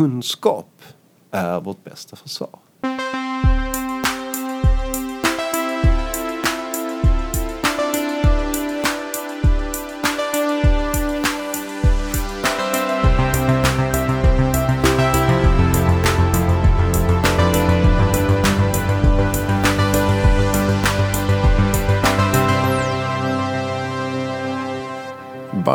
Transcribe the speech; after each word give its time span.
kunskap 0.00 0.82
är 1.30 1.60
vårt 1.60 1.84
bästa 1.84 2.16
försvar. 2.16 2.58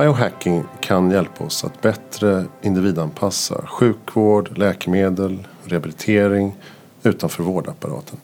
Biohacking 0.05 0.63
kan 0.79 1.11
hjälpa 1.11 1.43
oss 1.43 1.63
att 1.63 1.81
bättre 1.81 2.45
individanpassa 2.61 3.65
sjukvård, 3.67 4.57
läkemedel, 4.57 5.47
rehabilitering 5.63 6.55
utanför 7.03 7.43
vårdapparaten. 7.43 8.17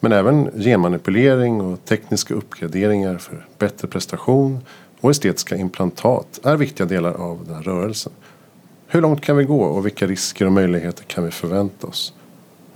Men 0.00 0.12
även 0.12 0.50
genmanipulering 0.62 1.60
och 1.60 1.84
tekniska 1.84 2.34
uppgraderingar 2.34 3.18
för 3.18 3.46
bättre 3.58 3.88
prestation 3.88 4.58
och 5.00 5.10
estetiska 5.10 5.56
implantat 5.56 6.40
är 6.42 6.56
viktiga 6.56 6.86
delar 6.86 7.14
av 7.14 7.44
den 7.46 7.54
här 7.54 7.62
rörelsen. 7.62 8.12
Hur 8.86 9.00
långt 9.00 9.20
kan 9.20 9.36
vi 9.36 9.44
gå 9.44 9.62
och 9.62 9.86
vilka 9.86 10.06
risker 10.06 10.46
och 10.46 10.52
möjligheter 10.52 11.04
kan 11.04 11.24
vi 11.24 11.30
förvänta 11.30 11.86
oss? 11.86 12.14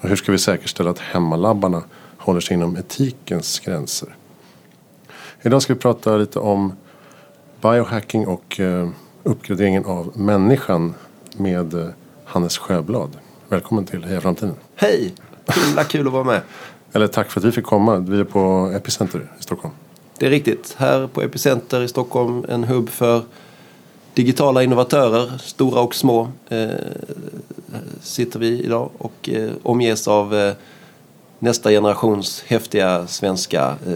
Och 0.01 0.09
hur 0.09 0.17
ska 0.17 0.33
vi 0.33 0.39
säkerställa 0.39 0.91
att 0.91 0.99
hemmalabbarna 0.99 1.83
håller 2.17 2.41
sig 2.41 2.55
inom 2.55 2.77
etikens 2.77 3.61
gränser? 3.61 4.15
Idag 5.43 5.63
ska 5.63 5.75
vi 5.75 5.81
prata 5.81 6.17
lite 6.17 6.39
om 6.39 6.73
biohacking 7.61 8.27
och 8.27 8.61
eh, 8.61 8.89
uppgraderingen 9.23 9.85
av 9.85 10.19
människan 10.19 10.95
med 11.37 11.75
eh, 11.75 11.89
Hannes 12.25 12.59
Sjöblad. 12.59 13.11
Välkommen 13.49 13.85
till 13.85 14.05
Heja 14.05 14.21
Framtiden. 14.21 14.55
Hej! 14.75 15.15
Himla 15.67 15.85
kul 15.85 16.07
att 16.07 16.13
vara 16.13 16.25
med. 16.25 16.41
Eller 16.93 17.07
tack 17.07 17.31
för 17.31 17.41
att 17.41 17.45
vi 17.45 17.53
fick 17.53 17.65
komma. 17.65 17.97
Vi 17.97 18.21
är 18.21 18.25
på 18.25 18.73
Epicenter 18.77 19.19
i 19.41 19.43
Stockholm. 19.43 19.75
Det 20.19 20.27
är 20.27 20.31
riktigt. 20.31 20.75
Här 20.79 21.07
på 21.07 21.23
Epicenter 21.23 21.83
i 21.83 21.89
Stockholm, 21.89 22.45
en 22.49 22.65
hubb 22.65 22.89
för 22.89 23.23
digitala 24.15 24.63
innovatörer, 24.63 25.39
stora 25.39 25.81
och 25.81 25.95
små, 25.95 26.29
eh, 26.49 26.69
sitter 28.01 28.39
vi 28.39 28.65
idag 28.65 28.91
och 28.99 29.29
eh, 29.29 29.51
omges 29.63 30.09
av 30.09 30.35
eh, 30.35 30.55
nästa 31.39 31.71
generations 31.71 32.45
häftiga 32.47 33.07
svenska 33.07 33.77
eh, 33.87 33.95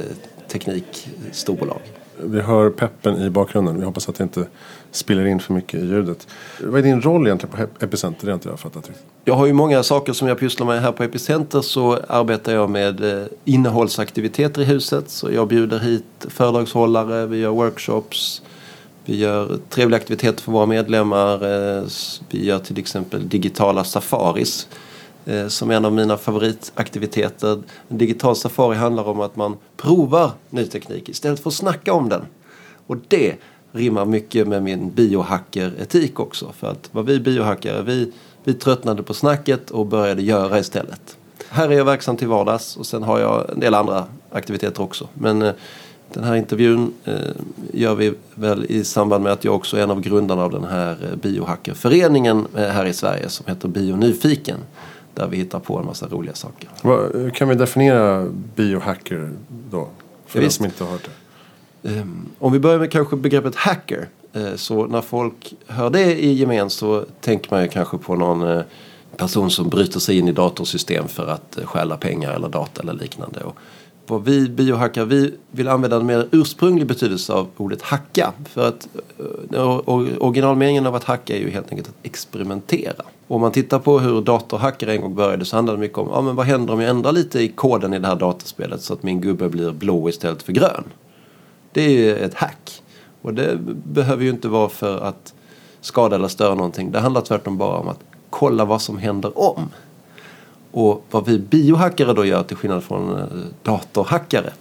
teknikstorbolag. 0.49 2.02
Vi 2.25 2.41
hör 2.41 2.71
peppen 2.71 3.23
i 3.23 3.31
bakgrunden. 3.31 3.79
Vi 3.79 3.85
hoppas 3.85 4.09
att 4.09 4.15
det 4.15 4.23
inte 4.23 4.47
spiller 4.91 5.27
in 5.27 5.41
för 5.41 5.55
mycket 5.55 5.81
i 5.81 5.87
ljudet. 5.87 6.27
Vad 6.61 6.79
är 6.79 6.83
din 6.83 7.03
roll 7.03 7.27
egentligen 7.27 7.57
på 7.57 7.85
Epicenter? 7.85 8.27
Det 8.27 8.33
har 8.33 8.35
inte 8.35 8.49
jag 8.49 8.61
fattat 8.61 8.89
riktigt. 8.89 9.07
Jag 9.25 9.35
har 9.35 9.47
ju 9.47 9.53
många 9.53 9.83
saker 9.83 10.13
som 10.13 10.29
jag 10.29 10.39
pysslar 10.39 10.67
med 10.67 10.83
här 10.83 10.93
på 10.93 11.03
Epicenter 11.03 11.61
så 11.61 11.99
arbetar 12.09 12.53
jag 12.53 12.71
med 12.71 13.21
eh, 13.21 13.27
innehållsaktiviteter 13.45 14.63
i 14.63 14.65
huset. 14.65 15.11
Så 15.11 15.33
jag 15.33 15.49
bjuder 15.49 15.79
hit 15.79 16.05
föredragshållare, 16.19 17.27
vi 17.27 17.39
gör 17.39 17.51
workshops, 17.51 18.43
vi 19.05 19.17
gör 19.17 19.59
trevliga 19.69 20.01
aktiviteter 20.01 20.43
för 20.43 20.53
våra 20.53 20.67
medlemmar. 20.67 21.35
Eh, 21.35 21.85
vi 22.31 22.45
gör 22.45 22.59
till 22.59 22.79
exempel 22.79 23.29
digitala 23.29 23.85
safaris 23.85 24.69
Eh, 25.27 25.49
som 25.49 25.71
är 25.71 25.75
en 25.75 25.85
av 25.85 25.93
mina 25.93 26.17
favoritaktiviteter. 26.17 27.63
En 27.89 27.99
digital 27.99 28.37
safari 28.37 28.77
handlar 28.77 29.09
om 29.09 29.21
att 29.21 29.37
man 29.37 29.57
provar 29.77 30.31
ny 30.51 30.67
teknik 30.67 31.09
istället 31.09 31.41
för 31.41 31.51
att 31.51 31.55
snacka 31.55 31.93
om 31.93 32.09
den. 32.09 32.23
Och 32.87 32.97
det 33.09 33.35
rimmar 33.73 34.05
mycket 34.05 34.49
med 34.49 34.63
min 34.63 34.91
biohacker-etik 34.91 36.21
också. 36.21 36.53
För 36.53 36.71
att 36.71 36.89
vad 36.93 37.07
vi 37.07 37.21
biohackare, 37.21 37.83
vi, 37.83 38.13
vi 38.45 38.55
tröttnade 38.55 39.03
på 39.03 39.15
snacket 39.15 39.71
och 39.71 39.87
började 39.87 40.23
göra 40.23 40.59
istället. 40.59 41.17
Här 41.49 41.69
är 41.69 41.77
jag 41.77 41.85
verksam 41.85 42.17
till 42.17 42.29
vardags 42.29 42.77
och 42.77 42.87
sen 42.87 43.03
har 43.03 43.19
jag 43.19 43.51
en 43.51 43.61
del 43.61 43.75
andra 43.75 44.07
aktiviteter 44.31 44.83
också. 44.83 45.09
Men 45.15 45.43
eh, 45.43 45.53
den 46.13 46.25
här 46.25 46.35
intervjun 46.35 46.95
eh, 47.05 47.15
gör 47.73 47.95
vi 47.95 48.15
väl 48.35 48.67
i 48.69 48.85
samband 48.85 49.25
med 49.25 49.33
att 49.33 49.45
jag 49.45 49.55
också 49.55 49.77
är 49.77 49.83
en 49.83 49.91
av 49.91 50.01
grundarna 50.01 50.43
av 50.45 50.51
den 50.51 50.65
här 50.65 50.97
eh, 51.03 51.17
biohackerföreningen 51.17 52.47
eh, 52.57 52.63
här 52.63 52.87
i 52.87 52.93
Sverige 52.93 53.29
som 53.29 53.47
heter 53.47 53.69
Bionyfiken. 53.69 54.59
Där 55.15 55.27
vi 55.29 55.37
hittar 55.37 55.59
på 55.59 55.79
en 55.79 55.87
massa 55.87 56.07
roliga 56.09 56.35
saker. 56.35 57.31
Kan 57.31 57.49
vi 57.49 57.55
definiera 57.55 58.27
biohacker 58.57 59.31
då? 59.71 59.89
För 60.27 60.39
den 60.39 60.47
Visst. 60.47 60.57
som 60.57 60.65
inte 60.67 60.85
har 60.85 60.91
hört 60.91 61.09
det. 61.83 61.89
Ehm, 61.91 62.27
Om 62.39 62.53
vi 62.53 62.59
börjar 62.59 62.79
med 62.79 62.91
kanske 62.93 63.17
begreppet 63.17 63.55
hacker. 63.57 64.09
eh, 64.33 64.55
Så 64.57 64.87
när 64.87 65.01
folk 65.01 65.55
hör 65.67 65.91
det 65.91 66.23
i 66.25 66.33
gemen 66.33 66.71
så 66.71 67.05
tänker 67.21 67.51
man 67.51 67.63
ju 67.63 67.69
kanske 67.69 67.99
på 67.99 68.15
någon 68.15 68.43
eh, 68.43 68.63
person 69.17 69.51
som 69.51 69.69
bryter 69.69 70.01
sig 70.01 70.19
in 70.19 70.29
i 70.29 70.33
datorsystem 70.33 71.09
för 71.09 71.27
att 71.27 71.59
eh, 71.59 71.65
stjäla 71.67 71.97
pengar 71.97 72.33
eller 72.33 72.49
data 72.49 72.83
eller 72.83 72.93
liknande. 72.93 73.41
Och 73.41 73.57
vad 74.07 74.25
vi 74.25 74.49
biohackare, 74.49 75.05
vi 75.05 75.35
vill 75.51 75.69
använda 75.69 75.97
en 75.97 76.07
mer 76.07 76.29
ursprunglig 76.33 76.87
betydelse 76.87 77.33
av 77.33 77.49
ordet 77.57 77.83
hacka. 77.83 78.33
För 78.49 78.69
att 78.69 78.89
or- 79.51 80.19
originalmeningen 80.23 80.87
av 80.87 80.95
att 80.95 81.05
hacka 81.05 81.37
är 81.37 81.41
ju 81.41 81.51
helt 81.51 81.71
enkelt 81.71 81.89
att 81.89 81.95
experimentera. 82.03 83.05
Och 83.33 83.37
om 83.37 83.43
man 83.43 83.53
tittar 83.53 83.79
på 83.79 83.99
hur 83.99 84.21
datorhackare 84.21 84.93
en 84.93 85.01
gång 85.01 85.15
började 85.15 85.45
så 85.45 85.57
handlade 85.57 85.79
det 85.79 85.81
mycket 85.81 85.99
om 85.99 86.09
ja, 86.13 86.21
men 86.21 86.37
vad 86.37 86.47
händer 86.47 86.75
om 86.75 86.81
jag 86.81 86.91
ändrar 86.91 87.13
lite 87.13 87.41
i 87.41 87.49
koden 87.49 87.95
i 87.95 87.99
det 87.99 88.07
här 88.07 88.17
dataspelet 88.17 88.83
så 88.83 88.93
att 88.93 89.03
min 89.03 89.21
gubbe 89.21 89.49
blir 89.49 89.71
blå 89.71 90.09
istället 90.09 90.43
för 90.43 90.53
grön. 90.53 90.85
Det 91.73 91.83
är 91.83 91.91
ju 91.91 92.17
ett 92.17 92.35
hack. 92.35 92.83
Och 93.23 93.35
det 93.35 93.59
behöver 93.85 94.25
ju 94.25 94.31
inte 94.31 94.49
vara 94.49 94.69
för 94.69 95.01
att 95.01 95.35
skada 95.81 96.17
eller 96.17 96.29
störa 96.29 96.55
någonting. 96.55 96.91
Det 96.91 97.01
handlar 97.01 97.21
tvärtom 97.21 97.59
bara 97.59 97.77
om 97.77 97.89
att 97.89 98.01
kolla 98.31 98.65
vad 98.65 98.83
som 98.83 98.99
händer 98.99 99.39
om. 99.39 99.69
Och 100.71 101.05
vad 101.11 101.27
vi 101.27 101.39
biohackare 101.39 102.13
då 102.13 102.25
gör 102.25 102.43
till 102.43 102.57
skillnad 102.57 102.83
från 102.83 103.19
eh, 103.19 103.25
datorhackare 103.63 104.53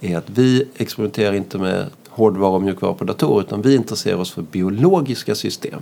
är 0.00 0.18
att 0.18 0.30
vi 0.30 0.68
experimenterar 0.76 1.32
inte 1.32 1.58
med 1.58 1.86
hårdvara 2.08 2.50
och 2.50 2.62
mjukvara 2.62 2.94
på 2.94 3.04
datorer 3.04 3.40
utan 3.40 3.62
vi 3.62 3.74
intresserar 3.74 4.16
oss 4.16 4.30
för 4.30 4.42
biologiska 4.42 5.34
system. 5.34 5.80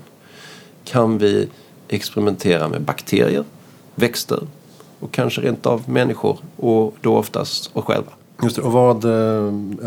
Kan 0.85 1.19
vi 1.19 1.49
experimentera 1.89 2.69
med 2.69 2.83
bakterier, 2.83 3.45
växter 3.95 4.41
och 5.01 5.13
kanske 5.13 5.41
rent 5.41 5.67
av 5.67 5.91
människor 5.91 6.39
och 6.57 6.95
då 7.01 7.17
oftast 7.17 7.71
oss 7.77 7.85
själva. 7.85 8.11
Just 8.43 8.57
det. 8.57 8.63
Och 8.63 8.73
vad, 8.73 9.05
eh, 9.05 9.11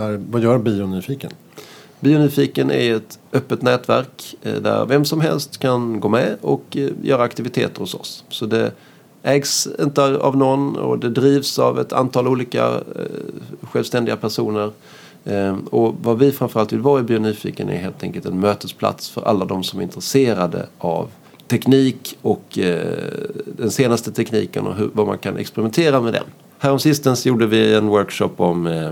är, 0.04 0.32
vad 0.32 0.42
gör 0.42 0.58
Bionyfiken? 0.58 1.32
Bionyfiken 2.00 2.72
är 2.72 2.96
ett 2.96 3.20
öppet 3.34 3.62
nätverk 3.62 4.36
eh, 4.42 4.54
där 4.54 4.86
vem 4.86 5.06
som 5.06 5.22
helst 5.22 5.58
kan 5.58 6.00
gå 6.00 6.10
med 6.10 6.38
och 6.42 6.78
eh, 6.78 6.90
göra 7.02 7.24
aktiviteter 7.24 7.80
hos 7.80 7.96
oss. 7.96 8.24
Så 8.30 8.46
det 8.46 8.72
ägs 9.24 9.68
inte 9.80 10.04
av 10.04 10.38
någon 10.38 10.76
och 10.76 11.00
det 11.00 11.10
drivs 11.10 11.60
av 11.60 11.80
ett 11.80 11.94
antal 11.94 12.28
olika 12.28 12.80
självständiga 13.62 14.18
personer. 14.18 14.72
Och 15.70 15.96
vad 16.02 16.20
vi 16.20 16.32
framförallt 16.32 16.74
vill 16.74 16.80
vara 16.80 17.00
i 17.00 17.04
Bionyfiken 17.04 17.70
är 17.70 17.78
helt 17.78 18.04
enkelt 18.04 18.26
en 18.26 18.40
mötesplats 18.40 19.10
för 19.10 19.22
alla 19.22 19.46
de 19.46 19.64
som 19.64 19.80
är 19.80 19.84
intresserade 19.84 20.68
av 20.78 21.10
teknik 21.50 22.18
och 22.22 22.60
eh, 22.60 22.98
den 23.46 23.72
senaste 23.72 24.12
tekniken 24.12 24.68
och 24.68 24.76
hur, 24.76 24.90
vad 24.94 25.08
man 25.08 25.18
kan 25.18 25.38
experimentera 25.38 26.02
med 26.02 26.14
den. 26.14 26.24
Häromsistens 26.60 27.26
gjorde 27.26 27.48
vi 27.48 27.76
en 27.76 27.88
workshop 27.88 28.32
om 28.38 28.68
eh, 28.68 28.92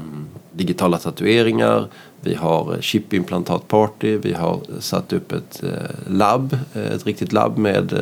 digitala 0.52 0.98
tatueringar. 0.98 1.88
Vi 2.22 2.36
har 2.36 2.78
chipimplantatparty. 2.82 4.18
Vi 4.18 4.34
har 4.34 4.60
satt 4.80 5.14
upp 5.14 5.32
ett 5.32 5.64
eh, 5.64 5.70
labb, 6.08 6.58
eh, 6.74 6.92
ett 6.92 7.06
riktigt 7.06 7.34
labb 7.34 7.58
med 7.58 7.94
eh, 7.94 8.00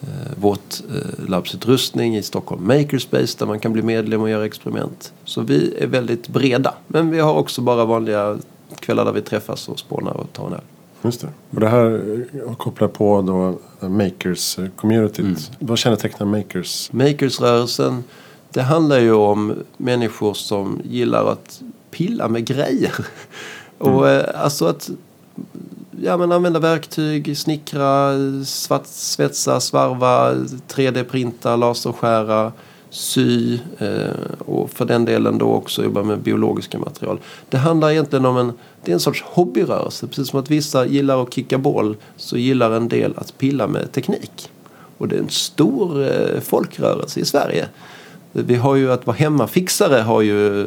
eh 0.00 0.32
vårt 0.36 0.80
eh, 0.90 1.28
labbsutrustning 1.28 2.16
i 2.16 2.22
Stockholm 2.22 2.66
Makerspace 2.66 3.38
där 3.38 3.46
man 3.46 3.60
kan 3.60 3.72
bli 3.72 3.82
medlem 3.82 4.20
och 4.20 4.30
göra 4.30 4.44
experiment. 4.44 5.12
Så 5.24 5.40
vi 5.40 5.74
är 5.78 5.86
väldigt 5.86 6.28
breda. 6.28 6.74
Men 6.86 7.10
vi 7.10 7.20
har 7.20 7.34
också 7.34 7.60
bara 7.60 7.84
vanliga 7.84 8.38
kvällar 8.80 9.04
där 9.04 9.12
vi 9.12 9.22
träffas 9.22 9.68
och 9.68 9.78
spånar 9.78 10.12
och 10.12 10.32
tar 10.32 10.46
en 10.46 10.52
öl. 10.52 10.60
Just 11.02 11.20
det. 11.20 11.28
Och 11.50 11.60
det 11.60 11.68
här 11.68 12.02
eh, 12.46 12.54
kopplar 12.54 12.88
på 12.88 13.22
då 13.22 13.58
Makers-communityt. 13.88 15.50
Vad 15.58 15.78
kännetecknar 15.78 16.26
Makers? 16.26 16.92
Makersrörelsen, 16.92 18.04
det 18.50 18.62
handlar 18.62 18.98
ju 18.98 19.12
om 19.12 19.54
människor 19.76 20.34
som 20.34 20.80
gillar 20.84 21.32
att 21.32 21.62
pilla 21.90 22.28
med 22.28 22.44
grejer. 22.44 23.06
Och 23.78 24.08
eh, 24.08 24.42
alltså 24.42 24.66
att 24.66 24.90
ja, 26.00 26.16
men 26.16 26.32
använda 26.32 26.60
verktyg, 26.60 27.38
snickra, 27.38 28.12
svart, 28.44 28.86
svetsa, 28.86 29.60
svarva, 29.60 30.34
3D-printa, 30.68 31.56
laserskära, 31.56 32.52
sy 32.92 33.58
eh, 33.78 34.38
och 34.38 34.70
för 34.70 34.84
den 34.84 35.04
delen 35.04 35.38
då 35.38 35.52
också 35.52 35.84
jobba 35.84 36.02
med 36.02 36.18
biologiska 36.18 36.78
material. 36.78 37.18
Det 37.48 37.56
handlar 37.56 37.90
egentligen 37.90 38.26
om 38.26 38.36
en, 38.36 38.52
det 38.84 38.90
är 38.90 38.94
en 38.94 39.00
sorts 39.00 39.22
hobbyrörelse. 39.22 40.06
Precis 40.06 40.28
som 40.28 40.40
att 40.40 40.50
vissa 40.50 40.86
gillar 40.86 41.22
att 41.22 41.34
kicka 41.34 41.58
boll 41.58 41.96
så 42.16 42.36
gillar 42.36 42.70
en 42.70 42.88
del 42.88 43.14
att 43.16 43.38
pilla 43.38 43.66
med 43.66 43.92
teknik. 43.92 44.50
Och 44.98 45.08
det 45.08 45.16
är 45.16 45.20
en 45.20 45.28
stor 45.28 46.02
eh, 46.02 46.40
folkrörelse 46.40 47.20
i 47.20 47.24
Sverige. 47.24 47.68
Vi 48.32 48.54
har 48.54 48.76
ju 48.76 48.92
att 48.92 49.06
vara 49.06 49.16
hemmafixare 49.16 50.00
har 50.00 50.22
ju, 50.22 50.60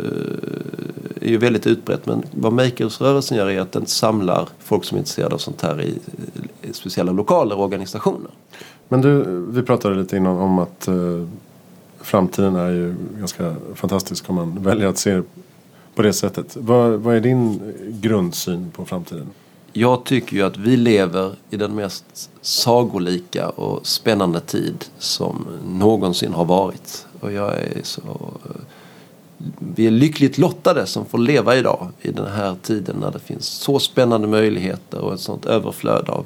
är 1.22 1.30
ju 1.30 1.38
väldigt 1.38 1.68
utbrett 1.68 2.06
men 2.06 2.24
vad 2.31 2.54
Makersrörelsen 2.54 3.38
gör 3.38 3.50
är 3.50 3.62
att 3.62 3.72
den 3.72 3.86
samlar 3.86 4.50
folk 4.60 4.86
som 4.86 4.95
är 4.95 5.00
intresserade 5.00 5.36
av 5.36 5.39
sånt 5.39 5.62
här 5.62 5.81
i, 5.81 6.00
i 6.62 6.74
speciella 6.74 7.12
lokaler 7.12 7.57
och 7.57 7.63
organisationer. 7.63 8.31
Men 8.88 9.01
du, 9.01 9.24
vi 9.50 9.62
pratade 9.62 9.95
lite 9.95 10.18
innan 10.18 10.38
om 10.38 10.60
att 10.60 10.88
eh, 10.88 10.95
framtiden 12.06 12.56
är 12.56 12.69
ju 12.69 12.96
ganska 13.18 13.56
fantastisk 13.75 14.30
om 14.30 14.36
man 14.36 14.63
väljer 14.63 14.88
att 14.88 14.98
se 14.98 15.22
på 15.96 16.02
det 16.02 16.13
sättet. 16.13 16.57
Vad, 16.60 16.92
vad 16.92 17.16
är 17.16 17.19
din 17.19 17.74
grundsyn 18.02 18.72
på 18.72 18.86
framtiden? 18.86 19.28
Jag 19.74 20.04
tycker 20.04 20.36
ju 20.36 20.42
att 20.42 20.57
vi 20.57 20.78
lever 20.78 21.36
i 21.50 21.57
den 21.57 21.75
mest 21.75 22.30
sagolika 22.42 23.50
och 23.50 23.88
spännande 23.88 24.40
tid 24.40 24.86
som 24.98 25.48
någonsin 25.68 26.34
har 26.34 26.46
varit. 26.46 27.07
Och 27.19 27.31
jag 27.31 27.54
är 27.54 27.84
så... 27.84 28.31
Vi 29.60 29.88
är 29.88 29.92
lyckligt 29.92 30.38
lottade 30.38 30.86
som 30.86 31.06
får 31.06 31.18
leva 31.18 31.56
idag 31.56 31.88
i 32.01 32.12
den 32.12 32.28
här 32.28 32.56
tiden 32.62 32.96
när 33.00 33.12
det 33.12 33.19
finns 33.19 33.46
så 33.46 33.80
spännande 33.80 34.28
möjligheter 34.28 35.00
och 35.00 35.13
ett 35.13 35.19
sånt 35.19 35.46
överflöd 35.46 36.10
av 36.10 36.25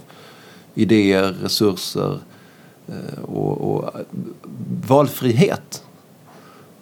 idéer, 0.74 1.36
resurser 1.44 2.12
eh, 2.12 2.18
Eh, 2.90 3.24
och, 3.24 3.76
och 3.76 3.92
valfrihet 4.88 5.84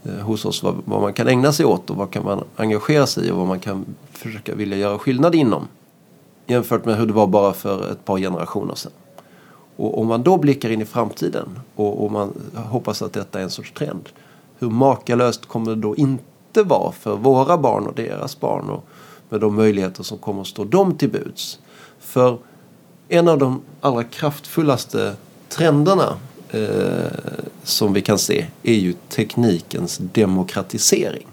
eh, 0.04 0.12
hos 0.12 0.46
oss. 0.46 0.64
Vad, 0.64 0.76
vad 0.86 1.02
man 1.02 1.14
kan 1.14 1.28
ägna 1.28 1.52
sig 1.52 1.66
åt 1.66 1.90
och 1.90 1.96
vad 1.96 2.12
kan 2.12 2.26
man 2.26 2.44
engagera 2.56 3.08
sig 3.08 3.28
i 3.28 3.32
och 3.32 3.38
vad 3.38 3.48
man 3.48 3.60
kan 3.60 3.86
försöka 4.12 4.56
vilja 4.56 4.78
göra 4.78 5.00
skillnad 5.00 5.36
inom 5.36 5.68
jämfört 6.48 6.86
med 6.86 6.98
hur 6.98 7.06
det 7.06 7.14
var 7.14 7.28
bara 7.28 7.54
för 7.54 7.92
ett 7.92 8.06
par 8.06 8.18
generationer 8.18 8.76
sedan. 8.76 8.92
Och 9.76 10.02
om 10.02 10.08
man 10.08 10.24
då 10.24 10.38
blickar 10.38 10.70
in 10.70 10.82
i 10.82 10.86
framtiden 10.86 11.60
och, 11.76 12.04
och 12.04 12.12
man 12.12 12.34
hoppas 12.56 13.02
att 13.02 13.14
detta 13.14 13.40
är 13.40 13.44
en 13.44 13.50
sorts 13.50 13.72
trend. 13.72 14.10
Hur 14.60 14.70
makalöst 14.70 15.46
kommer 15.46 15.70
det 15.70 15.82
då 15.82 15.96
inte 15.96 16.64
vara 16.64 16.92
för 16.92 17.16
våra 17.16 17.58
barn 17.58 17.88
och 17.88 17.94
deras 17.94 18.40
barn 18.40 18.70
och 18.70 18.86
med 19.30 19.42
de 19.42 19.56
möjligheter 19.56 20.04
som 20.04 20.18
kommer 20.18 20.42
att 20.42 20.48
stå 20.48 20.64
dem 20.64 20.96
till 20.96 21.10
buds. 21.10 21.60
För 22.00 22.38
en 23.08 23.28
av 23.28 23.38
de 23.38 23.62
allra 23.82 24.04
kraftfullaste 24.04 25.16
trenderna 25.50 26.18
eh, 26.50 27.12
som 27.64 27.94
vi 27.94 28.02
kan 28.02 28.20
se 28.20 28.46
är 28.64 28.74
ju 28.74 28.94
teknikens 29.10 29.98
demokratisering. 29.98 31.28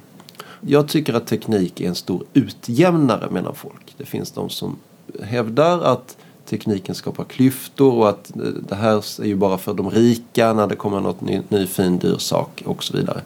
Jag 0.60 0.88
tycker 0.88 1.14
att 1.14 1.26
teknik 1.26 1.80
är 1.80 1.88
en 1.88 1.94
stor 1.94 2.24
utjämnare 2.32 3.30
mellan 3.30 3.54
folk. 3.54 3.94
Det 3.96 4.04
finns 4.04 4.30
de 4.30 4.50
som 4.50 4.76
hävdar 5.22 5.82
att 5.82 6.16
tekniken 6.46 6.94
skapar 6.94 7.24
klyftor 7.24 7.94
och 7.94 8.08
att 8.08 8.36
eh, 8.36 8.42
det 8.42 8.74
här 8.74 9.22
är 9.22 9.26
ju 9.26 9.36
bara 9.36 9.58
för 9.58 9.74
de 9.74 9.90
rika 9.90 10.52
när 10.52 10.66
det 10.66 10.76
kommer 10.76 11.00
något 11.00 11.20
ny, 11.20 11.42
ny 11.48 11.66
fin 11.66 11.98
dyr 11.98 12.18
sak 12.18 12.62
och 12.66 12.84
så 12.84 12.96
vidare. 12.96 13.20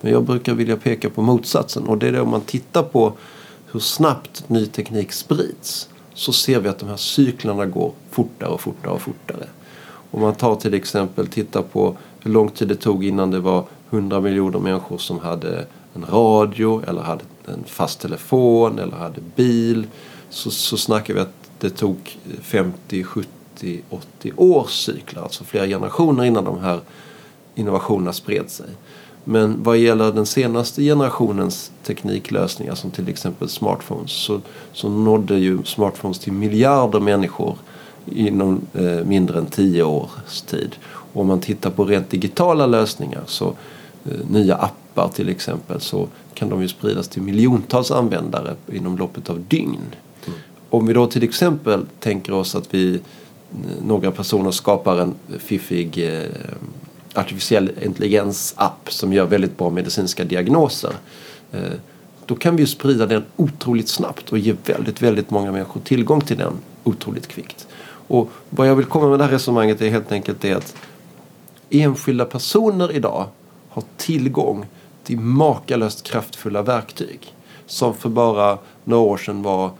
Men 0.00 0.12
jag 0.12 0.24
brukar 0.24 0.54
vilja 0.54 0.76
peka 0.76 1.10
på 1.10 1.22
motsatsen 1.22 1.86
och 1.86 1.98
det 1.98 2.08
är 2.08 2.12
det 2.12 2.20
om 2.20 2.30
man 2.30 2.40
tittar 2.40 2.82
på 2.82 3.12
hur 3.72 3.80
snabbt 3.80 4.48
ny 4.48 4.66
teknik 4.66 5.12
sprids 5.12 5.88
så 6.14 6.32
ser 6.32 6.60
vi 6.60 6.68
att 6.68 6.78
de 6.78 6.88
här 6.88 6.96
cyklerna 6.96 7.66
går 7.66 7.92
fortare 8.10 8.48
och 8.48 8.60
fortare 8.60 8.92
och 8.92 9.02
fortare. 9.02 9.46
Om 10.14 10.20
man 10.20 10.34
tar 10.34 10.56
till 10.56 10.74
exempel, 10.74 11.26
titta 11.26 11.62
på 11.62 11.96
hur 12.20 12.30
lång 12.30 12.48
tid 12.48 12.68
det 12.68 12.76
tog 12.76 13.04
innan 13.04 13.30
det 13.30 13.40
var 13.40 13.64
100 13.90 14.20
miljoner 14.20 14.58
människor 14.58 14.98
som 14.98 15.18
hade 15.18 15.66
en 15.94 16.04
radio 16.10 16.82
eller 16.88 17.02
hade 17.02 17.24
en 17.46 17.64
fast 17.66 18.00
telefon 18.00 18.78
eller 18.78 18.96
hade 18.96 19.20
bil 19.36 19.86
så, 20.30 20.50
så 20.50 20.76
snackar 20.76 21.14
vi 21.14 21.20
att 21.20 21.34
det 21.60 21.70
tog 21.70 22.18
50, 22.42 23.04
70, 23.04 23.82
80 23.90 24.32
års 24.36 24.70
cykler, 24.70 25.22
alltså 25.22 25.44
flera 25.44 25.66
generationer 25.66 26.24
innan 26.24 26.44
de 26.44 26.58
här 26.58 26.80
innovationerna 27.54 28.12
spred 28.12 28.50
sig. 28.50 28.70
Men 29.24 29.62
vad 29.62 29.76
gäller 29.78 30.12
den 30.12 30.26
senaste 30.26 30.82
generationens 30.82 31.72
tekniklösningar 31.82 32.74
som 32.74 32.90
till 32.90 33.08
exempel 33.08 33.48
smartphones 33.48 34.12
så, 34.12 34.40
så 34.72 34.88
nådde 34.88 35.38
ju 35.38 35.64
smartphones 35.64 36.18
till 36.18 36.32
miljarder 36.32 37.00
människor 37.00 37.56
inom 38.12 38.60
eh, 38.74 39.04
mindre 39.04 39.38
än 39.38 39.46
tio 39.46 39.82
års 39.82 40.40
tid. 40.46 40.76
Och 40.86 41.20
om 41.20 41.26
man 41.26 41.40
tittar 41.40 41.70
på 41.70 41.84
rent 41.84 42.10
digitala 42.10 42.66
lösningar 42.66 43.22
så 43.26 43.46
eh, 44.04 44.30
nya 44.30 44.56
appar 44.56 45.08
till 45.08 45.28
exempel 45.28 45.80
så 45.80 46.08
kan 46.34 46.48
de 46.48 46.62
ju 46.62 46.68
spridas 46.68 47.08
till 47.08 47.22
miljontals 47.22 47.90
användare 47.90 48.54
inom 48.72 48.98
loppet 48.98 49.30
av 49.30 49.44
dygn. 49.48 49.94
Om 50.70 50.86
vi 50.86 50.92
då 50.92 51.06
till 51.06 51.22
exempel 51.22 51.84
tänker 52.00 52.32
oss 52.32 52.54
att 52.54 52.74
vi 52.74 53.00
några 53.86 54.10
personer 54.10 54.50
skapar 54.50 54.98
en 54.98 55.14
fiffig 55.38 56.08
eh, 56.08 56.22
artificiell 57.14 57.70
intelligens-app 57.82 58.92
som 58.92 59.12
gör 59.12 59.26
väldigt 59.26 59.58
bra 59.58 59.70
medicinska 59.70 60.24
diagnoser. 60.24 60.92
Eh, 61.52 61.60
då 62.26 62.34
kan 62.34 62.56
vi 62.56 62.62
ju 62.62 62.66
sprida 62.66 63.06
den 63.06 63.24
otroligt 63.36 63.88
snabbt 63.88 64.32
och 64.32 64.38
ge 64.38 64.54
väldigt, 64.66 65.02
väldigt 65.02 65.30
många 65.30 65.52
människor 65.52 65.80
tillgång 65.80 66.20
till 66.20 66.36
den 66.36 66.52
otroligt 66.84 67.26
kvickt. 67.26 67.66
Och 68.06 68.30
vad 68.50 68.68
jag 68.68 68.76
vill 68.76 68.86
komma 68.86 69.08
med 69.08 69.18
det 69.18 69.24
här 69.24 69.32
resonemanget 69.32 69.82
är 69.82 69.90
helt 69.90 70.12
enkelt 70.12 70.40
det 70.40 70.52
att 70.52 70.76
enskilda 71.70 72.24
personer 72.24 72.92
idag 72.92 73.26
har 73.68 73.82
tillgång 73.96 74.66
till 75.04 75.18
makalöst 75.18 76.02
kraftfulla 76.02 76.62
verktyg 76.62 77.34
som 77.66 77.94
för 77.94 78.08
bara 78.08 78.58
några 78.84 79.02
år 79.02 79.16
sedan 79.16 79.42
var 79.42 79.70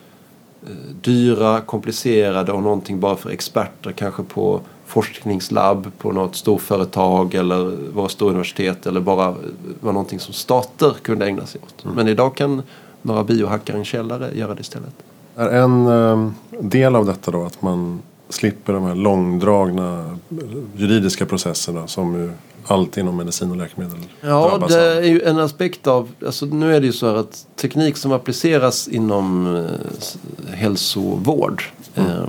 Eh, 0.67 0.71
dyra, 1.01 1.61
komplicerade 1.61 2.53
och 2.53 2.63
någonting 2.63 3.01
bara 3.01 3.17
för 3.17 3.31
experter 3.31 3.93
kanske 3.93 4.23
på 4.23 4.61
forskningslabb 4.87 5.91
på 5.99 6.13
något 6.13 6.37
storföretag 6.37 7.35
eller 7.35 7.91
våra 7.93 8.09
stora 8.09 8.31
universitet 8.31 8.87
eller 8.87 9.01
bara 9.01 9.35
var 9.81 9.93
någonting 9.93 10.21
som 10.21 10.35
stater 10.35 10.91
kunde 11.03 11.27
ägna 11.27 11.47
sig 11.47 11.61
åt. 11.65 11.85
Mm. 11.85 11.97
Men 11.97 12.09
idag 12.09 12.37
kan 12.37 12.63
några 13.03 13.25
biohackare 13.25 13.77
i 13.77 13.79
en 13.79 13.85
källare 13.85 14.31
göra 14.35 14.55
det 14.55 14.61
istället. 14.61 14.95
Är 15.37 15.49
en 15.49 15.87
eh, 15.87 16.31
del 16.61 16.97
av 16.97 17.07
detta 17.07 17.31
då 17.31 17.45
att 17.45 17.63
man 17.63 18.03
slipper 18.29 18.73
de 18.73 18.85
här 18.85 18.95
långdragna 18.95 20.19
juridiska 20.77 21.27
processerna 21.27 21.87
som 21.87 22.15
ju 22.15 22.31
allt 22.67 22.97
inom 22.97 23.17
medicin 23.17 23.51
och 23.51 23.57
läkemedel 23.57 23.99
Ja, 24.21 24.65
det 24.69 24.81
är 24.81 25.03
ju 25.03 25.23
en 25.23 25.39
aspekt 25.39 25.87
av, 25.87 26.09
alltså 26.27 26.47
nu 26.47 26.77
är 26.77 26.81
det 26.81 26.87
ju 26.87 26.93
så 26.93 27.07
här 27.07 27.15
att 27.15 27.47
teknik 27.57 27.97
som 27.97 28.13
appliceras 28.13 28.89
inom 28.89 29.57
eh, 29.57 30.55
hälsovård. 30.55 31.63
Mm. 31.95 32.11
Eh, 32.11 32.25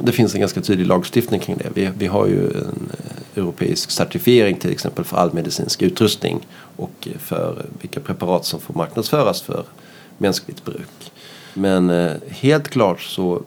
det 0.00 0.12
finns 0.12 0.34
en 0.34 0.40
ganska 0.40 0.60
tydlig 0.60 0.86
lagstiftning 0.86 1.40
kring 1.40 1.56
det. 1.56 1.70
Vi, 1.74 1.90
vi 1.98 2.06
har 2.06 2.26
ju 2.26 2.44
en 2.44 2.90
eh, 2.92 3.42
europeisk 3.42 3.90
certifiering 3.90 4.56
till 4.56 4.70
exempel 4.70 5.04
för 5.04 5.16
all 5.16 5.32
medicinsk 5.32 5.82
utrustning 5.82 6.46
och 6.76 7.08
för 7.18 7.66
vilka 7.80 8.00
preparat 8.00 8.44
som 8.44 8.60
får 8.60 8.74
marknadsföras 8.74 9.42
för 9.42 9.64
mänskligt 10.18 10.64
bruk. 10.64 11.12
Men 11.54 11.90
eh, 11.90 12.12
helt 12.28 12.68
klart 12.68 13.00
så 13.00 13.42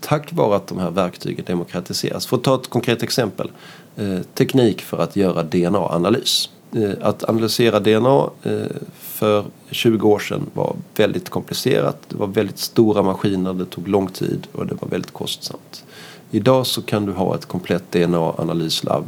tack 0.00 0.32
vare 0.32 0.56
att 0.56 0.66
de 0.66 0.78
här 0.78 0.90
verktygen 0.90 1.44
demokratiseras. 1.44 2.26
För 2.26 2.36
att 2.36 2.44
ta 2.44 2.54
ett 2.54 2.70
konkret 2.70 3.02
exempel. 3.02 3.50
Eh, 3.96 4.20
teknik 4.34 4.82
för 4.82 4.98
att 4.98 5.16
göra 5.16 5.42
DNA-analys. 5.42 6.50
Eh, 6.72 6.90
att 7.00 7.24
analysera 7.24 7.80
DNA 7.80 8.30
eh, 8.42 8.76
för 8.98 9.44
20 9.70 10.08
år 10.08 10.18
sedan 10.18 10.46
var 10.54 10.76
väldigt 10.96 11.28
komplicerat. 11.28 11.96
Det 12.08 12.16
var 12.16 12.26
väldigt 12.26 12.58
stora 12.58 13.02
maskiner, 13.02 13.52
det 13.52 13.64
tog 13.64 13.88
lång 13.88 14.06
tid 14.06 14.46
och 14.52 14.66
det 14.66 14.74
var 14.74 14.88
väldigt 14.88 15.12
kostsamt. 15.12 15.84
Idag 16.30 16.66
så 16.66 16.82
kan 16.82 17.06
du 17.06 17.12
ha 17.12 17.34
ett 17.34 17.46
komplett 17.46 17.92
DNA-analyslabb 17.92 19.04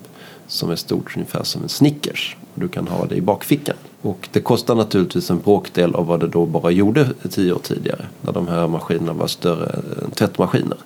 som 0.46 0.70
är 0.70 0.76
stort 0.76 1.16
ungefär 1.16 1.42
som 1.42 1.62
en 1.62 1.68
Snickers. 1.68 2.36
Du 2.60 2.68
kan 2.68 2.88
ha 2.88 3.06
det 3.06 3.14
i 3.14 3.20
bakfickan. 3.20 3.76
Och 4.02 4.28
det 4.32 4.40
kostar 4.40 4.74
naturligtvis 4.74 5.30
en 5.30 5.40
bråkdel 5.40 5.94
av 5.94 6.06
vad 6.06 6.20
det 6.20 6.26
då 6.26 6.46
bara 6.46 6.70
gjorde 6.70 7.08
tio 7.30 7.52
år 7.52 7.58
tidigare. 7.58 8.06
När 8.20 8.32
de 8.32 8.48
här 8.48 8.68
maskinerna 8.68 9.12
var 9.12 9.26
större 9.26 9.80
än 10.04 10.10
tvättmaskiner. 10.10 10.78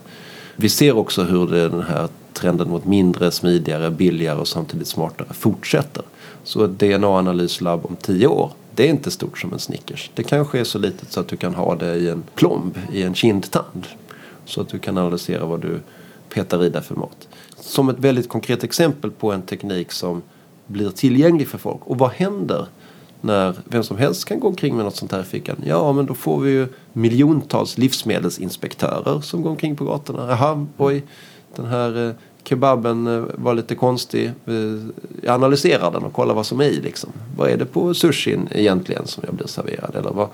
Vi 0.57 0.69
ser 0.69 0.97
också 0.97 1.23
hur 1.23 1.47
det, 1.47 1.69
den 1.69 1.83
här 1.83 2.09
trenden 2.33 2.71
mot 2.71 2.85
mindre, 2.85 3.31
smidigare, 3.31 3.91
billigare 3.91 4.39
och 4.39 4.49
samtidigt 4.49 4.89
smartare 4.89 5.29
fortsätter. 5.31 6.03
Så 6.45 6.65
ett 6.65 6.79
DNA-analyslabb 6.79 7.87
om 7.87 7.97
tio 7.97 8.27
år 8.27 8.53
det 8.75 8.87
är 8.87 8.91
inte 8.91 9.11
stort 9.11 9.39
som 9.39 9.53
en 9.53 9.59
Snickers. 9.59 10.11
Det 10.15 10.23
kanske 10.23 10.61
är 10.61 10.65
så 10.65 10.79
litet 10.79 11.13
så 11.13 11.21
att 11.21 11.29
du 11.29 11.37
kan 11.37 11.55
ha 11.55 11.75
det 11.75 11.97
i 11.97 12.09
en 12.09 12.23
plomb, 12.35 12.79
i 12.93 13.03
en 13.03 13.15
kindtand. 13.15 13.87
Så 14.45 14.61
att 14.61 14.69
du 14.69 14.79
kan 14.79 14.99
analysera 14.99 15.45
vad 15.45 15.61
du 15.61 15.81
petar 16.29 16.65
i 16.65 16.71
dig 16.71 16.83
för 16.83 16.95
mat. 16.95 17.29
Som 17.61 17.89
ett 17.89 17.99
väldigt 17.99 18.29
konkret 18.29 18.65
exempel 18.65 19.11
på 19.11 19.33
en 19.33 19.43
teknik 19.43 19.93
som 19.93 20.23
blir 20.67 20.91
tillgänglig 20.91 21.49
för 21.49 21.59
folk. 21.59 21.81
Och 21.85 21.99
vad 21.99 22.11
händer 22.11 22.67
när 23.21 23.55
vem 23.65 23.83
som 23.83 23.97
helst 23.97 24.25
kan 24.25 24.41
gå 24.41 24.49
omkring 24.49 24.77
med 24.77 24.85
något 24.85 24.97
sånt 24.97 25.13
här 25.13 25.21
i 25.21 25.25
fickan. 25.25 25.57
Ja, 25.67 25.93
men 25.93 26.07
då 26.07 26.15
får 26.15 26.41
vi 26.41 26.51
ju 26.51 26.69
miljontals 26.93 27.79
livsmedelsinspektörer 27.79 29.21
som 29.21 29.43
går 29.43 29.51
omkring 29.51 29.77
på 29.77 29.85
gatorna. 29.85 30.27
Jaha, 30.29 30.67
oj, 30.77 31.03
den 31.57 31.67
här 31.67 32.09
eh, 32.09 32.15
kebaben 32.45 33.07
eh, 33.07 33.25
var 33.35 33.55
lite 33.55 33.75
konstig. 33.75 34.27
Eh, 34.27 34.55
jag 35.23 35.35
analyserar 35.35 35.91
den 35.91 36.03
och 36.03 36.13
kollar 36.13 36.35
vad 36.35 36.47
som 36.47 36.61
är 36.61 36.65
i 36.65 36.81
liksom. 36.81 37.11
Vad 37.37 37.51
är 37.51 37.57
det 37.57 37.67
på 37.67 37.95
sushin 37.95 38.49
egentligen 38.51 39.07
som 39.07 39.23
jag 39.27 39.35
blir 39.35 39.47
serverad? 39.47 39.97
Eller 39.97 40.11
vad, 40.11 40.29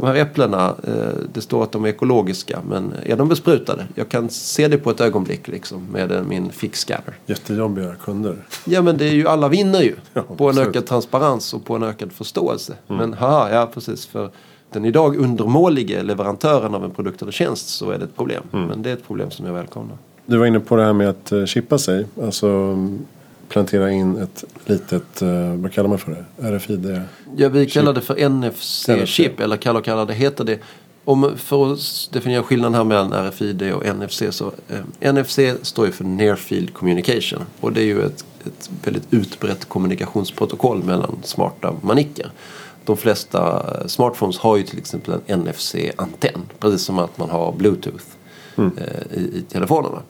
de 0.00 0.06
här 0.06 0.14
äpplena, 0.14 0.74
eh, 0.84 0.94
det 1.32 1.40
står 1.40 1.62
att 1.62 1.72
de 1.72 1.84
är 1.84 1.88
ekologiska 1.88 2.60
men 2.68 2.94
är 3.02 3.16
de 3.16 3.28
besprutade? 3.28 3.86
Jag 3.94 4.08
kan 4.08 4.30
se 4.30 4.68
det 4.68 4.78
på 4.78 4.90
ett 4.90 5.00
ögonblick 5.00 5.48
liksom 5.48 5.86
med 5.92 6.24
min 6.28 6.50
fixscanner. 6.50 7.14
Jättejobbiga 7.26 7.94
kunder. 7.94 8.36
Ja 8.64 8.82
men 8.82 8.96
det 8.96 9.04
är 9.04 9.12
ju, 9.12 9.28
alla 9.28 9.48
vinner 9.48 9.82
ju. 9.82 9.94
Ja, 10.12 10.22
på 10.36 10.50
en 10.50 10.58
ökad 10.58 10.86
transparens 10.86 11.54
och 11.54 11.64
på 11.64 11.76
en 11.76 11.82
ökad 11.82 12.12
förståelse. 12.12 12.74
Mm. 12.88 13.00
Men 13.00 13.18
haha, 13.18 13.50
ja 13.50 13.70
precis. 13.74 14.06
För 14.06 14.30
den 14.72 14.84
idag 14.84 15.16
undermålige 15.16 16.02
leverantören 16.02 16.74
av 16.74 16.84
en 16.84 16.90
produkt 16.90 17.22
eller 17.22 17.32
tjänst 17.32 17.68
så 17.68 17.90
är 17.90 17.98
det 17.98 18.04
ett 18.04 18.16
problem. 18.16 18.42
Men 18.50 18.82
det 18.82 18.90
är 18.90 18.94
ett 18.94 19.06
problem 19.06 19.30
som 19.30 19.46
jag 19.46 19.52
välkomnar. 19.52 19.96
Du 20.26 20.36
var 20.36 20.46
inne 20.46 20.60
på 20.60 20.76
det 20.76 20.84
här 20.84 20.92
med 20.92 21.08
att 21.08 21.32
eh, 21.32 21.44
chippa 21.44 21.78
sig. 21.78 22.06
Alltså 22.22 22.46
mm, 22.46 22.98
plantera 23.48 23.90
in 23.92 24.16
ett 24.16 24.44
litet, 24.64 25.22
eh, 25.22 25.54
vad 25.54 25.72
kallar 25.72 25.88
man 25.88 25.98
för 25.98 26.10
det? 26.10 26.50
RFID? 26.50 27.02
Ja, 27.36 27.48
vi 27.48 27.66
kallar 27.66 27.92
det 27.92 28.00
för 28.00 28.28
NFC-chip 28.28 29.40
eller 29.40 29.56
kallar 29.56 29.80
kallar 29.80 30.06
det 30.06 30.14
heter 30.14 30.44
det. 30.44 30.58
Om, 31.04 31.32
för 31.36 31.72
att 31.72 32.08
definiera 32.12 32.42
skillnaden 32.42 32.74
här 32.74 32.84
mellan 32.84 33.12
RFID 33.12 33.72
och 33.72 33.96
NFC 33.96 34.22
så 34.30 34.52
eh, 35.00 35.12
NFC 35.12 35.38
står 35.62 35.86
ju 35.86 35.92
för 35.92 36.04
Near 36.04 36.36
Field 36.36 36.74
Communication 36.74 37.42
och 37.60 37.72
det 37.72 37.80
är 37.80 37.84
ju 37.84 38.02
ett, 38.02 38.24
ett 38.44 38.70
väldigt 38.84 39.06
utbrett 39.10 39.68
kommunikationsprotokoll 39.68 40.84
mellan 40.84 41.16
smarta 41.22 41.74
manicker. 41.82 42.30
De 42.84 42.96
flesta 42.96 43.62
smartphones 43.88 44.38
har 44.38 44.56
ju 44.56 44.62
till 44.62 44.78
exempel 44.78 45.14
en 45.26 45.40
NFC-antenn 45.40 46.42
precis 46.58 46.82
som 46.82 46.98
att 46.98 47.18
man 47.18 47.30
har 47.30 47.52
Bluetooth 47.52 48.04
eh, 48.56 49.18
i, 49.18 49.20
i 49.20 49.44
telefonerna. 49.48 50.02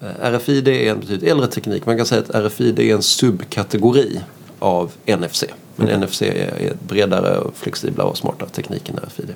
Eh, 0.00 0.32
RFID 0.32 0.68
är 0.68 0.90
en 0.90 1.00
betydligt 1.00 1.30
äldre 1.30 1.46
teknik. 1.46 1.86
Man 1.86 1.96
kan 1.96 2.06
säga 2.06 2.22
att 2.22 2.34
RFID 2.34 2.78
är 2.78 2.94
en 2.94 3.02
subkategori 3.02 4.20
av 4.58 4.92
NFC. 5.06 5.44
Men 5.76 6.00
NFC 6.00 6.22
är, 6.22 6.76
bredare 6.88 7.38
och 7.38 7.56
flexiblare 7.56 8.08
och 8.08 8.18
smartare 8.18 8.48
teknik 8.48 8.88
än 8.88 8.98
RFID. 8.98 9.32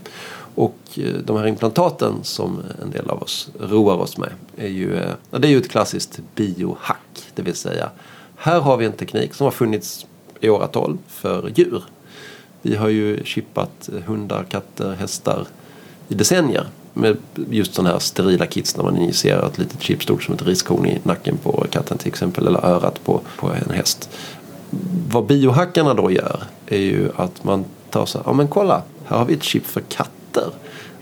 Och 0.55 0.79
eh, 0.97 1.15
de 1.25 1.37
här 1.37 1.47
implantaten 1.47 2.15
som 2.23 2.63
en 2.83 2.91
del 2.91 3.11
av 3.11 3.23
oss 3.23 3.49
roar 3.61 3.97
oss 3.97 4.19
med 4.19 4.31
är 4.57 4.69
ju, 4.69 4.97
eh, 4.97 5.13
det 5.31 5.49
är 5.49 5.53
ju 5.53 5.59
ett 5.59 5.71
klassiskt 5.71 6.21
biohack. 6.35 7.33
Det 7.35 7.43
vill 7.43 7.55
säga, 7.55 7.91
här 8.37 8.61
har 8.61 8.77
vi 8.77 8.87
en 8.87 8.93
teknik 8.93 9.35
som 9.35 9.45
har 9.45 9.51
funnits 9.51 10.07
i 10.41 10.49
åratal 10.49 10.99
för 11.09 11.53
djur. 11.55 11.83
Vi 12.63 12.77
har 12.77 12.89
ju 12.89 13.25
chippat 13.25 13.89
hundar, 14.07 14.45
katter, 14.45 14.93
hästar 14.93 15.47
i 16.09 16.15
decennier 16.15 16.67
med 16.99 17.17
just 17.51 17.75
sådana 17.75 17.93
här 17.93 17.99
sterila 17.99 18.47
kits 18.47 18.77
när 18.77 18.85
man 18.85 18.97
injicerar 18.97 19.47
ett 19.47 19.59
litet 19.59 19.83
chip 19.83 20.03
stort 20.03 20.23
som 20.23 20.35
ett 20.35 20.47
riskorn 20.47 20.87
i 20.87 21.01
nacken 21.03 21.37
på 21.37 21.67
katten 21.71 21.99
till 21.99 22.09
exempel 22.09 22.47
eller 22.47 22.65
örat 22.67 23.05
på, 23.05 23.21
på 23.37 23.51
en 23.51 23.75
häst. 23.75 24.11
Vad 25.09 25.27
biohackarna 25.27 25.95
då 25.95 26.11
gör 26.11 26.43
är 26.67 26.79
ju 26.79 27.11
att 27.17 27.45
man 27.45 27.65
tar 27.91 28.07
så 28.07 28.19
här, 28.19 28.25
ja 28.27 28.33
men 28.33 28.49
kolla, 28.49 28.83
här 29.05 29.19
har 29.19 29.25
vi 29.25 29.35
ett 29.35 29.43
chip 29.43 29.67
för 29.67 29.81
katter. 29.81 30.51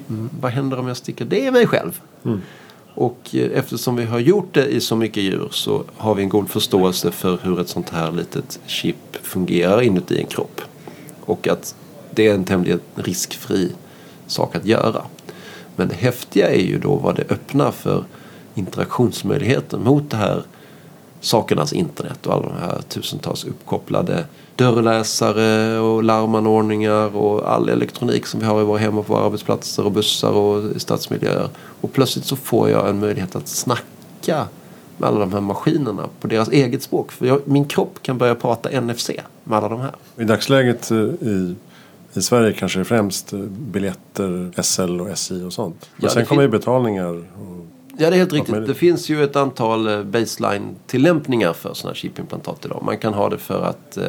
Mm, 0.09 0.31
vad 0.41 0.53
händer 0.53 0.79
om 0.79 0.89
jag 0.89 0.97
sticker 0.97 1.25
det 1.25 1.41
i 1.41 1.51
mig 1.51 1.67
själv? 1.67 2.01
Och 2.95 3.35
eh, 3.35 3.59
eftersom 3.59 3.97
vi 3.97 4.05
har 4.05 4.19
gjort 4.19 4.55
det 4.55 4.67
i 4.67 4.81
så 4.81 4.97
mycket 4.97 5.23
djur 5.23 5.49
så 5.51 5.85
har 5.97 6.15
vi 6.15 6.23
en 6.23 6.29
god 6.29 6.49
förståelse 6.49 7.11
för 7.11 7.39
hur 7.43 7.61
ett 7.61 7.69
sånt 7.69 7.91
här 7.91 8.13
litet 8.13 8.61
chip 8.67 9.17
fungerar 9.23 9.83
inuti 9.83 10.19
en 10.19 10.27
kropp. 10.27 10.61
Och 11.21 11.49
att 11.49 11.75
det 12.11 12.29
är 12.29 12.35
en 12.35 12.45
tämligen 12.45 12.81
riskfri 12.95 13.73
sak 14.27 14.57
att 14.57 14.67
göra. 14.67 15.03
Men 15.77 15.89
det 15.89 15.95
häftiga 15.95 16.51
är 16.51 16.63
ju 16.63 16.79
då 16.79 16.95
vad 16.95 17.17
det 17.17 17.31
öppnar 17.31 17.71
för 17.71 18.05
interaktionsmöjligheter 18.55 19.79
mot 19.79 20.11
det 20.11 20.17
här 20.17 20.43
sakernas 21.21 21.73
internet 21.73 22.27
och 22.27 22.35
alla 22.35 22.43
de 22.43 22.59
här 22.61 22.81
tusentals 22.89 23.45
uppkopplade 23.45 24.25
dörrläsare 24.57 25.79
och 25.79 26.03
larmanordningar 26.03 27.17
och 27.17 27.53
all 27.53 27.69
elektronik 27.69 28.27
som 28.27 28.41
vi 28.41 28.47
har 28.47 28.61
i 28.61 28.65
våra 28.65 28.79
hem 28.79 28.99
och 28.99 29.07
på 29.07 29.13
våra 29.13 29.25
arbetsplatser 29.27 29.85
och 29.85 29.93
bussar 29.93 30.31
och 30.31 30.81
stadsmiljöer. 30.81 31.49
Och 31.81 31.93
plötsligt 31.93 32.25
så 32.25 32.37
får 32.37 32.71
jag 32.71 32.89
en 32.89 33.01
möjlighet 33.01 33.37
att 33.37 33.49
snacka 33.49 34.47
med 34.97 35.09
alla 35.09 35.19
de 35.19 35.33
här 35.33 35.41
maskinerna 35.41 36.09
på 36.21 36.27
deras 36.27 36.49
eget 36.49 36.83
språk. 36.83 37.13
För 37.13 37.27
jag, 37.27 37.41
min 37.45 37.65
kropp 37.65 38.03
kan 38.03 38.19
börja 38.19 38.35
prata 38.35 38.81
NFC 38.81 39.11
med 39.45 39.59
alla 39.59 39.69
de 39.69 39.81
här. 39.81 39.93
I 40.17 40.25
dagsläget 40.25 40.91
eh, 40.91 40.99
i, 40.99 41.55
i 42.17 42.23
Sverige 42.23 42.53
kanske 42.53 42.79
det 42.79 42.83
är 42.83 42.85
främst 42.85 43.33
eh, 43.33 43.39
biljetter, 43.41 44.63
SL 44.63 45.01
och 45.01 45.11
SJ 45.11 45.45
och 45.45 45.53
sånt. 45.53 45.91
Men 45.97 46.05
Ja, 46.05 46.11
sen 46.11 46.27
kommer 46.27 46.43
ju 46.43 46.49
betalningar. 46.49 47.25
Ja, 47.99 48.11
det 48.11 48.17
är 48.17 48.19
helt 48.19 48.33
riktigt. 48.33 48.67
Det 48.67 48.75
finns 48.75 49.09
ju 49.09 49.25
ett 49.25 49.37
antal 49.37 49.89
eh, 49.89 50.03
baseline-tillämpningar 50.03 51.53
för 51.53 51.75
sådana 51.75 51.93
här 51.93 51.97
chipimplantat 51.97 52.65
idag. 52.65 52.83
Man 52.87 52.99
kan 52.99 53.15
ha 53.15 53.29
det 53.29 53.39
för 53.39 53.63
att 53.63 53.97
eh, 53.97 54.05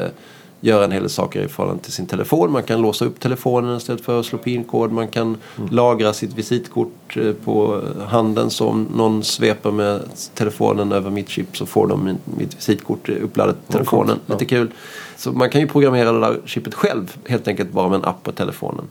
göra 0.60 0.84
en 0.84 0.92
hel 0.92 1.02
del 1.02 1.10
saker 1.10 1.42
i 1.42 1.48
förhållande 1.48 1.84
till 1.84 1.92
sin 1.92 2.06
telefon. 2.06 2.52
Man 2.52 2.64
kan 2.64 2.82
låsa 2.82 3.06
upp 3.06 3.20
telefonen 3.20 3.78
istället 3.78 4.02
för 4.02 4.20
att 4.20 4.26
slå 4.26 4.38
pinkod. 4.38 4.92
Man 4.92 5.08
kan 5.08 5.38
lagra 5.72 6.14
sitt 6.14 6.34
visitkort 6.34 7.18
eh, 7.18 7.32
på 7.34 7.82
handen. 8.08 8.50
Så 8.50 8.68
om 8.68 8.88
någon 8.96 9.24
sveper 9.24 9.72
med 9.72 10.02
telefonen 10.34 10.92
över 10.92 11.10
mitt 11.10 11.30
chip 11.30 11.58
så 11.58 11.66
får 11.66 11.88
de 11.88 12.18
mitt 12.38 12.56
visitkort 12.58 13.10
eh, 13.10 13.16
uppladdat 13.24 13.56
i 13.70 13.72
telefonen. 13.72 14.20
Ja. 14.26 14.34
Lite 14.34 14.46
kul. 14.46 14.72
Så 15.18 15.32
man 15.32 15.50
kan 15.50 15.62
ju 15.62 15.68
programmera 15.68 16.12
det 16.12 16.20
där 16.20 16.40
chippet 16.46 16.74
själv. 16.74 17.18
Helt 17.28 17.48
enkelt 17.48 17.72
bara 17.72 17.90
med 17.90 17.96
en 17.96 18.06
app 18.06 18.24
på 18.24 18.32
telefonen. 18.32 18.86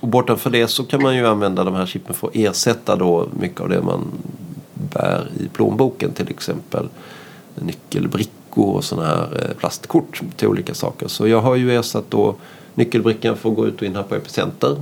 Och 0.00 0.08
bortanför 0.08 0.50
det 0.50 0.68
så 0.68 0.84
kan 0.84 1.02
man 1.02 1.16
ju 1.16 1.26
använda 1.26 1.64
de 1.64 1.74
här 1.74 1.86
chippen 1.86 2.14
för 2.14 2.28
att 2.28 2.36
ersätta 2.36 2.96
då 2.96 3.28
mycket 3.40 3.60
av 3.60 3.68
det 3.68 3.82
man 3.82 4.06
bär 4.74 5.30
i 5.40 5.48
plånboken. 5.48 6.12
Till 6.12 6.30
exempel 6.30 6.88
nyckelbrickor 7.54 8.37
och 8.54 8.84
sådana 8.84 9.08
här 9.08 9.22
eh, 9.42 9.56
plastkort 9.56 10.22
till 10.36 10.48
olika 10.48 10.74
saker. 10.74 11.08
Så 11.08 11.28
jag 11.28 11.40
har 11.40 11.56
ju 11.56 11.76
ersatt 11.76 12.04
då 12.08 12.34
nyckelbrickan 12.74 13.36
för 13.36 13.50
att 13.50 13.56
gå 13.56 13.66
ut 13.66 13.76
och 13.76 13.82
in 13.82 13.96
här 13.96 14.02
på 14.02 14.14
Epicenter. 14.14 14.76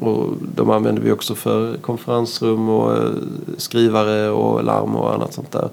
Och 0.00 0.34
de 0.54 0.70
använder 0.70 1.02
vi 1.02 1.12
också 1.12 1.34
för 1.34 1.76
konferensrum 1.76 2.68
och 2.68 2.96
eh, 2.96 3.10
skrivare 3.56 4.30
och 4.30 4.64
larm 4.64 4.96
och 4.96 5.14
annat 5.14 5.34
sånt 5.34 5.52
där. 5.52 5.68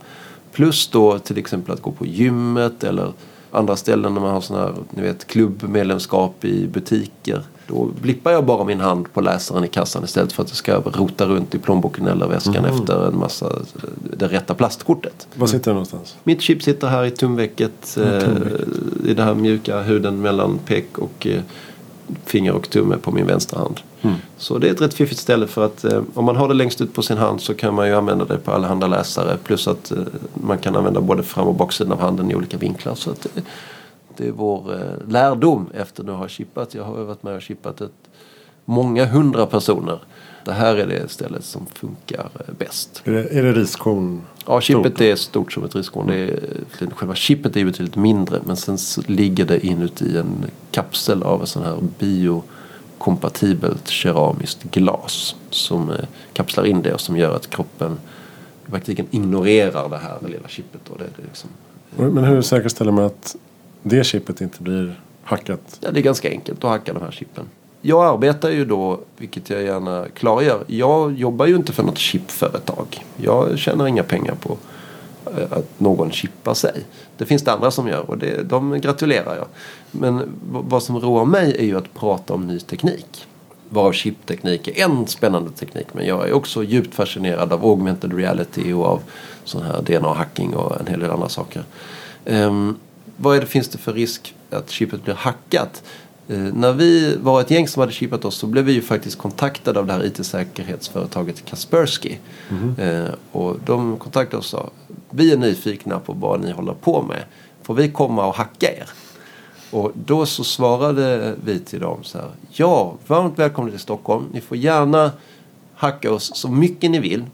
Plus 0.51 0.87
då 0.87 1.19
till 1.19 1.37
exempel 1.37 1.73
att 1.73 1.81
gå 1.81 1.91
på 1.91 2.05
gymmet 2.05 2.83
eller 2.83 3.11
andra 3.51 3.75
ställen 3.75 4.13
när 4.13 4.21
man 4.21 4.31
har 4.31 4.41
sådana 4.41 4.65
här, 4.65 4.73
ni 4.89 5.01
vet, 5.01 5.27
klubbmedlemskap 5.27 6.45
i 6.45 6.67
butiker. 6.67 7.43
Då 7.67 7.89
blippar 8.01 8.31
jag 8.31 8.45
bara 8.45 8.63
min 8.63 8.79
hand 8.79 9.13
på 9.13 9.21
läsaren 9.21 9.63
i 9.63 9.67
kassan 9.67 10.03
istället 10.03 10.33
för 10.33 10.43
att 10.43 10.49
jag 10.49 10.57
ska 10.57 10.75
rota 10.75 11.25
runt 11.25 11.55
i 11.55 11.59
plånboken 11.59 12.07
eller 12.07 12.27
väskan 12.27 12.65
efter 12.65 13.07
en 13.07 13.17
massa, 13.17 13.51
det 14.17 14.27
rätta 14.27 14.53
plastkortet. 14.53 15.27
var 15.35 15.47
sitter 15.47 15.71
det 15.71 15.73
någonstans? 15.73 16.15
Mitt 16.23 16.41
chip 16.41 16.63
sitter 16.63 16.87
här 16.87 17.05
i 17.05 17.11
tumvecket. 17.11 17.97
Eh, 17.97 18.21
I 19.05 19.13
den 19.13 19.25
här 19.27 19.33
mjuka 19.33 19.81
huden 19.81 20.21
mellan 20.21 20.59
pek 20.65 20.97
och 20.97 21.27
eh, 21.27 21.41
finger 22.25 22.53
och 22.53 22.69
tumme 22.69 22.97
på 22.97 23.11
min 23.11 23.25
vänstra 23.25 23.59
hand. 23.59 23.79
Så 24.37 24.57
det 24.57 24.67
är 24.67 24.71
ett 24.71 24.81
rätt 24.81 24.93
fiffigt 24.93 25.21
ställe 25.21 25.47
för 25.47 25.65
att 25.65 25.83
eh, 25.83 26.01
om 26.13 26.25
man 26.25 26.35
har 26.35 26.47
det 26.47 26.53
längst 26.53 26.81
ut 26.81 26.93
på 26.93 27.01
sin 27.01 27.17
hand 27.17 27.41
så 27.41 27.53
kan 27.53 27.73
man 27.73 27.87
ju 27.87 27.95
använda 27.95 28.25
det 28.25 28.37
på 28.37 28.51
allehanda 28.51 28.87
läsare. 28.87 29.37
Plus 29.43 29.67
att 29.67 29.91
eh, 29.91 29.97
man 30.33 30.57
kan 30.57 30.75
använda 30.75 31.01
både 31.01 31.23
fram 31.23 31.47
och 31.47 31.55
baksidan 31.55 31.93
av 31.93 31.99
handen 31.99 32.31
i 32.31 32.35
olika 32.35 32.57
vinklar. 32.57 32.95
Så 32.95 33.11
att, 33.11 33.25
eh, 33.25 33.43
det 34.17 34.27
är 34.27 34.31
vår 34.31 34.73
eh, 34.73 35.07
lärdom 35.07 35.69
efter 35.73 36.03
att 36.03 36.17
ha 36.17 36.27
chippat. 36.27 36.75
Jag 36.75 36.83
har 36.83 37.03
varit 37.03 37.23
med 37.23 37.35
och 37.35 37.41
chippat 37.41 37.81
ett, 37.81 37.91
många 38.65 39.05
hundra 39.05 39.45
personer. 39.45 39.99
Det 40.45 40.53
här 40.53 40.75
är 40.75 40.87
det 40.87 41.11
stället 41.11 41.45
som 41.45 41.65
funkar 41.65 42.29
eh, 42.39 42.53
bäst. 42.57 43.01
Är 43.05 43.11
det, 43.11 43.29
är 43.29 43.43
det 43.43 43.53
riskorn? 43.53 44.21
Ja, 44.45 44.61
chippet 44.61 44.93
Stort. 44.93 45.01
är 45.01 45.15
stort 45.15 45.53
som 45.53 45.63
ett 45.63 45.75
riskorn. 45.75 46.07
Det 46.07 46.15
är, 46.15 46.39
själva 46.95 47.15
chippet 47.15 47.57
är 47.57 47.65
betydligt 47.65 47.95
mindre. 47.95 48.39
Men 48.45 48.57
sen 48.57 48.77
ligger 49.07 49.45
det 49.45 49.65
inuti 49.65 50.17
en 50.17 50.45
kapsel 50.71 51.23
av 51.23 51.41
en 51.41 51.47
sån 51.47 51.63
här 51.63 51.77
biokompatibelt 51.99 53.87
keramiskt 53.87 54.63
glas. 54.63 55.35
Som 55.49 55.89
eh, 55.89 56.05
kapslar 56.33 56.65
in 56.65 56.81
det 56.81 56.93
och 56.93 57.01
som 57.01 57.17
gör 57.17 57.35
att 57.35 57.49
kroppen 57.49 57.97
i 58.67 58.71
praktiken 58.71 59.07
ignorerar 59.11 59.89
det 59.89 59.97
här 59.97 60.17
lilla 60.27 60.47
chippet. 60.47 60.89
Och 60.89 60.97
det, 60.97 61.03
är 61.03 61.23
liksom, 61.23 61.49
Men 62.13 62.23
hur 62.23 62.41
säkerställer 62.41 62.91
man 62.91 63.05
att 63.05 63.35
det 63.89 64.03
chippet 64.03 64.41
inte 64.41 64.63
blir 64.63 64.99
hackat? 65.23 65.77
ja, 65.79 65.91
det 65.91 65.99
är 65.99 66.03
ganska 66.03 66.29
enkelt 66.29 66.63
att 66.63 66.69
hacka 66.69 66.93
de 66.93 67.01
här 67.03 67.11
chippen. 67.11 67.45
Jag 67.81 68.05
arbetar 68.05 68.49
ju 68.49 68.65
då, 68.65 68.99
vilket 69.17 69.49
jag 69.49 69.63
gärna 69.63 70.05
klargör. 70.13 70.63
Jag 70.67 71.13
jobbar 71.13 71.45
ju 71.45 71.55
inte 71.55 71.73
för 71.73 71.83
något 71.83 71.97
chipföretag. 71.97 73.05
Jag 73.17 73.59
tjänar 73.59 73.87
inga 73.87 74.03
pengar 74.03 74.35
på 74.35 74.57
eh, 75.25 75.51
att 75.51 75.79
någon 75.79 76.11
chippar 76.11 76.53
sig. 76.53 76.85
Det 77.17 77.25
finns 77.25 77.43
det 77.43 77.51
andra 77.51 77.71
som 77.71 77.87
gör 77.87 78.09
och 78.09 78.17
det, 78.17 78.49
de 78.49 78.81
gratulerar 78.81 79.35
jag. 79.35 79.47
Men 79.91 80.29
vad 80.51 80.83
som 80.83 80.99
roar 80.99 81.25
mig 81.25 81.55
är 81.59 81.63
ju 81.63 81.77
att 81.77 81.93
prata 81.93 82.33
om 82.33 82.47
ny 82.47 82.59
teknik. 82.59 83.27
Varav 83.69 83.91
chipteknik 83.91 84.67
är 84.67 84.83
en 84.83 85.07
spännande 85.07 85.51
teknik. 85.51 85.87
Men 85.91 86.05
jag 86.05 86.29
är 86.29 86.33
också 86.33 86.63
djupt 86.63 86.95
fascinerad 86.95 87.53
av 87.53 87.65
augmented 87.65 88.13
reality 88.13 88.73
och 88.73 88.85
av 88.85 89.01
sån 89.43 89.61
här 89.61 89.81
DNA-hacking 89.81 90.53
och 90.53 90.79
en 90.79 90.87
hel 90.87 90.99
del 90.99 91.11
andra 91.11 91.29
saker. 91.29 91.63
Um, 92.25 92.77
vad 93.17 93.35
är 93.37 93.41
det, 93.41 93.47
finns 93.47 93.67
det 93.67 93.77
för 93.77 93.93
risk 93.93 94.35
att 94.49 94.69
chippet 94.69 95.03
blir 95.03 95.13
hackat? 95.13 95.83
Eh, 96.27 96.37
när 96.37 96.73
vi 96.73 97.15
var 97.15 97.41
ett 97.41 97.51
gäng 97.51 97.67
som 97.67 97.79
hade 97.79 97.91
chippat 97.91 98.25
oss 98.25 98.35
så 98.35 98.47
blev 98.47 98.65
vi 98.65 98.73
ju 98.73 98.81
faktiskt 98.81 99.17
kontaktade 99.17 99.79
av 99.79 99.85
det 99.85 99.93
här 99.93 100.05
IT-säkerhetsföretaget 100.05 101.45
Kaspersky. 101.45 102.15
Eh, 102.77 103.13
och 103.31 103.57
de 103.65 103.97
kontaktade 103.97 104.37
oss 104.37 104.53
och 104.53 104.59
sa 104.59 104.69
vi 105.09 105.31
är 105.31 105.37
nyfikna 105.37 105.99
på 105.99 106.13
vad 106.13 106.41
ni 106.41 106.51
håller 106.51 106.73
på 106.73 107.01
med. 107.01 107.23
Får 107.61 107.73
vi 107.73 107.91
komma 107.91 108.25
och 108.25 108.35
hacka 108.35 108.71
er? 108.71 108.89
Och 109.71 109.91
då 109.93 110.25
så 110.25 110.43
svarade 110.43 111.35
vi 111.45 111.59
till 111.59 111.79
dem 111.79 112.03
så 112.03 112.17
här. 112.17 112.29
Ja, 112.51 112.95
varmt 113.07 113.39
välkomna 113.39 113.71
till 113.71 113.79
Stockholm. 113.79 114.25
Ni 114.31 114.41
får 114.41 114.57
gärna 114.57 115.11
hacka 115.75 116.11
oss 116.11 116.31
så 116.35 116.49
mycket 116.49 116.91
ni 116.91 116.99
vill. 116.99 117.25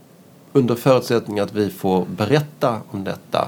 Under 0.53 0.75
förutsättning 0.75 1.39
att 1.39 1.53
vi 1.53 1.69
får 1.69 2.05
berätta 2.05 2.81
om 2.91 3.03
detta 3.03 3.47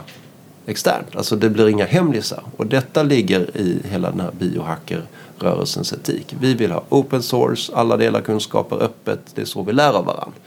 externt. 0.65 1.15
Alltså 1.15 1.35
det 1.35 1.49
blir 1.49 1.69
inga 1.69 1.85
hemlisar. 1.85 2.43
Och 2.57 2.67
detta 2.67 3.03
ligger 3.03 3.57
i 3.57 3.81
hela 3.89 4.11
den 4.11 4.19
här 4.19 4.31
biohackerrörelsens 4.39 5.93
etik. 5.93 6.35
Vi 6.39 6.53
vill 6.53 6.71
ha 6.71 6.83
open 6.89 7.23
source, 7.23 7.75
alla 7.75 7.97
delar 7.97 8.21
kunskaper 8.21 8.83
öppet. 8.83 9.19
Det 9.35 9.41
är 9.41 9.45
så 9.45 9.63
vi 9.63 9.73
lär 9.73 9.93
av 9.93 10.05
varandra. 10.05 10.39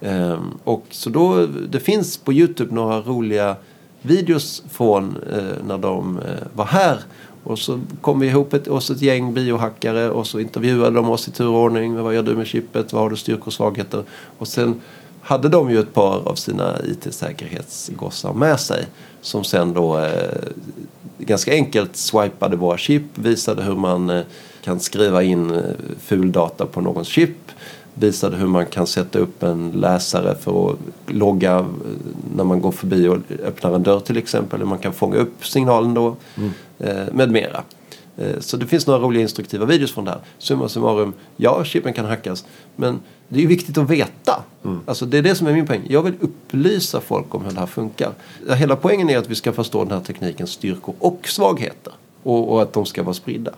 Ehm, 0.00 0.58
och 0.64 0.86
så 0.90 1.10
då, 1.10 1.46
det 1.46 1.80
finns 1.80 2.16
på 2.16 2.32
Youtube 2.32 2.74
några 2.74 3.00
roliga 3.00 3.56
videos 4.02 4.62
från 4.70 5.16
eh, 5.32 5.66
när 5.66 5.78
de 5.78 6.18
eh, 6.18 6.24
var 6.54 6.64
här. 6.64 6.98
Och 7.44 7.58
så 7.58 7.80
kom 8.00 8.20
vi 8.20 8.26
ihop 8.26 8.54
ett, 8.54 8.68
oss 8.68 8.90
ett 8.90 9.02
gäng 9.02 9.34
biohackare 9.34 10.10
och 10.10 10.26
så 10.26 10.40
intervjuade 10.40 10.96
de 10.96 11.10
oss 11.10 11.28
i 11.28 11.30
turordning. 11.30 11.94
Vad 11.96 12.14
gör 12.14 12.22
du 12.22 12.36
med 12.36 12.46
chippet? 12.46 12.92
Vad 12.92 13.02
har 13.02 13.10
du 13.10 13.16
styrkor 13.16 13.46
och 13.46 13.52
svagheter? 13.52 14.04
Och 14.38 14.48
sen 14.48 14.80
hade 15.22 15.48
de 15.48 15.70
ju 15.70 15.80
ett 15.80 15.94
par 15.94 16.28
av 16.28 16.34
sina 16.34 16.76
IT-säkerhetsgossar 16.84 18.32
med 18.32 18.60
sig. 18.60 18.86
Som 19.22 19.44
sen 19.44 19.74
då 19.74 19.98
eh, 19.98 20.48
ganska 21.18 21.52
enkelt 21.52 21.96
swipade 21.96 22.56
våra 22.56 22.78
chip. 22.78 23.02
Visade 23.14 23.62
hur 23.62 23.74
man 23.74 24.10
eh, 24.10 24.22
kan 24.64 24.80
skriva 24.80 25.22
in 25.22 25.50
eh, 25.50 25.62
ful 26.00 26.32
data 26.32 26.66
på 26.66 26.80
någons 26.80 27.08
chip 27.08 27.52
visade 27.94 28.36
hur 28.36 28.46
man 28.46 28.66
kan 28.66 28.86
sätta 28.86 29.18
upp 29.18 29.42
en 29.42 29.70
läsare 29.70 30.34
för 30.34 30.70
att 30.70 30.78
logga 31.06 31.58
eh, 31.58 31.66
när 32.36 32.44
man 32.44 32.60
går 32.60 32.72
förbi 32.72 33.08
och 33.08 33.18
öppnar 33.44 33.74
en 33.74 33.82
dörr 33.82 34.00
till 34.00 34.16
exempel. 34.16 34.60
Hur 34.60 34.66
man 34.66 34.78
kan 34.78 34.92
fånga 34.92 35.16
upp 35.16 35.46
signalen 35.46 35.94
då 35.94 36.16
mm. 36.36 36.50
Eh, 36.78 37.12
med 37.12 37.30
mera. 37.30 37.62
Eh, 38.16 38.40
så 38.40 38.56
det 38.56 38.66
finns 38.66 38.86
några 38.86 39.00
roliga 39.00 39.22
instruktiva 39.22 39.66
videos 39.66 39.92
från 39.92 40.04
det 40.04 40.10
här. 40.10 40.20
Summa 40.38 40.68
summarum, 40.68 41.12
ja 41.36 41.64
chippen 41.64 41.92
kan 41.92 42.04
hackas. 42.04 42.44
Men 42.76 43.00
det 43.32 43.38
är 43.38 43.42
ju 43.42 43.48
viktigt 43.48 43.78
att 43.78 43.90
veta. 43.90 44.42
Mm. 44.64 44.80
Alltså 44.86 45.06
det 45.06 45.18
är 45.18 45.22
det 45.22 45.34
som 45.34 45.46
är 45.46 45.52
min 45.52 45.66
poäng. 45.66 45.82
Jag 45.88 46.02
vill 46.02 46.14
upplysa 46.20 47.00
folk 47.00 47.34
om 47.34 47.44
hur 47.44 47.52
det 47.52 47.60
här 47.60 47.66
funkar. 47.66 48.12
Hela 48.56 48.76
poängen 48.76 49.10
är 49.10 49.18
att 49.18 49.30
vi 49.30 49.34
ska 49.34 49.52
förstå 49.52 49.84
den 49.84 49.98
här 49.98 50.04
teknikens 50.04 50.50
styrkor 50.50 50.94
och 50.98 51.28
svagheter. 51.28 51.92
Och, 52.22 52.52
och 52.52 52.62
att 52.62 52.72
de 52.72 52.86
ska 52.86 53.02
vara 53.02 53.14
spridda. 53.14 53.52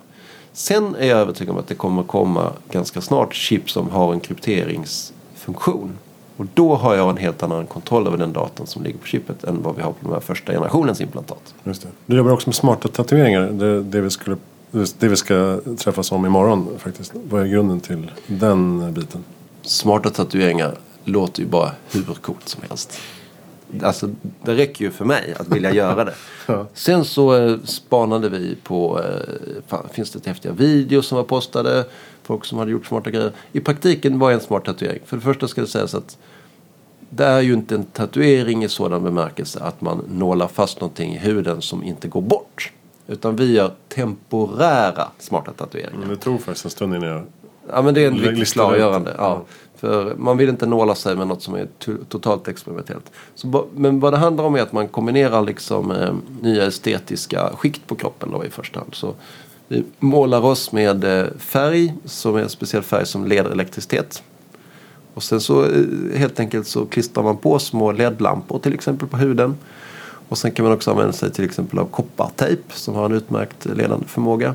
Sen 0.52 0.94
är 0.98 1.06
jag 1.06 1.18
övertygad 1.18 1.52
om 1.52 1.58
att 1.58 1.68
det 1.68 1.74
kommer 1.74 2.02
komma 2.02 2.52
ganska 2.70 3.00
snart 3.00 3.34
chip 3.34 3.70
som 3.70 3.90
har 3.90 4.12
en 4.12 4.20
krypteringsfunktion. 4.20 5.98
Och 6.36 6.46
då 6.54 6.74
har 6.74 6.94
jag 6.94 7.10
en 7.10 7.16
helt 7.16 7.42
annan 7.42 7.66
kontroll 7.66 8.06
över 8.06 8.16
den 8.16 8.32
datan 8.32 8.66
som 8.66 8.82
ligger 8.82 8.98
på 8.98 9.06
chippet 9.06 9.44
än 9.44 9.62
vad 9.62 9.76
vi 9.76 9.82
har 9.82 9.90
på 9.90 9.98
de 10.00 10.12
här 10.12 10.20
första 10.20 10.52
generationens 10.52 11.00
implantat. 11.00 11.54
Just 11.64 11.82
det. 11.82 11.88
Du 12.06 12.16
jobbar 12.16 12.32
också 12.32 12.48
med 12.48 12.54
smarta 12.54 12.88
tatueringar. 12.88 13.40
Det, 13.40 13.82
det, 13.82 14.00
vi 14.00 14.10
skulle, 14.10 14.36
det 14.98 15.08
vi 15.08 15.16
ska 15.16 15.60
träffas 15.78 16.12
om 16.12 16.26
imorgon 16.26 16.68
faktiskt. 16.78 17.12
Vad 17.30 17.42
är 17.42 17.46
grunden 17.46 17.80
till 17.80 18.10
den 18.26 18.92
biten? 18.94 19.24
Smarta 19.64 20.10
tatueringar 20.10 20.78
låter 21.04 21.42
ju 21.42 21.48
bara 21.48 21.70
hur 21.92 22.02
coolt 22.02 22.48
som 22.48 22.62
helst. 22.68 23.00
Alltså, 23.82 24.10
det 24.42 24.54
räcker 24.54 24.84
ju 24.84 24.90
för 24.90 25.04
mig 25.04 25.34
att 25.38 25.48
vilja 25.48 25.74
göra 25.74 26.04
det. 26.04 26.14
ja. 26.46 26.66
Sen 26.74 27.04
så 27.04 27.36
eh, 27.36 27.58
spanade 27.64 28.28
vi 28.28 28.56
på, 28.62 29.02
eh, 29.02 29.62
fan, 29.66 29.88
finns 29.92 30.10
det 30.10 30.26
häftiga 30.26 30.52
videos 30.52 31.06
som 31.06 31.16
var 31.16 31.24
postade? 31.24 31.84
Folk 32.22 32.44
som 32.44 32.58
hade 32.58 32.70
gjort 32.70 32.86
smarta 32.86 33.10
grejer. 33.10 33.32
I 33.52 33.60
praktiken 33.60 34.18
var 34.18 34.32
en 34.32 34.40
smart 34.40 34.64
tatuering. 34.64 35.00
För 35.04 35.16
det 35.16 35.22
första 35.22 35.48
ska 35.48 35.60
det 35.60 35.66
sägas 35.66 35.94
att 35.94 36.18
det 37.10 37.24
är 37.24 37.40
ju 37.40 37.52
inte 37.52 37.74
en 37.74 37.84
tatuering 37.84 38.64
i 38.64 38.68
sådan 38.68 39.04
bemärkelse 39.04 39.60
att 39.60 39.80
man 39.80 40.04
nålar 40.08 40.48
fast 40.48 40.80
någonting 40.80 41.14
i 41.14 41.18
huden 41.18 41.62
som 41.62 41.84
inte 41.84 42.08
går 42.08 42.20
bort. 42.20 42.72
Utan 43.06 43.36
vi 43.36 43.52
gör 43.52 43.72
temporära 43.88 45.08
smarta 45.18 45.52
tatueringar. 45.52 45.98
Men 45.98 46.08
det 46.08 46.16
tog 46.16 46.42
faktiskt 46.42 46.64
en 46.64 46.70
stund 46.70 46.94
innan 46.94 47.08
jag 47.08 47.22
Ja 47.70 47.82
men 47.82 47.94
det 47.94 48.04
är 48.04 48.06
en 48.06 48.20
viktig 48.20 48.48
klargörande. 48.48 49.14
Ja. 49.18 49.42
För 49.76 50.14
man 50.16 50.36
vill 50.36 50.48
inte 50.48 50.66
nåla 50.66 50.94
sig 50.94 51.16
med 51.16 51.26
något 51.26 51.42
som 51.42 51.54
är 51.54 51.68
totalt 52.08 52.48
experimentellt. 52.48 53.10
Så, 53.34 53.66
men 53.74 54.00
vad 54.00 54.12
det 54.12 54.16
handlar 54.16 54.44
om 54.44 54.54
är 54.54 54.62
att 54.62 54.72
man 54.72 54.88
kombinerar 54.88 55.42
liksom 55.42 55.90
eh, 55.90 56.14
nya 56.40 56.66
estetiska 56.66 57.50
skikt 57.56 57.86
på 57.86 57.94
kroppen 57.94 58.30
då 58.32 58.44
i 58.44 58.50
första 58.50 58.80
hand. 58.80 58.94
Så 58.94 59.14
vi 59.68 59.84
målar 59.98 60.44
oss 60.44 60.72
med 60.72 61.04
eh, 61.04 61.26
färg 61.38 61.94
som 62.04 62.36
är 62.36 62.40
en 62.40 62.48
speciell 62.48 62.82
färg 62.82 63.06
som 63.06 63.26
leder 63.26 63.50
elektricitet. 63.50 64.22
Och 65.14 65.22
sen 65.22 65.40
så 65.40 65.64
eh, 65.64 66.18
helt 66.18 66.40
enkelt 66.40 66.66
så 66.66 66.86
klistrar 66.86 67.24
man 67.24 67.36
på 67.36 67.58
små 67.58 67.92
LED-lampor 67.92 68.58
till 68.58 68.74
exempel 68.74 69.08
på 69.08 69.16
huden. 69.16 69.56
Och 70.28 70.38
sen 70.38 70.50
kan 70.50 70.64
man 70.64 70.74
också 70.74 70.90
använda 70.90 71.12
sig 71.12 71.30
till 71.30 71.44
exempel 71.44 71.78
av 71.78 71.86
koppartejp 71.86 72.62
som 72.72 72.94
har 72.94 73.04
en 73.04 73.12
utmärkt 73.12 73.64
ledande 73.64 74.06
förmåga. 74.06 74.54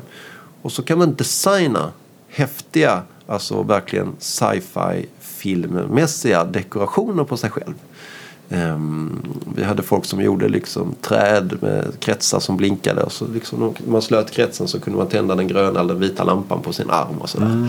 Och 0.62 0.72
så 0.72 0.82
kan 0.82 0.98
man 0.98 1.14
designa 1.14 1.92
häftiga, 2.30 3.02
alltså 3.26 3.62
verkligen 3.62 4.12
sci-fi 4.18 5.06
filmmässiga 5.20 6.44
dekorationer 6.44 7.24
på 7.24 7.36
sig 7.36 7.50
själv. 7.50 7.74
Um, 8.48 9.22
vi 9.56 9.64
hade 9.64 9.82
folk 9.82 10.04
som 10.04 10.20
gjorde 10.22 10.48
liksom 10.48 10.94
träd 11.00 11.56
med 11.60 12.00
kretsar 12.00 12.40
som 12.40 12.56
blinkade. 12.56 13.02
Och 13.02 13.12
så 13.12 13.26
liksom, 13.26 13.74
när 13.78 13.92
man 13.92 14.02
slöt 14.02 14.30
kretsen 14.30 14.68
så 14.68 14.80
kunde 14.80 14.98
man 14.98 15.08
tända 15.08 15.34
den 15.34 15.48
gröna 15.48 15.80
eller 15.80 15.94
vita 15.94 16.24
lampan 16.24 16.62
på 16.62 16.72
sin 16.72 16.90
arm. 16.90 17.18
och 17.20 17.28
sådär. 17.28 17.46
Mm. 17.46 17.68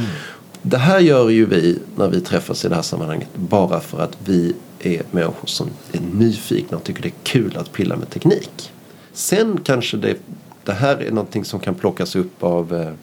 Det 0.61 0.77
här 0.77 0.99
gör 0.99 1.29
ju 1.29 1.45
vi 1.45 1.79
när 1.95 2.07
vi 2.07 2.21
träffas 2.21 2.65
i 2.65 2.69
det 2.69 2.75
här 2.75 2.81
sammanhanget 2.81 3.29
bara 3.35 3.79
för 3.79 3.99
att 3.99 4.17
vi 4.25 4.55
är 4.79 5.01
människor 5.11 5.47
som 5.47 5.69
är 5.91 5.99
nyfikna 6.13 6.77
och 6.77 6.83
tycker 6.83 7.01
det 7.01 7.07
är 7.07 7.23
kul 7.23 7.57
att 7.57 7.71
pilla 7.71 7.95
med 7.95 8.09
teknik. 8.09 8.71
Sen 9.13 9.59
kanske 9.63 9.97
det, 9.97 10.17
det 10.63 10.73
här 10.73 10.97
är 10.97 11.11
någonting 11.11 11.45
som 11.45 11.59
kan 11.59 11.75
plockas 11.75 12.15
upp 12.15 12.43
av 12.43 12.75
eh, 12.75 12.93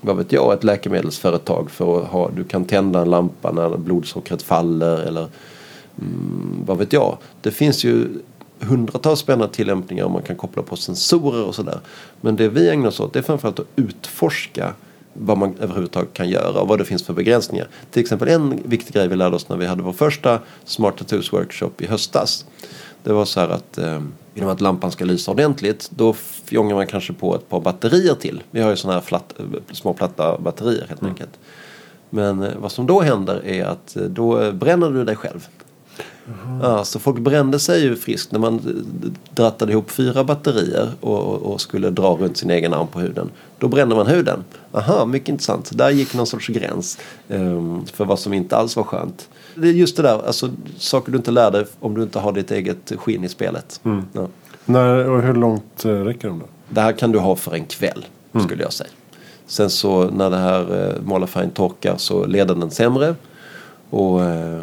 vad 0.00 0.16
vet 0.16 0.32
jag, 0.32 0.52
ett 0.52 0.64
läkemedelsföretag 0.64 1.70
för 1.70 2.02
att 2.02 2.08
ha, 2.08 2.30
du 2.36 2.44
kan 2.44 2.64
tända 2.64 3.00
en 3.00 3.10
lampa 3.10 3.52
när 3.52 3.76
blodsockret 3.76 4.42
faller 4.42 4.96
eller 4.96 5.28
mm, 6.00 6.62
vad 6.66 6.78
vet 6.78 6.92
jag. 6.92 7.16
Det 7.40 7.50
finns 7.50 7.84
ju 7.84 8.08
hundratals 8.60 9.20
spännande 9.20 9.54
tillämpningar 9.54 10.04
och 10.04 10.10
man 10.10 10.22
kan 10.22 10.36
koppla 10.36 10.62
på 10.62 10.76
sensorer 10.76 11.44
och 11.44 11.54
sådär. 11.54 11.80
Men 12.20 12.36
det 12.36 12.48
vi 12.48 12.68
ägnar 12.68 12.88
oss 12.88 13.00
åt 13.00 13.12
det 13.12 13.18
är 13.18 13.22
framförallt 13.22 13.58
att 13.58 13.66
utforska 13.76 14.74
vad 15.12 15.38
man 15.38 15.54
överhuvudtaget 15.60 16.12
kan 16.12 16.28
göra 16.28 16.60
och 16.60 16.68
vad 16.68 16.78
det 16.78 16.84
finns 16.84 17.02
för 17.02 17.12
begränsningar. 17.12 17.68
Till 17.90 18.02
exempel 18.02 18.28
en 18.28 18.62
viktig 18.64 18.94
grej 18.94 19.08
vi 19.08 19.16
lärde 19.16 19.36
oss 19.36 19.48
när 19.48 19.56
vi 19.56 19.66
hade 19.66 19.82
vår 19.82 19.92
första 19.92 20.40
Smart 20.64 20.96
Tattoos 20.96 21.32
Workshop 21.32 21.70
i 21.78 21.86
höstas. 21.86 22.46
Det 23.06 23.12
var 23.12 23.24
så 23.24 23.40
här 23.40 23.48
att 23.48 23.78
eh, 23.78 24.00
genom 24.34 24.50
att 24.50 24.60
lampan 24.60 24.90
ska 24.90 25.04
lysa 25.04 25.30
ordentligt 25.30 25.90
då 25.90 26.12
fjongar 26.44 26.74
man 26.74 26.86
kanske 26.86 27.12
på 27.12 27.34
ett 27.34 27.48
par 27.48 27.60
batterier 27.60 28.14
till. 28.14 28.42
Vi 28.50 28.60
har 28.60 28.70
ju 28.70 28.76
sådana 28.76 28.98
här 28.98 29.06
flatt, 29.06 29.34
små 29.72 29.94
platta 29.94 30.38
batterier 30.38 30.86
helt 30.88 31.00
mm. 31.00 31.12
enkelt. 31.12 31.38
Men 32.10 32.42
eh, 32.42 32.52
vad 32.58 32.72
som 32.72 32.86
då 32.86 33.00
händer 33.00 33.46
är 33.46 33.64
att 33.64 33.96
eh, 33.96 34.02
då 34.02 34.52
bränner 34.52 34.90
du 34.90 35.04
dig 35.04 35.16
själv. 35.16 35.48
Mm. 36.44 36.60
Ja, 36.60 36.84
så 36.84 36.98
folk 36.98 37.18
brände 37.18 37.58
sig 37.58 37.82
ju 37.82 37.96
friskt 37.96 38.32
när 38.32 38.38
man 38.38 38.54
eh, 38.54 39.10
drattade 39.34 39.72
ihop 39.72 39.90
fyra 39.90 40.24
batterier 40.24 40.90
och, 41.00 41.42
och, 41.42 41.60
skulle 41.60 41.90
dra 41.90 42.16
runt 42.16 42.36
sin 42.36 42.50
egen 42.50 42.74
arm 42.74 42.86
på 42.86 43.00
huden. 43.00 43.30
Då 43.58 43.68
brände 43.68 43.94
man 43.94 44.06
huden. 44.06 44.44
Aha, 44.72 45.04
mycket 45.04 45.28
intressant. 45.28 45.70
Där 45.78 45.90
gick 45.90 46.14
någon 46.14 46.26
sorts 46.26 46.48
gräns 46.48 46.98
um, 47.28 47.86
för 47.86 48.04
vad 48.04 48.18
som 48.18 48.32
inte 48.32 48.56
alls 48.56 48.76
var 48.76 48.84
skönt. 48.84 49.28
Det 49.56 49.68
är 49.68 49.72
just 49.72 49.96
det 49.96 50.02
där, 50.02 50.26
alltså 50.26 50.50
saker 50.78 51.12
du 51.12 51.18
inte 51.18 51.30
lär 51.30 51.50
dig 51.50 51.64
om 51.80 51.94
du 51.94 52.02
inte 52.02 52.18
har 52.18 52.32
ditt 52.32 52.50
eget 52.50 52.92
skinn 52.96 53.24
i 53.24 53.28
spelet. 53.28 53.80
Mm. 53.84 54.04
Ja. 54.12 54.28
När, 54.64 55.10
och 55.10 55.22
hur 55.22 55.34
långt 55.34 55.84
eh, 55.84 55.90
räcker 55.90 56.28
de 56.28 56.38
då? 56.38 56.44
Det 56.68 56.80
här 56.80 56.92
kan 56.92 57.12
du 57.12 57.18
ha 57.18 57.36
för 57.36 57.54
en 57.54 57.64
kväll 57.64 58.06
mm. 58.32 58.46
skulle 58.46 58.62
jag 58.62 58.72
säga. 58.72 58.90
Sen 59.46 59.70
så 59.70 60.10
när 60.10 60.30
det 60.30 60.36
här 60.36 60.88
eh, 60.88 61.02
målarfärgen 61.02 61.50
torkar 61.50 61.96
så 61.96 62.26
leder 62.26 62.54
den 62.54 62.70
sämre. 62.70 63.14
Och 63.90 64.24
eh, 64.24 64.62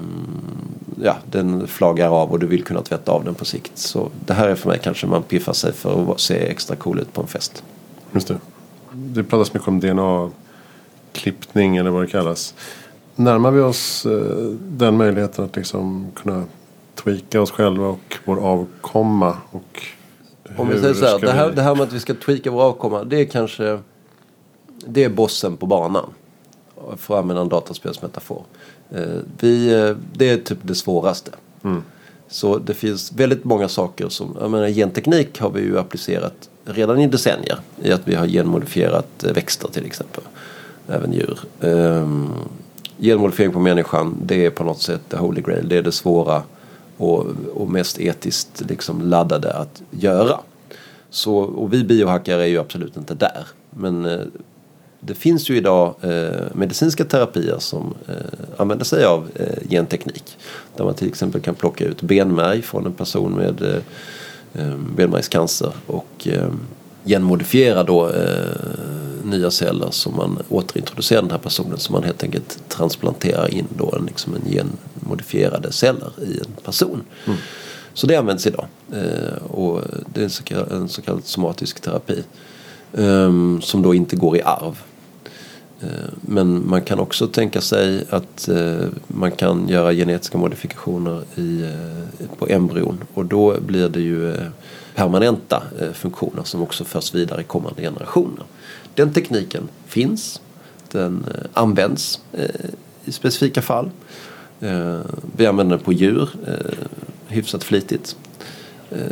ja, 1.01 1.15
den 1.31 1.67
flagar 1.67 2.09
av 2.09 2.31
och 2.31 2.39
du 2.39 2.47
vill 2.47 2.63
kunna 2.63 2.81
tvätta 2.81 3.11
av 3.11 3.23
den 3.23 3.35
på 3.35 3.45
sikt. 3.45 3.77
Så 3.77 4.09
det 4.25 4.33
här 4.33 4.47
är 4.47 4.55
för 4.55 4.69
mig 4.69 4.79
kanske 4.83 5.07
man 5.07 5.23
piffar 5.23 5.53
sig 5.53 5.73
för 5.73 6.11
att 6.11 6.19
se 6.19 6.35
extra 6.35 6.75
cool 6.75 6.99
ut 6.99 7.13
på 7.13 7.21
en 7.21 7.27
fest. 7.27 7.63
Just 8.11 8.27
det. 8.27 8.37
Det 8.91 9.23
pratas 9.23 9.53
mycket 9.53 9.67
om 9.67 9.79
DNA-klippning 9.79 11.77
eller 11.77 11.89
vad 11.89 12.03
det 12.03 12.07
kallas. 12.07 12.53
Närmar 13.15 13.51
vi 13.51 13.61
oss 13.61 14.05
eh, 14.05 14.55
den 14.59 14.97
möjligheten 14.97 15.45
att 15.45 15.55
liksom 15.55 16.07
kunna 16.15 16.43
tweaka 16.95 17.41
oss 17.41 17.51
själva 17.51 17.87
och 17.87 18.17
vår 18.25 18.39
avkomma? 18.39 19.37
Och 19.51 19.83
Om 20.57 20.69
vi 20.69 20.79
säger 20.79 20.93
så 20.93 21.05
här, 21.05 21.19
det 21.19 21.31
här, 21.31 21.51
det 21.51 21.61
här 21.61 21.75
med 21.75 21.83
att 21.83 21.93
vi 21.93 21.99
ska 21.99 22.13
tweaka 22.13 22.51
vår 22.51 22.61
avkomma, 22.61 23.03
det 23.03 23.21
är 23.21 23.25
kanske 23.25 23.79
det 24.87 25.03
är 25.03 25.09
bossen 25.09 25.57
på 25.57 25.65
banan. 25.65 26.09
För 26.97 27.13
att 27.13 27.21
använda 27.21 27.41
en 27.41 27.49
dataspelsmetafor. 27.49 28.43
Eh, 28.91 29.01
vi, 29.39 29.73
eh, 29.73 29.95
det 30.13 30.29
är 30.29 30.37
typ 30.37 30.57
det 30.61 30.75
svåraste. 30.75 31.31
Mm. 31.63 31.83
Så 32.27 32.57
det 32.57 32.73
finns 32.73 33.11
väldigt 33.11 33.43
många 33.43 33.67
saker 33.67 34.09
som, 34.09 34.37
jag 34.41 34.51
menar 34.51 34.69
genteknik 34.69 35.39
har 35.39 35.49
vi 35.49 35.61
ju 35.61 35.79
applicerat 35.79 36.49
redan 36.65 36.99
i 36.99 37.07
decennier. 37.07 37.59
I 37.81 37.91
att 37.91 38.01
vi 38.07 38.15
har 38.15 38.27
genmodifierat 38.27 39.23
växter 39.23 39.67
till 39.67 39.85
exempel. 39.85 40.23
Även 40.87 41.13
djur. 41.13 41.39
Genmodifiering 42.99 43.53
på 43.53 43.59
människan 43.59 44.17
det 44.25 44.45
är 44.45 44.49
på 44.49 44.63
något 44.63 44.81
sätt 44.81 45.01
the 45.09 45.17
holy 45.17 45.41
grail. 45.41 45.69
Det 45.69 45.77
är 45.77 45.81
det 45.81 45.91
svåra 45.91 46.43
och, 46.97 47.25
och 47.53 47.69
mest 47.69 47.99
etiskt 47.99 48.63
liksom 48.69 49.01
laddade 49.01 49.53
att 49.53 49.81
göra. 49.91 50.39
Så, 51.09 51.35
och 51.37 51.73
vi 51.73 51.83
biohackare 51.83 52.43
är 52.43 52.47
ju 52.47 52.59
absolut 52.59 52.97
inte 52.97 53.13
där. 53.13 53.47
Men 53.69 54.05
eh, 54.05 54.19
det 54.99 55.15
finns 55.15 55.49
ju 55.49 55.57
idag 55.57 55.95
eh, 56.01 56.41
medicinska 56.53 57.05
terapier 57.05 57.59
som 57.59 57.93
eh, 58.07 58.15
använder 58.57 58.85
sig 58.85 59.05
av 59.05 59.29
eh, 59.35 59.69
genteknik. 59.69 60.37
Där 60.75 60.85
man 60.85 60.93
till 60.93 61.07
exempel 61.07 61.41
kan 61.41 61.55
plocka 61.55 61.85
ut 61.85 62.01
benmärg 62.01 62.61
från 62.61 62.85
en 62.85 62.93
person 62.93 63.31
med 63.31 63.61
eh, 63.61 64.63
eh, 64.63 64.77
benmärgscancer 64.95 65.73
och 65.87 66.27
eh, 66.27 66.49
genmodifiera 67.05 67.83
då 67.83 68.09
eh, 68.09 69.23
nya 69.23 69.51
celler 69.51 69.91
som 69.91 70.15
man 70.15 70.39
återintroducerar 70.49 71.21
den 71.21 71.31
här 71.31 71.37
personen 71.37 71.79
så 71.79 71.93
man 71.93 72.03
helt 72.03 72.23
enkelt 72.23 72.69
transplanterar 72.69 73.53
in 73.53 73.67
då 73.77 73.95
en, 73.99 74.05
liksom 74.05 74.35
en 74.35 74.51
genmodifierade 74.51 75.71
celler 75.71 76.11
i 76.21 76.39
en 76.39 76.63
person. 76.63 77.01
Mm. 77.25 77.37
Så 77.93 78.07
det 78.07 78.15
används 78.15 78.47
idag 78.47 78.65
eh, 78.91 79.43
och 79.43 79.81
det 80.13 80.19
är 80.19 80.23
en 80.23 80.29
så 80.29 80.43
kallad, 80.43 80.71
en 80.71 80.89
så 80.89 81.01
kallad 81.01 81.25
somatisk 81.25 81.79
terapi 81.79 82.23
eh, 82.93 83.59
som 83.61 83.81
då 83.81 83.93
inte 83.93 84.15
går 84.15 84.37
i 84.37 84.41
arv. 84.41 84.81
Eh, 85.81 85.87
men 86.21 86.69
man 86.69 86.81
kan 86.81 86.99
också 86.99 87.27
tänka 87.27 87.61
sig 87.61 88.05
att 88.09 88.49
man 89.07 89.31
kan 89.31 89.67
göra 89.67 89.93
genetiska 89.93 90.37
modifikationer 90.37 91.21
i, 91.35 91.69
på 92.37 92.47
embryon 92.47 93.03
och 93.13 93.25
då 93.25 93.57
blir 93.59 93.89
det 93.89 94.01
ju 94.01 94.35
permanenta 94.95 95.63
eh, 95.79 95.91
funktioner 95.91 96.43
som 96.43 96.61
också 96.61 96.83
förs 96.83 97.15
vidare 97.15 97.41
i 97.41 97.43
kommande 97.43 97.81
generationer. 97.81 98.45
Den 98.95 99.13
tekniken 99.13 99.69
finns, 99.87 100.41
den 100.91 101.25
eh, 101.27 101.45
används 101.53 102.21
eh, 102.33 102.69
i 103.05 103.11
specifika 103.11 103.61
fall. 103.61 103.91
Vi 105.35 105.45
använder 105.45 105.75
den 105.75 105.85
på 105.85 105.93
djur 105.93 106.29
hyfsat 107.27 107.63
flitigt. 107.63 108.15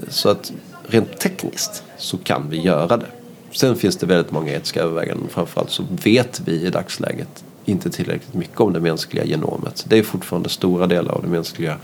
Så 0.07 0.29
att 0.29 0.51
rent 0.87 1.19
tekniskt 1.19 1.83
så 1.97 2.17
kan 2.17 2.49
vi 2.49 2.61
göra 2.61 2.97
det. 2.97 3.05
Sen 3.51 3.75
finns 3.75 3.97
det 3.97 4.05
väldigt 4.05 4.31
många 4.31 4.53
etiska 4.53 4.81
överväganden. 4.81 5.27
Framförallt 5.29 5.69
så 5.69 5.83
vet 6.03 6.41
vi 6.45 6.51
i 6.51 6.69
dagsläget 6.69 7.43
inte 7.65 7.89
tillräckligt 7.89 8.33
mycket 8.33 8.59
om 8.59 8.73
det 8.73 8.79
mänskliga 8.79 9.25
genomet. 9.25 9.85
Det 9.87 9.97
är 9.97 10.03
fortfarande 10.03 10.49
stora 10.49 10.87
delar 10.87 11.13
av 11.13 11.21
det 11.21 11.27
mänskliga 11.27 11.77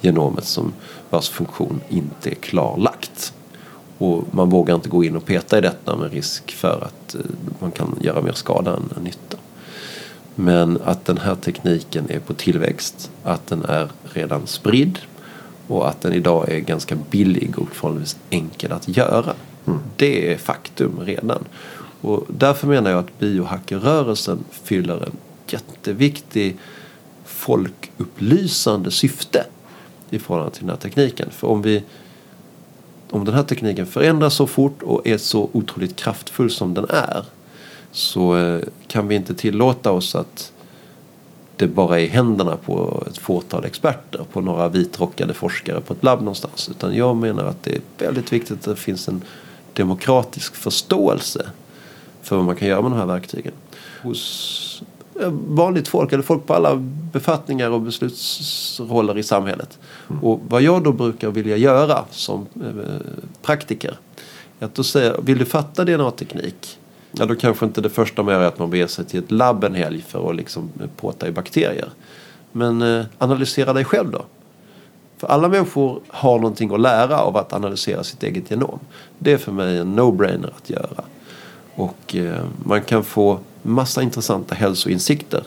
genomet 0.00 0.44
som 0.44 0.72
vars 1.10 1.28
funktion 1.28 1.80
inte 1.88 2.30
är 2.30 2.34
klarlagt. 2.34 3.34
Och 4.02 4.34
man 4.34 4.50
vågar 4.50 4.74
inte 4.74 4.88
gå 4.88 5.04
in 5.04 5.16
och 5.16 5.24
peta 5.24 5.58
i 5.58 5.60
detta 5.60 5.96
med 5.96 6.12
risk 6.12 6.52
för 6.52 6.84
att 6.84 7.14
eh, 7.14 7.20
man 7.58 7.70
kan 7.70 7.98
göra 8.00 8.22
mer 8.22 8.32
skada 8.32 8.76
än 8.76 9.02
nytta. 9.04 9.36
Men 10.34 10.78
att 10.84 11.04
den 11.04 11.18
här 11.18 11.34
tekniken 11.34 12.10
är 12.10 12.20
på 12.20 12.34
tillväxt, 12.34 13.10
att 13.22 13.46
den 13.46 13.64
är 13.64 13.88
redan 14.04 14.46
spridd 14.46 14.98
och 15.68 15.88
att 15.88 16.00
den 16.00 16.12
idag 16.12 16.48
är 16.48 16.58
ganska 16.58 16.96
billig 17.10 17.58
och 17.58 17.68
förhållandevis 17.68 18.16
enkel 18.30 18.72
att 18.72 18.88
göra. 18.88 19.34
Mm. 19.66 19.78
Det 19.96 20.32
är 20.32 20.38
faktum 20.38 21.00
redan. 21.00 21.44
Och 22.00 22.26
därför 22.28 22.66
menar 22.66 22.90
jag 22.90 23.00
att 23.00 23.18
biohackerrörelsen 23.18 24.44
fyller 24.50 24.96
en 24.96 25.16
jätteviktig 25.46 26.56
folkupplysande 27.24 28.90
syfte 28.90 29.44
i 30.10 30.18
förhållande 30.18 30.54
till 30.54 30.62
den 30.62 30.70
här 30.70 30.76
tekniken. 30.76 31.28
För 31.30 31.48
om, 31.48 31.62
vi, 31.62 31.82
om 33.12 33.24
den 33.24 33.34
här 33.34 33.42
tekniken 33.42 33.86
förändras 33.86 34.34
så 34.34 34.46
fort 34.46 34.82
och 34.82 35.06
är 35.06 35.18
så 35.18 35.50
otroligt 35.52 35.96
kraftfull 35.96 36.50
som 36.50 36.74
den 36.74 36.86
är 36.88 37.24
så 37.92 38.36
eh, 38.36 38.60
kan 38.86 39.08
vi 39.08 39.14
inte 39.14 39.34
tillåta 39.34 39.92
oss 39.92 40.14
att 40.14 40.52
det 41.56 41.66
bara 41.66 42.00
är 42.00 42.04
i 42.04 42.08
händerna 42.08 42.56
på 42.56 43.04
ett 43.10 43.18
fåtal 43.18 43.64
experter, 43.64 44.24
på 44.32 44.40
några 44.40 44.68
vitrockade 44.68 45.34
forskare 45.34 45.80
på 45.80 45.94
ett 45.94 46.04
labb 46.04 46.18
någonstans. 46.18 46.68
Utan 46.68 46.96
jag 46.96 47.16
menar 47.16 47.44
att 47.44 47.62
det 47.62 47.74
är 47.74 47.80
väldigt 47.98 48.32
viktigt 48.32 48.52
att 48.52 48.64
det 48.64 48.76
finns 48.76 49.08
en 49.08 49.22
demokratisk 49.72 50.54
förståelse 50.54 51.46
för 52.22 52.36
vad 52.36 52.44
man 52.44 52.56
kan 52.56 52.68
göra 52.68 52.82
med 52.82 52.90
de 52.90 52.98
här 52.98 53.06
verktygen. 53.06 53.52
Hos 54.02 54.82
vanligt 55.48 55.88
folk, 55.88 56.12
eller 56.12 56.22
folk 56.22 56.46
på 56.46 56.54
alla 56.54 56.76
befattningar 57.12 57.70
och 57.70 57.80
beslutsroller 57.80 59.18
i 59.18 59.22
samhället. 59.22 59.78
Mm. 60.10 60.24
Och 60.24 60.40
vad 60.48 60.62
jag 60.62 60.82
då 60.82 60.92
brukar 60.92 61.30
vilja 61.30 61.56
göra 61.56 62.04
som 62.10 62.46
eh, 62.60 62.96
praktiker 63.42 63.96
är 64.60 64.66
att 64.66 64.74
då 64.74 64.84
säga, 64.84 65.16
vill 65.20 65.38
du 65.38 65.44
fatta 65.44 65.84
DNA-teknik? 65.84 66.78
Ja, 67.12 67.26
då 67.26 67.34
kanske 67.34 67.66
inte 67.66 67.80
det 67.80 67.90
första 67.90 68.22
man 68.22 68.34
gör 68.34 68.40
är 68.40 68.46
att 68.46 68.58
man 68.58 68.70
beger 68.70 68.86
sig 68.86 69.04
till 69.04 69.18
ett 69.18 69.30
labb 69.30 69.64
en 69.64 69.74
helg 69.74 70.04
för 70.08 70.30
att 70.30 70.36
liksom 70.36 70.70
påta 70.96 71.28
i 71.28 71.32
bakterier. 71.32 71.88
Men 72.52 72.82
eh, 72.82 73.04
analysera 73.18 73.72
dig 73.72 73.84
själv 73.84 74.10
då. 74.10 74.22
För 75.16 75.28
alla 75.28 75.48
människor 75.48 76.00
har 76.08 76.36
någonting 76.36 76.74
att 76.74 76.80
lära 76.80 77.18
av 77.18 77.36
att 77.36 77.52
analysera 77.52 78.04
sitt 78.04 78.22
eget 78.22 78.50
genom. 78.50 78.78
Det 79.18 79.32
är 79.32 79.38
för 79.38 79.52
mig 79.52 79.78
en 79.78 79.98
no-brainer 79.98 80.50
att 80.56 80.70
göra. 80.70 81.04
Och 81.74 82.16
eh, 82.16 82.44
man 82.64 82.82
kan 82.82 83.04
få 83.04 83.38
massa 83.62 84.02
intressanta 84.02 84.54
hälsoinsikter 84.54 85.42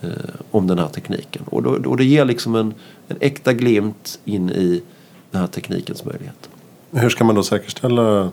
eh, 0.00 0.10
om 0.50 0.66
den 0.66 0.78
här 0.78 0.88
tekniken. 0.88 1.42
Och, 1.46 1.62
då, 1.62 1.90
och 1.90 1.96
det 1.96 2.04
ger 2.04 2.24
liksom 2.24 2.54
en, 2.54 2.74
en 3.08 3.16
äkta 3.20 3.52
glimt 3.52 4.18
in 4.24 4.50
i 4.50 4.82
den 5.30 5.40
här 5.40 5.48
teknikens 5.48 6.04
möjligheter. 6.04 6.50
Hur 6.90 7.10
ska 7.10 7.24
man 7.24 7.34
då 7.34 7.42
säkerställa 7.42 8.30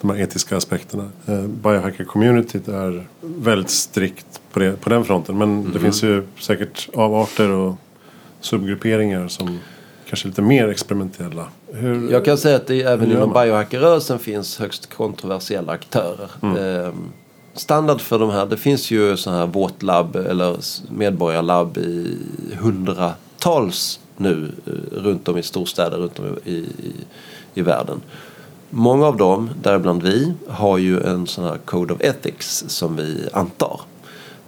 de 0.00 0.10
här 0.10 0.20
etiska 0.20 0.56
aspekterna? 0.56 1.10
Eh, 1.26 1.44
Biohacker-communityt 1.44 2.68
är 2.68 3.06
väldigt 3.20 3.70
strikt 3.70 4.40
på, 4.52 4.58
det, 4.58 4.80
på 4.80 4.90
den 4.90 5.04
fronten. 5.04 5.38
Men 5.38 5.60
mm. 5.60 5.72
det 5.72 5.80
finns 5.80 6.02
ju 6.02 6.22
säkert 6.40 6.88
avarter 6.94 7.50
och 7.50 7.74
subgrupperingar 8.40 9.28
som 9.28 9.58
kanske 10.08 10.28
lite 10.28 10.42
mer 10.42 10.68
experimentella. 10.68 11.46
Hur, 11.72 12.12
jag 12.12 12.24
kan 12.24 12.38
säga 12.38 12.56
att 12.56 12.66
det 12.66 12.82
även 12.82 13.12
inom 13.12 13.32
biohackerrörelsen 13.32 14.18
finns 14.18 14.58
högst 14.58 14.94
kontroversiella 14.94 15.72
aktörer. 15.72 16.30
Mm. 16.42 16.56
Eh, 16.56 16.92
standard 17.54 18.00
för 18.00 18.18
de 18.18 18.30
här, 18.30 18.46
det 18.46 18.56
finns 18.56 18.90
ju 18.90 19.16
sådana 19.16 19.40
här 19.40 19.46
våtlabb 19.46 20.16
eller 20.16 20.56
medborgarlabb 20.90 21.78
i 21.78 22.18
hundratals 22.60 24.00
nu 24.16 24.52
eh, 24.66 24.72
runt 25.02 25.28
om 25.28 25.38
i 25.38 25.42
storstäder 25.42 25.98
runt 25.98 26.18
om 26.18 26.38
i, 26.44 26.50
i, 26.54 26.92
i 27.54 27.62
världen. 27.62 28.00
Många 28.70 29.06
av 29.06 29.16
dem, 29.16 29.50
däribland 29.62 30.02
vi, 30.02 30.32
har 30.48 30.78
ju 30.78 31.00
en 31.00 31.26
sån 31.26 31.44
här 31.44 31.58
Code 31.64 31.94
of 31.94 32.00
Ethics 32.00 32.64
som 32.68 32.96
vi 32.96 33.28
antar. 33.32 33.80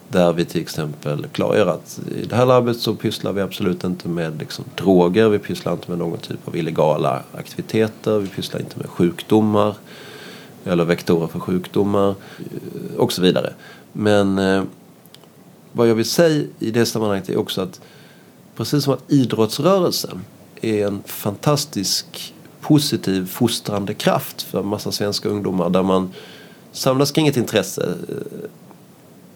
Där 0.09 0.33
vi 0.33 0.45
till 0.45 0.61
exempel 0.61 1.27
klargör 1.33 1.67
att 1.67 2.01
i 2.17 2.27
det 2.27 2.37
här 2.37 2.47
labbet 2.47 2.77
så 2.77 2.95
pysslar 2.95 3.33
vi 3.33 3.41
absolut 3.41 3.85
inte 3.85 4.09
med 4.09 4.39
liksom 4.39 4.65
droger. 4.75 5.29
Vi 5.29 5.39
pysslar 5.39 5.73
inte 5.73 5.91
med 5.91 5.99
någon 5.99 6.19
typ 6.19 6.49
av 6.49 6.57
illegala 6.57 7.23
aktiviteter. 7.33 8.19
Vi 8.19 8.29
pysslar 8.29 8.61
inte 8.61 8.79
med 8.79 8.87
sjukdomar. 8.87 9.75
Eller 10.67 10.85
vektorer 10.85 11.27
för 11.27 11.39
sjukdomar. 11.39 12.09
Eh, 12.09 12.97
och 12.97 13.13
så 13.13 13.23
vidare. 13.23 13.55
Men 13.93 14.39
eh, 14.39 14.63
vad 15.73 15.89
jag 15.89 15.95
vill 15.95 16.11
säga 16.11 16.45
i 16.59 16.71
det 16.71 16.87
sammanhanget 16.87 17.29
är 17.29 17.37
också 17.37 17.61
att 17.61 17.81
precis 18.57 18.85
som 18.85 18.95
att 18.95 19.13
idrottsrörelsen 19.13 20.25
är 20.61 20.87
en 20.87 21.03
fantastisk 21.07 22.35
positiv 22.61 23.27
fostrande 23.27 23.95
kraft 23.95 24.43
för 24.43 24.61
en 24.61 24.67
massa 24.67 24.93
svenska 24.93 25.29
ungdomar 25.29 25.71
där 25.71 25.83
man 25.83 26.13
samlas 26.73 27.11
kring 27.11 27.29
ett 27.29 27.37
intresse 27.37 27.95
eh, 28.09 28.49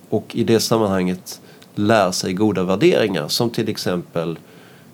och 0.08 0.36
i 0.36 0.44
det 0.44 0.60
sammanhanget 0.60 1.40
lär 1.74 2.10
sig 2.10 2.32
goda 2.32 2.62
värderingar 2.62 3.28
som 3.28 3.50
till 3.50 3.68
exempel 3.68 4.38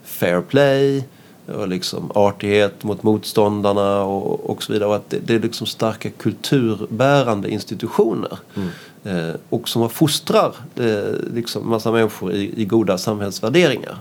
fair 0.04 0.40
play 0.40 1.04
och 1.54 1.68
liksom 1.68 2.10
artighet 2.14 2.84
mot 2.84 3.02
motståndarna 3.02 4.02
och, 4.02 4.50
och 4.50 4.62
så 4.62 4.72
vidare. 4.72 4.88
Och 4.88 4.96
att 4.96 5.10
det, 5.10 5.18
det 5.18 5.34
är 5.34 5.40
liksom 5.40 5.66
starka 5.66 6.10
kulturbärande 6.10 7.50
institutioner. 7.50 8.38
Mm. 8.56 8.68
Eh, 9.04 9.34
och 9.48 9.68
som 9.68 9.90
fostrar 9.90 10.54
eh, 10.76 11.34
liksom 11.34 11.70
massa 11.70 11.92
människor 11.92 12.32
i, 12.32 12.62
i 12.62 12.64
goda 12.64 12.98
samhällsvärderingar. 12.98 13.96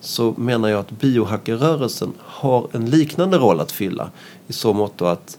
Så 0.00 0.34
menar 0.36 0.68
jag 0.68 0.80
att 0.80 0.90
biohackerrörelsen 0.90 2.12
har 2.18 2.68
en 2.72 2.90
liknande 2.90 3.38
roll 3.38 3.60
att 3.60 3.72
fylla. 3.72 4.10
I 4.48 4.52
så 4.52 4.72
mått 4.72 5.02
att 5.02 5.38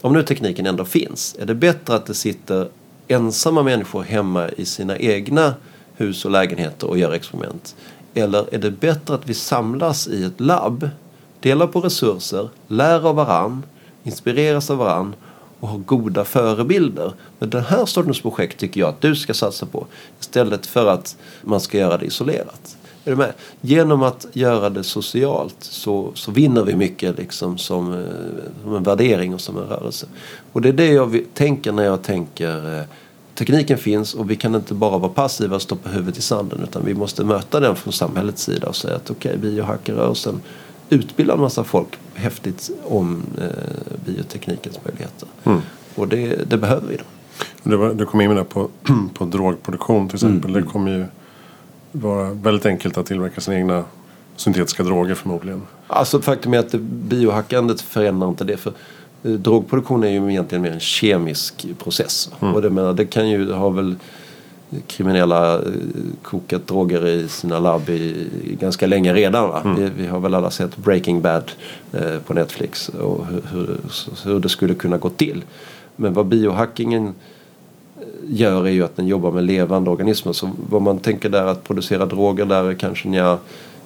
om 0.00 0.12
nu 0.12 0.22
tekniken 0.22 0.66
ändå 0.66 0.84
finns, 0.84 1.36
är 1.38 1.46
det 1.46 1.54
bättre 1.54 1.94
att 1.94 2.06
det 2.06 2.14
sitter 2.14 2.68
ensamma 3.08 3.62
människor 3.62 4.02
hemma 4.02 4.48
i 4.48 4.64
sina 4.64 4.98
egna 4.98 5.54
hus 5.96 6.24
och 6.24 6.30
lägenheter 6.30 6.86
och 6.86 6.98
gör 6.98 7.12
experiment? 7.12 7.76
Eller 8.14 8.54
är 8.54 8.58
det 8.58 8.70
bättre 8.70 9.14
att 9.14 9.28
vi 9.28 9.34
samlas 9.34 10.08
i 10.08 10.24
ett 10.24 10.40
labb, 10.40 10.88
delar 11.40 11.66
på 11.66 11.80
resurser, 11.80 12.48
lär 12.68 13.06
av 13.06 13.14
varann, 13.14 13.62
inspireras 14.02 14.70
av 14.70 14.76
varann 14.78 15.14
och 15.60 15.68
har 15.68 15.78
goda 15.78 16.24
förebilder. 16.24 17.12
Men 17.38 17.50
den 17.50 17.64
här 17.64 17.86
sortens 17.86 18.20
projekt 18.20 18.58
tycker 18.58 18.80
jag 18.80 18.88
att 18.88 19.00
du 19.00 19.16
ska 19.16 19.34
satsa 19.34 19.66
på 19.66 19.86
istället 20.20 20.66
för 20.66 20.86
att 20.86 21.16
man 21.42 21.60
ska 21.60 21.78
göra 21.78 21.98
det 21.98 22.06
isolerat. 22.06 22.76
Är 23.04 23.10
du 23.10 23.16
med? 23.16 23.32
Genom 23.60 24.02
att 24.02 24.26
göra 24.32 24.70
det 24.70 24.84
socialt 24.84 25.56
så, 25.58 26.10
så 26.14 26.30
vinner 26.30 26.62
vi 26.62 26.76
mycket 26.76 27.18
liksom 27.18 27.58
som, 27.58 27.92
eh, 27.94 28.04
som 28.62 28.76
en 28.76 28.82
värdering 28.82 29.34
och 29.34 29.40
som 29.40 29.58
en 29.58 29.64
rörelse. 29.64 30.06
Och 30.52 30.62
det 30.62 30.68
är 30.68 30.72
det 30.72 30.86
jag 30.86 31.24
tänker 31.34 31.72
när 31.72 31.84
jag 31.84 32.02
tänker 32.02 32.78
eh, 32.78 32.84
tekniken 33.40 33.78
finns 33.78 34.14
och 34.14 34.30
vi 34.30 34.36
kan 34.36 34.54
inte 34.54 34.74
bara 34.74 34.98
vara 34.98 35.12
passiva 35.12 35.56
och 35.56 35.62
stoppa 35.62 35.88
huvudet 35.88 36.18
i 36.18 36.22
sanden 36.22 36.60
utan 36.62 36.84
vi 36.84 36.94
måste 36.94 37.24
möta 37.24 37.60
den 37.60 37.76
från 37.76 37.92
samhällets 37.92 38.42
sida 38.42 38.68
och 38.68 38.76
säga 38.76 38.96
att 38.96 39.10
okej, 39.10 39.36
okay, 39.36 39.50
biohackerrörelsen 39.50 40.40
utbildar 40.90 41.34
en 41.34 41.40
massa 41.40 41.64
folk 41.64 41.88
häftigt 42.14 42.70
om 42.84 43.22
eh, 43.38 43.46
bioteknikens 44.06 44.78
möjligheter. 44.84 45.28
Mm. 45.44 45.60
Och 45.94 46.08
det, 46.08 46.50
det 46.50 46.56
behöver 46.56 46.88
vi 46.88 46.96
då. 46.96 47.04
Du, 47.62 47.76
var, 47.76 47.94
du 47.94 48.06
kom 48.06 48.20
in 48.20 48.28
med 48.28 48.36
det 48.36 48.44
på, 48.44 48.68
på 49.14 49.24
drogproduktion 49.24 50.08
till 50.08 50.16
exempel. 50.16 50.50
Mm. 50.50 50.62
Det 50.62 50.70
kommer 50.70 50.90
ju 50.90 51.04
vara 51.92 52.30
väldigt 52.30 52.66
enkelt 52.66 52.98
att 52.98 53.06
tillverka 53.06 53.40
sina 53.40 53.56
egna 53.56 53.84
syntetiska 54.36 54.82
droger 54.82 55.14
förmodligen. 55.14 55.62
Alltså 55.86 56.20
faktum 56.20 56.54
är 56.54 56.58
att 56.58 56.72
biohackandet 56.80 57.80
förändrar 57.80 58.28
inte 58.28 58.44
det. 58.44 58.56
För 58.56 58.72
drogproduktion 59.22 60.04
är 60.04 60.08
ju 60.08 60.30
egentligen 60.30 60.62
mer 60.62 60.70
en 60.70 60.80
kemisk 60.80 61.66
process. 61.78 62.30
Mm. 62.40 62.54
Och 62.54 62.62
det, 62.62 62.70
menar, 62.70 62.92
det 62.92 63.06
kan 63.06 63.30
ju 63.30 63.52
ha 63.52 63.68
väl 63.68 63.94
kriminella 64.86 65.54
eh, 65.54 65.62
kokat 66.22 66.66
droger 66.66 67.06
i 67.06 67.28
sina 67.28 67.58
labb 67.58 67.88
i, 67.88 68.28
ganska 68.60 68.86
länge 68.86 69.14
redan. 69.14 69.48
Va? 69.48 69.60
Mm. 69.64 69.76
Vi, 69.76 69.90
vi, 69.96 70.06
har 70.06 70.20
väl 70.20 70.34
alla 70.34 70.50
sett 70.50 70.76
Breaking 70.76 71.22
Bad 71.22 71.52
eh, 71.92 72.18
på 72.26 72.34
Netflix 72.34 72.88
och 72.88 73.26
hur, 73.26 73.42
hur, 73.52 73.76
hur, 74.24 74.40
det 74.40 74.48
skulle 74.48 74.74
kunna 74.74 74.98
gå 74.98 75.08
till. 75.08 75.44
Men 75.96 76.12
vad 76.12 76.26
biohackingen 76.26 77.06
eh, 77.06 78.04
gör 78.26 78.66
är 78.66 78.70
ju 78.70 78.84
att 78.84 78.96
den 78.96 79.06
jobbar 79.06 79.32
med 79.32 79.44
levande 79.44 79.90
organismer. 79.90 80.32
Så 80.32 80.50
vad 80.70 80.82
man 80.82 80.98
tänker 80.98 81.28
där 81.28 81.46
att 81.46 81.64
producera 81.64 82.06
droger 82.06 82.44
där 82.44 82.64
är 82.64 82.74
kanske 82.74 83.08
nja, 83.08 83.32
Eh, 83.32 83.38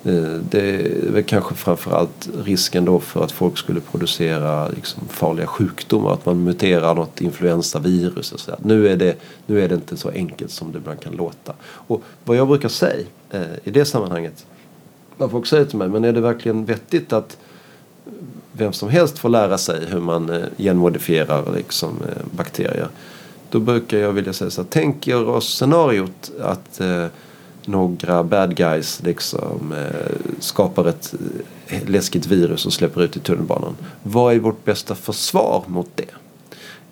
Eh, 0.04 0.40
det 0.50 0.60
är 0.60 1.10
väl 1.10 1.22
kanske 1.22 1.54
framförallt 1.54 2.28
risken 2.44 2.84
då 2.84 3.00
för 3.00 3.24
att 3.24 3.32
folk 3.32 3.58
skulle 3.58 3.80
producera 3.80 4.68
liksom 4.68 5.08
farliga 5.08 5.46
sjukdomar. 5.46 6.12
Att 6.12 6.26
man 6.26 6.44
muterar 6.44 6.94
något 6.94 7.20
influensavirus. 7.20 8.32
Och 8.32 8.40
så 8.40 8.52
Nu, 8.62 8.88
är 8.88 8.96
det, 8.96 9.16
nu 9.46 9.60
är 9.60 9.68
det 9.68 9.74
inte 9.74 9.96
så 9.96 10.10
enkelt 10.10 10.50
som 10.50 10.72
det 10.72 10.78
ibland 10.78 11.00
kan 11.00 11.12
låta. 11.12 11.52
Och 11.62 12.02
vad 12.24 12.36
jag 12.36 12.48
brukar 12.48 12.68
säga 12.68 13.06
eh, 13.30 13.42
i 13.64 13.70
det 13.70 13.84
sammanhanget. 13.84 14.46
Vad 15.16 15.30
folk 15.30 15.46
säger 15.46 15.64
till 15.64 15.78
mig, 15.78 15.88
men 15.88 16.04
är 16.04 16.12
det 16.12 16.20
verkligen 16.20 16.64
vettigt 16.64 17.12
att 17.12 17.36
vem 18.52 18.72
som 18.72 18.88
helst 18.88 19.18
får 19.18 19.28
lära 19.28 19.58
sig 19.58 19.86
hur 19.86 20.00
man 20.00 20.30
eh, 20.30 20.42
genmodifierar 20.58 21.52
liksom, 21.56 22.02
eh, 22.08 22.36
bakterier. 22.36 22.88
Då 23.50 23.60
brukar 23.60 23.98
jag 23.98 24.12
vilja 24.12 24.32
säga 24.32 24.50
så 24.50 24.62
här, 24.62 24.68
tänk 24.70 25.08
er 25.08 25.28
oss 25.28 25.48
scenariot 25.48 26.30
att 26.40 26.80
eh, 26.80 27.06
några 27.66 28.22
bad 28.22 28.56
guys 28.56 29.02
liksom 29.02 29.72
eh, 29.72 30.16
skapar 30.38 30.88
ett 30.88 31.14
eh, 31.68 31.88
läskigt 31.88 32.26
virus 32.26 32.66
och 32.66 32.72
släpper 32.72 33.02
ut 33.02 33.16
i 33.16 33.20
tunnelbanan. 33.20 33.76
Vad 34.02 34.34
är 34.34 34.38
vårt 34.38 34.64
bästa 34.64 34.94
försvar 34.94 35.64
mot 35.66 35.90
det? 35.94 36.10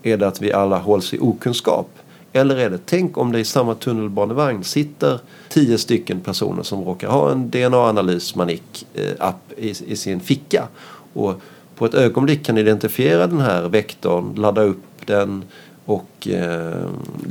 Är 0.03 0.17
det 0.17 0.27
att 0.27 0.43
vi 0.43 0.53
alla 0.53 0.79
hålls 0.79 1.15
i 1.15 1.19
okunskap? 1.19 1.89
Eller 2.33 2.57
är 2.57 2.71
det, 2.71 2.79
tänk 2.87 3.19
om 3.19 3.33
det 3.33 3.41
i 3.41 3.45
samma 3.45 3.75
tunnelbanevagn 3.75 4.65
sitter 4.65 5.19
tio 5.49 5.79
stycken 5.79 6.21
personer 6.21 6.63
som 6.63 6.85
råkar 6.85 7.09
ha 7.09 7.33
en 7.33 7.51
DNA-analys-manik-app 7.51 9.53
eh, 9.57 9.65
i, 9.65 9.75
i, 9.87 9.97
sin 9.97 10.21
ficka. 10.21 10.69
Och 11.13 11.43
på 11.77 11.87
ett 11.87 11.95
ögonblick 11.95 12.47
kan 12.47 12.59
identifiera 12.59 13.27
den 13.27 13.41
här 13.41 13.69
vektorn, 13.69 14.35
ladda 14.35 14.63
upp 14.63 15.07
den 15.07 15.45
och 15.85 16.29
eh, 16.29 16.89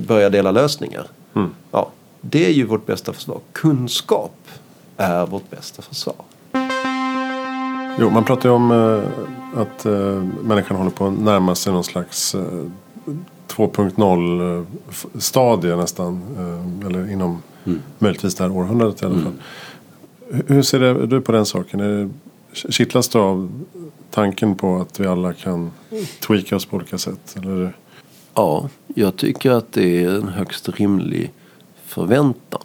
börja 0.08 0.30
dela 0.30 0.52
lösningar. 0.52 1.08
Mm. 1.36 1.50
Ja, 1.72 1.92
det 2.22 2.46
är 2.46 2.52
ju 2.52 2.66
vårt 2.66 2.86
bästa 2.86 3.14
försvar. 3.14 3.40
Kunskap 3.52 4.48
är 4.98 5.26
vårt 5.26 5.50
bästa 5.50 5.82
försvar. 5.82 6.16
Jo, 8.00 8.10
man 8.10 8.24
pratar 8.24 8.50
ju 8.50 8.56
om 8.56 8.72
eh, 8.72 9.62
att 9.62 9.86
eh, 9.86 10.24
människan 10.44 10.78
håller 10.78 10.92
på 10.92 11.08
att 11.08 11.20
närma 11.20 11.56
sig 11.56 11.74
någon 11.74 11.84
slags 11.84 12.36
eh, 12.36 12.42
2.0 13.48 14.58
eh, 14.58 14.66
stadie 15.20 15.76
nästan. 15.76 16.22
Eh, 16.38 16.88
eller 16.88 17.12
inom 17.12 17.42
mm. 17.66 17.80
möjligtvis 18.00 18.36
det 18.36 18.44
här 18.44 18.52
århundradet 18.52 19.02
i 19.02 19.06
alla 19.06 19.16
fall. 19.16 19.34
Mm. 20.32 20.44
Hur 20.48 20.62
ser 20.62 20.80
det, 20.80 21.08
du 21.08 21.22
på 21.22 21.32
den 21.32 21.46
saken? 21.46 21.80
Är, 21.80 22.10
kittlas 22.54 23.10
du 23.10 23.20
av 23.20 23.64
tanken 24.12 24.56
på 24.56 24.78
att 24.78 25.00
vi 25.00 25.08
alla 25.08 25.34
kan 25.34 25.72
tweaka 26.20 26.56
oss 26.56 26.66
på 26.66 26.76
olika 26.76 26.98
sätt? 26.98 27.36
Eller? 27.38 27.74
Ja, 28.34 28.70
jag 28.88 29.16
tycker 29.16 29.52
att 29.52 29.74
det 29.74 30.04
är 30.04 30.10
en 30.10 30.28
högst 30.28 30.70
rimlig 30.70 31.32
förväntan. 31.92 32.62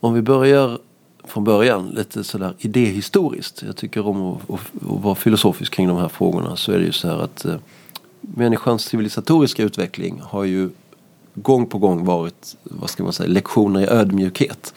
Om 0.00 0.14
vi 0.14 0.22
börjar 0.22 0.78
från 1.24 1.44
början 1.44 1.90
lite 1.90 2.24
sådär 2.24 2.54
idéhistoriskt. 2.58 3.62
Jag 3.66 3.76
tycker 3.76 4.06
om 4.06 4.32
att, 4.32 4.50
att, 4.50 4.50
att 4.50 4.60
vara 4.80 5.14
filosofisk 5.14 5.72
kring 5.72 5.88
de 5.88 5.96
här 5.96 6.08
frågorna. 6.08 6.56
Så 6.56 6.72
är 6.72 6.78
det 6.78 6.84
ju 6.84 6.92
så 6.92 7.08
här 7.08 7.18
att 7.18 7.44
eh, 7.44 7.56
människans 8.20 8.82
civilisatoriska 8.82 9.62
utveckling 9.62 10.20
har 10.24 10.44
ju 10.44 10.70
gång 11.34 11.66
på 11.66 11.78
gång 11.78 12.04
varit 12.04 12.56
vad 12.62 12.90
ska 12.90 13.02
man 13.02 13.12
säga, 13.12 13.28
lektioner 13.28 13.80
i 13.80 13.86
ödmjukhet. 13.86 14.74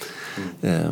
Mm. 0.61 0.75
Eh, 0.75 0.91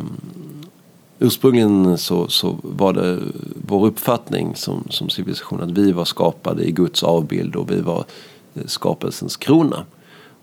ursprungligen 1.18 1.98
så, 1.98 2.28
så 2.28 2.56
var 2.62 2.92
det 2.92 3.18
vår 3.66 3.86
uppfattning 3.86 4.54
som, 4.54 4.84
som 4.90 5.08
civilisation 5.08 5.62
att 5.62 5.70
vi 5.70 5.92
var 5.92 6.04
skapade 6.04 6.64
i 6.64 6.72
Guds 6.72 7.02
avbild 7.02 7.56
och 7.56 7.70
vi 7.70 7.80
var 7.80 8.04
eh, 8.54 8.66
skapelsens 8.66 9.36
krona. 9.36 9.84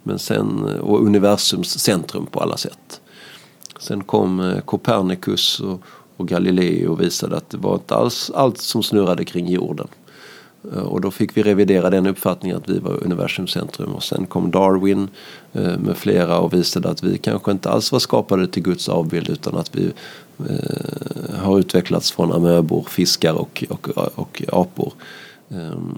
Men 0.03 0.19
sen, 0.19 0.79
och 0.81 1.05
universums 1.05 1.79
centrum 1.79 2.25
på 2.25 2.39
alla 2.39 2.57
sätt. 2.57 3.01
Sen 3.79 4.03
kom 4.03 4.39
eh, 4.39 4.59
Copernicus 4.59 5.59
och, 5.59 5.81
och 6.17 6.27
Galilei 6.27 6.87
och 6.87 7.01
visade 7.01 7.37
att 7.37 7.49
det 7.49 7.57
var 7.57 7.73
inte 7.73 7.95
alls 7.95 8.31
allt 8.35 8.57
som 8.57 8.83
snurrade 8.83 9.25
kring 9.25 9.47
jorden. 9.47 9.87
Eh, 10.73 10.79
och 10.79 11.01
då 11.01 11.11
fick 11.11 11.37
vi 11.37 11.43
revidera 11.43 11.89
den 11.89 12.07
uppfattningen 12.07 12.57
att 12.57 12.69
vi 12.69 12.79
var 12.79 13.03
universums 13.03 13.51
centrum. 13.51 13.95
Och 13.95 14.03
sen 14.03 14.25
kom 14.25 14.51
Darwin 14.51 15.07
eh, 15.53 15.77
med 15.77 15.97
flera 15.97 16.39
och 16.39 16.53
visade 16.53 16.89
att 16.89 17.03
vi 17.03 17.17
kanske 17.17 17.51
inte 17.51 17.69
alls 17.69 17.91
var 17.91 17.99
skapade 17.99 18.47
till 18.47 18.63
Guds 18.63 18.89
avbild 18.89 19.29
utan 19.29 19.55
att 19.55 19.75
vi 19.75 19.91
har 21.37 21.59
utvecklats 21.59 22.11
från 22.11 22.31
amöbor, 22.31 22.85
fiskar 22.89 23.33
och, 23.33 23.63
och, 23.69 23.89
och 24.15 24.43
apor. 24.51 24.93
Um, 25.49 25.97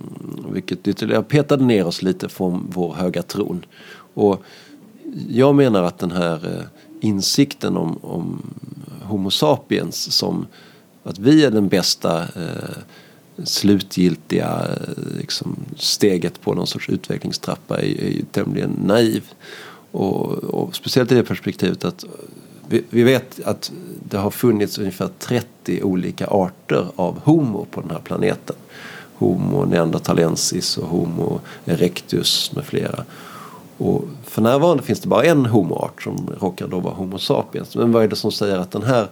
vilket 0.53 0.87
ytterligare 0.87 1.23
petade 1.23 1.63
ner 1.63 1.85
oss 1.85 2.01
lite 2.01 2.29
från 2.29 2.67
vår 2.69 2.93
höga 2.93 3.21
tron. 3.21 3.65
Och 4.13 4.43
jag 5.29 5.55
menar 5.55 5.83
att 5.83 5.97
den 5.97 6.11
här 6.11 6.47
uh, 6.47 6.63
insikten 7.01 7.77
om, 7.77 7.97
om, 8.01 8.41
Homo 9.01 9.31
sapiens 9.31 10.11
som 10.11 10.45
att 11.03 11.19
vi 11.19 11.45
är 11.45 11.51
den 11.51 11.67
bästa 11.67 12.21
uh, 12.21 12.77
slutgiltiga 13.43 14.67
uh, 14.67 15.17
liksom, 15.19 15.55
steget 15.77 16.41
på 16.41 16.53
någon 16.53 16.67
sorts 16.67 16.89
utvecklingstrappa 16.89 17.77
är, 17.77 18.03
är 18.03 18.09
ju 18.09 18.25
tämligen 18.31 18.71
naiv. 18.85 19.23
Och, 19.91 20.25
och, 20.31 20.75
speciellt 20.75 21.11
i 21.11 21.15
det 21.15 21.23
perspektivet 21.23 21.85
att 21.85 22.05
vi, 22.69 22.83
vi, 22.89 23.03
vet 23.03 23.39
att 23.45 23.71
det 24.09 24.17
har 24.17 24.31
funnits 24.31 24.77
ungefär 24.77 25.09
30 25.19 25.83
olika 25.83 26.27
arter 26.27 26.87
av 26.95 27.19
Homo 27.19 27.65
på 27.71 27.81
den 27.81 27.89
här 27.89 27.99
planeten. 27.99 28.55
Homo 29.17 29.65
neandertalensis, 29.65 30.77
och 30.77 30.87
Homo 30.87 31.39
erectus 31.65 32.51
med 32.55 32.65
flera. 32.65 33.03
Och 33.77 34.03
för 34.23 34.41
närvarande 34.41 34.83
finns 34.83 34.99
det 34.99 35.07
bara 35.07 35.23
en 35.23 35.45
homoart 35.45 36.03
som 36.03 36.29
råkar 36.39 36.67
då 36.67 36.79
vara 36.79 36.93
Homo 36.93 37.17
sapiens. 37.17 37.75
Men 37.75 37.91
vad 37.91 38.03
är 38.03 38.07
det 38.07 38.15
som 38.15 38.31
säger 38.31 38.57
att 38.57 38.71
den 38.71 38.83
här 38.83 39.07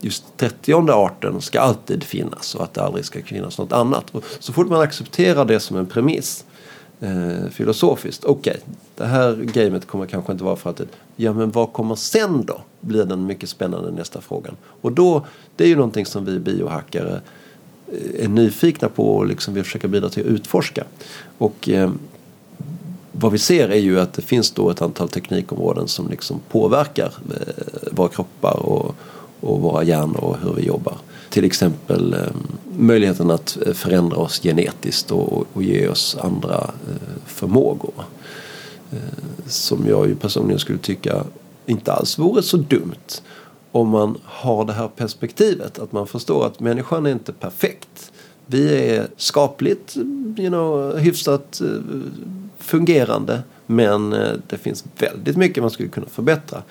just 0.00 0.24
30 0.36 0.90
arten 0.90 1.40
ska 1.40 1.60
alltid 1.60 2.04
finnas 2.04 2.54
och 2.54 2.64
att 2.64 2.74
det 2.74 2.82
aldrig 2.82 3.04
ska 3.04 3.22
finnas 3.22 3.58
något 3.58 3.72
annat. 3.72 4.10
Och 4.10 4.24
så 4.38 4.52
fort 4.52 4.68
man 4.68 4.80
accepterar 4.80 5.44
det 5.44 5.60
som 5.60 5.76
en 5.76 5.86
premiss 5.86 6.44
eh, 7.00 7.50
filosofiskt. 7.50 8.24
Okej, 8.24 8.50
okay, 8.50 8.74
det 8.96 9.06
här 9.06 9.36
gamet 9.36 9.86
kommer 9.86 10.06
kanske 10.06 10.32
inte 10.32 10.44
vara 10.44 10.56
för 10.56 10.70
alltid. 10.70 10.88
Ja, 11.16 11.32
men 11.32 11.50
vad 11.50 11.72
kommer 11.72 11.94
sen 11.94 12.44
då? 12.46 12.60
Blir 12.80 13.04
den 13.04 13.26
mycket 13.26 13.48
spännande 13.48 13.90
nästa 13.90 14.20
frågan. 14.20 14.56
Och 14.80 14.92
då, 14.92 15.26
det 15.56 15.64
är 15.64 15.68
ju 15.68 15.76
någonting 15.76 16.06
som 16.06 16.24
vi 16.24 16.38
biohackare 16.38 17.12
Eh, 17.12 17.20
Eh, 17.92 18.24
är 18.24 18.28
nyfikna 18.28 18.88
på 18.88 19.16
och 19.16 19.26
liksom 19.26 19.54
vill 19.54 19.64
försöka 19.64 19.88
bidra 19.88 20.08
till 20.08 20.22
att 20.22 20.28
utforska. 20.28 20.84
Och 21.38 21.68
eh, 21.68 21.90
vad 23.12 23.32
vi 23.32 23.38
ser 23.38 23.68
är 23.68 23.78
ju 23.78 24.00
att 24.00 24.12
det 24.12 24.22
finns 24.22 24.50
då 24.50 24.70
ett 24.70 24.82
antal 24.82 25.08
teknikområden 25.08 25.88
som 25.88 26.08
liksom 26.08 26.40
påverkar 26.50 27.12
eh, 27.30 27.92
våra 27.92 28.08
kroppar 28.08 28.56
och, 28.56 28.94
och 29.40 29.60
våra 29.60 29.82
hjärnor 29.82 30.24
och 30.24 30.36
hur 30.42 30.52
vi 30.52 30.62
jobbar. 30.62 30.98
Till 31.30 31.44
exempel 31.44 32.14
eh, 32.14 32.20
möjligheten 32.76 33.30
att 33.30 33.58
eh, 33.66 33.72
förändra 33.72 34.16
oss 34.16 34.40
genetiskt 34.42 35.10
och, 35.10 35.46
och 35.52 35.62
ge 35.62 35.88
oss 35.88 36.16
andra 36.20 36.70
eh, 36.88 37.22
förmågor. 37.26 37.92
Eh, 38.92 38.98
som 39.46 39.86
jag 39.88 40.08
ju 40.08 40.14
personligen 40.14 40.58
skulle 40.58 40.78
tycka 40.78 41.24
inte 41.66 41.92
alls 41.92 42.18
vore 42.18 42.42
så 42.42 42.56
dumt 42.56 43.22
om 43.72 43.88
man 43.88 44.18
har 44.24 44.64
det 44.64 44.72
här 44.72 44.88
perspektivet. 44.88 45.78
Att 45.78 45.92
man 45.92 46.06
förstår 46.06 46.46
att 46.46 46.60
människan 46.60 47.06
är 47.06 47.10
inte 47.10 47.32
perfekt. 47.32 48.12
Vi 48.46 48.88
är 48.88 49.06
skapligt, 49.16 49.96
you 50.36 50.48
know, 50.48 50.96
hyfsat 50.96 51.60
eh, 51.60 51.66
fungerande. 52.58 53.42
Men 53.66 54.12
eh, 54.12 54.32
det 54.46 54.58
finns 54.58 54.84
väldigt 54.98 55.36
mycket 55.36 55.62
man 55.62 55.70
skulle 55.70 55.88
kunna 55.88 56.06
förbättra. 56.06 56.62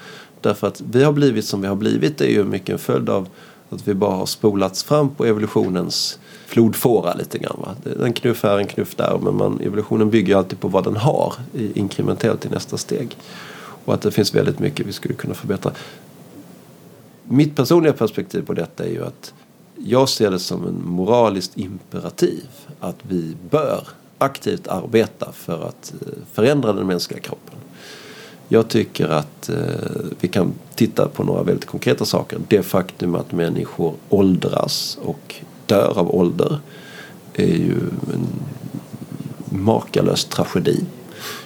Därför 0.41 0.67
att 0.67 0.81
vi 0.91 1.03
har 1.03 1.11
blivit 1.11 1.45
som 1.45 1.61
vi 1.61 1.67
har 1.67 1.75
blivit. 1.75 2.17
Det 2.17 2.25
är 2.25 2.31
ju 2.31 2.43
mycket 2.43 2.69
en 2.69 2.79
följd 2.79 3.09
av 3.09 3.27
att 3.69 3.87
vi 3.87 3.93
bara 3.93 4.15
har 4.15 4.25
spolats 4.25 4.83
fram 4.83 5.09
på 5.09 5.25
evolutionens 5.25 6.19
flodfåra 6.45 7.13
lite 7.13 7.37
grann. 7.37 7.57
Va? 7.59 7.75
En 8.05 8.13
knuff 8.13 8.43
här, 8.43 8.57
en 8.57 8.67
knuff 8.67 8.95
där. 8.95 9.19
Men 9.23 9.35
man, 9.35 9.59
evolutionen 9.61 10.09
bygger 10.09 10.33
ju 10.33 10.39
alltid 10.39 10.59
på 10.59 10.67
vad 10.67 10.83
den 10.83 10.97
har 10.97 11.33
inkrementellt 11.73 12.45
i 12.45 12.49
nästa 12.49 12.77
steg. 12.77 13.17
Och 13.85 13.93
att 13.93 14.01
det 14.01 14.11
finns 14.11 14.35
väldigt 14.35 14.59
mycket 14.59 14.85
vi 14.85 14.93
skulle 14.93 15.13
kunna 15.13 15.33
förbättra 15.33 15.71
mitt 17.29 17.55
personliga 17.55 17.93
perspektiv 17.93 18.41
på 18.41 18.53
detta 18.53 18.85
är 18.85 18.89
ju 18.89 19.05
att 19.05 19.33
jag 19.75 20.09
ser 20.09 20.31
det 20.31 20.39
som 20.39 20.67
en 20.67 20.81
moraliskt 20.85 21.57
imperativ 21.57 22.45
att 22.79 22.95
vi 23.01 23.35
bör 23.49 23.87
aktivt 24.17 24.67
arbeta 24.67 25.31
för 25.31 25.67
att 25.67 25.93
eh, 26.01 26.07
förändra 26.33 26.73
den 26.73 26.87
mänskliga 26.87 27.19
kroppen. 27.19 27.55
Jag 28.47 28.67
tycker 28.67 29.07
att 29.07 29.49
eh, 29.49 29.55
vi 30.19 30.27
kan 30.27 30.53
titta 30.75 31.07
på 31.07 31.23
några 31.23 31.43
väldigt 31.43 31.65
konkreta 31.65 32.05
saker. 32.05 32.39
Det 32.47 32.63
faktum 32.63 33.15
att 33.15 33.31
människor 33.31 33.93
åldras 34.09 34.97
och 35.03 35.35
dör 35.65 35.99
av 35.99 36.15
ålder 36.15 36.59
är 37.33 37.55
ju 37.55 37.79
en 38.13 38.27
makalös 39.49 40.25
tragedi. 40.25 40.85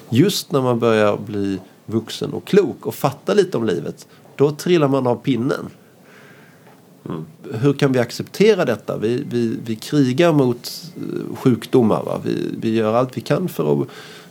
Just 0.10 0.52
när 0.52 0.62
man 0.62 0.80
börjar 0.80 1.18
bli 1.18 1.60
vuxen 1.86 2.34
och 2.34 2.46
klok 2.48 2.86
och 2.86 2.96
fatta 2.96 3.34
lite 3.34 3.58
om 3.58 3.66
livet, 3.66 4.08
då 4.42 4.52
trillar 4.52 4.88
man 4.88 5.08
av 5.08 5.16
pinnen. 5.16 5.70
Mm. 7.10 7.26
Hur 7.52 7.74
kan 7.74 7.92
vi 7.92 8.00
acceptera 8.00 8.66
detta? 8.66 8.98
Vi, 8.98 9.24
vi, 9.30 9.58
vi 9.66 9.76
krigar 9.76 10.34
mot 10.34 10.92
eh, 10.96 11.36
sjukdomar. 11.36 12.04
Va? 12.04 12.20
Vi, 12.24 12.56
vi 12.62 12.76
gör 12.76 12.94
allt 12.94 13.18
vi 13.18 13.22
kan 13.22 13.50
för 13.50 13.82
att 13.82 13.88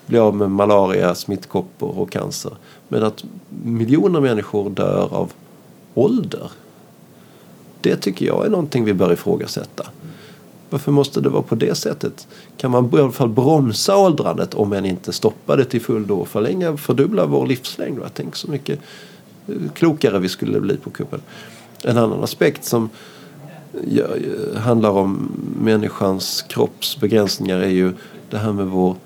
bli 0.06 0.18
av 0.18 0.36
med 0.36 0.50
malaria, 0.50 1.14
smittkoppor 1.14 1.98
och 1.98 2.10
cancer. 2.10 2.52
Men 2.88 3.02
att 3.02 3.24
miljoner 3.64 4.20
människor 4.20 4.70
dör 4.70 5.08
av 5.14 5.32
ålder. 5.94 6.50
Det 7.80 7.96
tycker 7.96 8.26
jag 8.26 8.46
är 8.46 8.50
någonting 8.50 8.84
vi 8.84 8.94
bör 8.94 9.12
ifrågasätta. 9.12 9.86
Varför 10.70 10.92
måste 10.92 11.20
det 11.20 11.28
vara 11.28 11.42
på 11.42 11.54
det 11.54 11.74
sättet? 11.74 12.28
Kan 12.56 12.70
man 12.70 12.90
i 12.94 12.98
alla 12.98 13.12
fall 13.12 13.28
bromsa 13.28 13.96
åldrandet 13.96 14.54
om 14.54 14.72
än 14.72 14.86
inte 14.86 15.12
stoppa 15.12 15.56
det 15.56 15.64
till 15.64 15.80
fullo 15.80 16.20
och 16.20 16.28
förlänga, 16.28 16.76
fördubbla 16.76 17.26
vår 17.26 17.46
livslängd? 17.46 18.00
Tänk 18.14 18.36
så 18.36 18.50
mycket 18.50 18.80
klokare 19.74 20.18
vi 20.18 20.28
skulle 20.28 20.60
bli 20.60 20.76
på 20.76 20.90
kuppen. 20.90 21.20
En 21.84 21.98
annan 21.98 22.24
aspekt 22.24 22.64
som 22.64 22.88
handlar 24.56 24.90
om 24.90 25.30
människans 25.62 26.44
kroppsbegränsningar 26.48 27.58
är 27.58 27.68
ju 27.68 27.92
det 28.30 28.38
här 28.38 28.52
med 28.52 28.66
vår, 28.66 28.96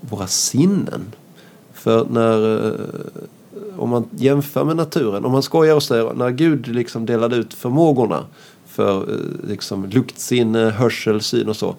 våra 0.00 0.26
sinnen. 0.26 1.12
För 1.72 2.06
när, 2.10 2.66
eh, 2.66 2.80
om 3.76 3.90
man 3.90 4.08
jämför 4.10 4.64
med 4.64 4.76
naturen, 4.76 5.24
om 5.24 5.32
man 5.32 5.42
skojar 5.42 5.74
och 5.74 5.82
säger 5.82 6.14
när 6.14 6.30
Gud 6.30 6.68
liksom 6.68 7.06
delade 7.06 7.36
ut 7.36 7.54
förmågorna 7.54 8.24
för 8.66 9.12
eh, 9.12 9.48
liksom, 9.48 9.86
luktsinne, 9.86 10.58
hörsel, 10.58 11.20
syn 11.20 11.48
och 11.48 11.56
så. 11.56 11.76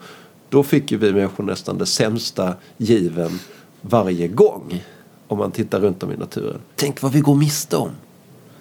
Då 0.50 0.64
fick 0.64 0.92
ju 0.92 0.98
vi 0.98 1.14
människor 1.14 1.44
nästan 1.44 1.78
det 1.78 1.86
sämsta 1.86 2.54
given 2.78 3.40
varje 3.82 4.28
gång. 4.28 4.84
Om 5.28 5.38
man 5.38 5.52
tittar 5.52 5.80
runt 5.80 6.04
om 6.04 6.12
i 6.12 6.18
naturen. 6.18 6.60
Tänk 6.76 7.02
vad 7.02 7.12
vi 7.12 7.20
går 7.20 7.36
miste 7.36 7.78
om. 7.78 7.90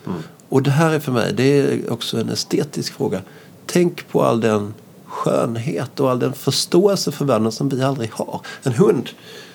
Mm. 0.06 0.18
Och 0.48 0.62
det 0.62 0.70
här 0.70 0.92
är 0.92 1.00
för 1.00 1.12
mig, 1.12 1.32
det 1.32 1.60
är 1.60 1.92
också 1.92 2.20
en 2.20 2.28
estetisk 2.28 2.92
fråga. 2.92 3.22
Tänk 3.66 4.08
på 4.08 4.22
all 4.22 4.40
den 4.40 4.74
skönhet 5.04 6.00
och 6.00 6.10
all 6.10 6.18
den 6.18 6.32
förståelse 6.32 7.12
för 7.12 7.24
världen 7.24 7.52
som 7.52 7.68
vi 7.68 7.82
aldrig 7.82 8.12
har. 8.12 8.40
En 8.62 8.72
hund 8.72 9.10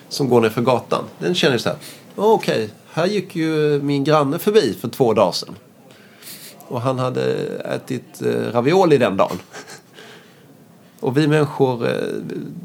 som 0.10 0.30
går 0.30 0.42
ner 0.42 0.50
för 0.50 0.62
gatan, 0.62 1.04
den 1.20 1.36
känner 1.36 1.58
så 1.58 1.70
här. 1.70 1.78
Okej, 2.16 2.56
okay, 2.56 2.70
här 2.92 3.06
gick 3.06 3.36
ju 3.36 3.82
min 3.82 4.04
granne 4.04 4.40
förbi 4.40 4.78
för 4.82 4.88
två 4.88 5.14
dagar 5.14 5.32
sedan. 5.32 5.56
Och 6.68 6.82
han 6.82 7.00
hade 7.00 7.24
ätit 7.76 8.22
eh, 8.22 8.52
ravioli 8.52 8.98
den 8.98 9.18
dagen. 9.18 9.38
Och 11.00 11.18
vi 11.18 11.28
människor, 11.28 11.88
eh, 11.88 11.94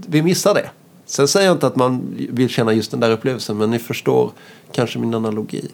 vi 0.07 0.23
missar 0.23 0.55
det. 0.55 0.71
Sen 1.07 1.29
säger 1.29 1.47
jag 1.47 1.55
inte 1.55 1.67
att 1.67 1.77
man 1.77 2.17
vill 2.31 2.49
känna 2.49 2.73
just 2.73 2.91
den 2.91 3.01
där 3.01 3.11
upplevelsen 3.11 3.59
men 3.59 3.71
ni 3.71 3.79
förstår 3.79 4.31
kanske 4.73 4.99
min 4.99 5.15
analogi. 5.15 5.69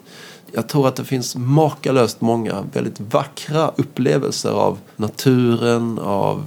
Jag 0.52 0.68
tror 0.68 0.88
att 0.88 0.96
det 0.96 1.04
finns 1.04 1.36
makalöst 1.36 2.20
många 2.20 2.64
väldigt 2.72 3.00
vackra 3.00 3.72
upplevelser 3.76 4.50
av 4.50 4.78
naturen, 4.96 5.98
av 5.98 6.44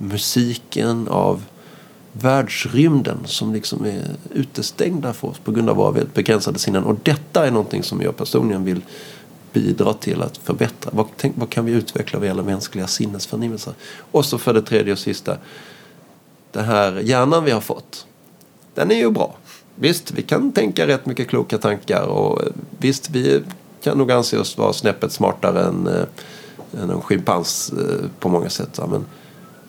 musiken, 0.00 1.08
av 1.08 1.42
världsrymden 2.12 3.18
som 3.24 3.52
liksom 3.52 3.84
är 3.84 4.02
utestängda 4.34 5.12
för 5.12 5.28
oss 5.28 5.38
på 5.38 5.52
grund 5.52 5.70
av 5.70 5.76
våra 5.76 5.90
väldigt 5.90 6.14
begränsade 6.14 6.58
sinnen. 6.58 6.84
Och 6.84 6.96
detta 7.02 7.46
är 7.46 7.50
någonting 7.50 7.82
som 7.82 8.02
jag 8.02 8.16
personligen 8.16 8.64
vill 8.64 8.80
bidra 9.52 9.92
till 9.92 10.22
att 10.22 10.36
förbättra? 10.36 10.90
Vad, 10.94 11.06
tänk, 11.16 11.34
vad 11.38 11.50
kan 11.50 11.64
vi 11.64 11.72
utveckla 11.72 12.18
vad 12.18 12.28
gäller 12.28 12.42
mänskliga 12.42 12.86
sinnesförnimmelser? 12.86 13.74
Och 14.12 14.24
så 14.24 14.38
för 14.38 14.54
det 14.54 14.62
tredje 14.62 14.92
och 14.92 14.98
sista. 14.98 15.36
Den 16.52 16.64
här 16.64 17.00
hjärnan 17.00 17.44
vi 17.44 17.50
har 17.50 17.60
fått. 17.60 18.06
Den 18.74 18.90
är 18.90 18.96
ju 18.96 19.10
bra. 19.10 19.34
Visst, 19.78 20.10
vi 20.10 20.22
kan 20.22 20.52
tänka 20.52 20.86
rätt 20.86 21.06
mycket 21.06 21.28
kloka 21.28 21.58
tankar 21.58 22.06
och 22.06 22.42
eh, 22.42 22.48
visst, 22.78 23.10
vi 23.10 23.42
kan 23.82 23.98
nog 23.98 24.12
anse 24.12 24.38
oss 24.38 24.58
vara 24.58 24.72
snäppet 24.72 25.12
smartare 25.12 25.64
än, 25.64 25.86
äh, 25.86 26.82
än 26.82 26.90
en 26.90 27.00
schimpans 27.00 27.72
äh, 27.72 28.08
på 28.20 28.28
många 28.28 28.50
sätt. 28.50 28.80
Men 28.88 29.04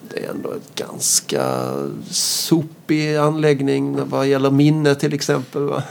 det 0.10 0.26
är 0.26 0.30
ändå 0.30 0.52
en 0.52 0.62
ganska 0.76 1.74
sopig 2.10 3.16
anläggning 3.16 4.10
vad 4.10 4.28
gäller 4.28 4.52
minne 4.52 4.96
till 4.96 5.14
exempel. 5.14 5.62
Va? 5.62 5.84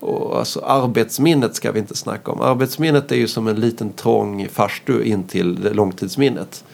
Och 0.00 0.38
alltså 0.38 0.60
arbetsminnet 0.60 1.54
ska 1.54 1.72
vi 1.72 1.78
inte 1.78 1.96
snacka 1.96 2.30
om. 2.30 2.40
Arbetsminnet 2.40 3.12
är 3.12 3.16
ju 3.16 3.28
som 3.28 3.48
en 3.48 3.60
liten 3.60 3.92
trång 3.92 4.48
farstu 4.48 5.02
in 5.02 5.24
till 5.24 5.68
långtidsminnet. 5.72 6.64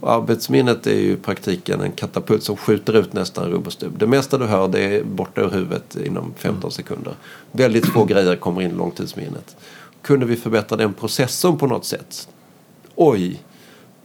Och 0.00 0.12
arbetsminnet 0.12 0.86
är 0.86 1.00
ju 1.00 1.12
i 1.12 1.16
praktiken 1.16 1.80
en 1.80 1.92
katapult 1.92 2.42
som 2.42 2.56
skjuter 2.56 2.96
ut 2.96 3.12
nästan 3.12 3.50
rubb 3.50 3.66
och 3.66 3.72
stubb. 3.72 3.98
Det 3.98 4.06
mesta 4.06 4.38
du 4.38 4.44
hör 4.44 4.68
det 4.68 4.80
är 4.80 5.04
borta 5.04 5.40
ur 5.40 5.50
huvudet 5.50 5.96
inom 5.96 6.34
15 6.36 6.70
sekunder. 6.70 7.14
Väldigt 7.52 7.86
få 7.86 8.04
grejer 8.04 8.36
kommer 8.36 8.62
in 8.62 8.70
i 8.70 8.74
långtidsminnet. 8.74 9.56
Kunde 10.02 10.26
vi 10.26 10.36
förbättra 10.36 10.76
den 10.76 10.94
processen 10.94 11.56
på 11.56 11.66
något 11.66 11.84
sätt? 11.84 12.28
Oj, 12.94 13.42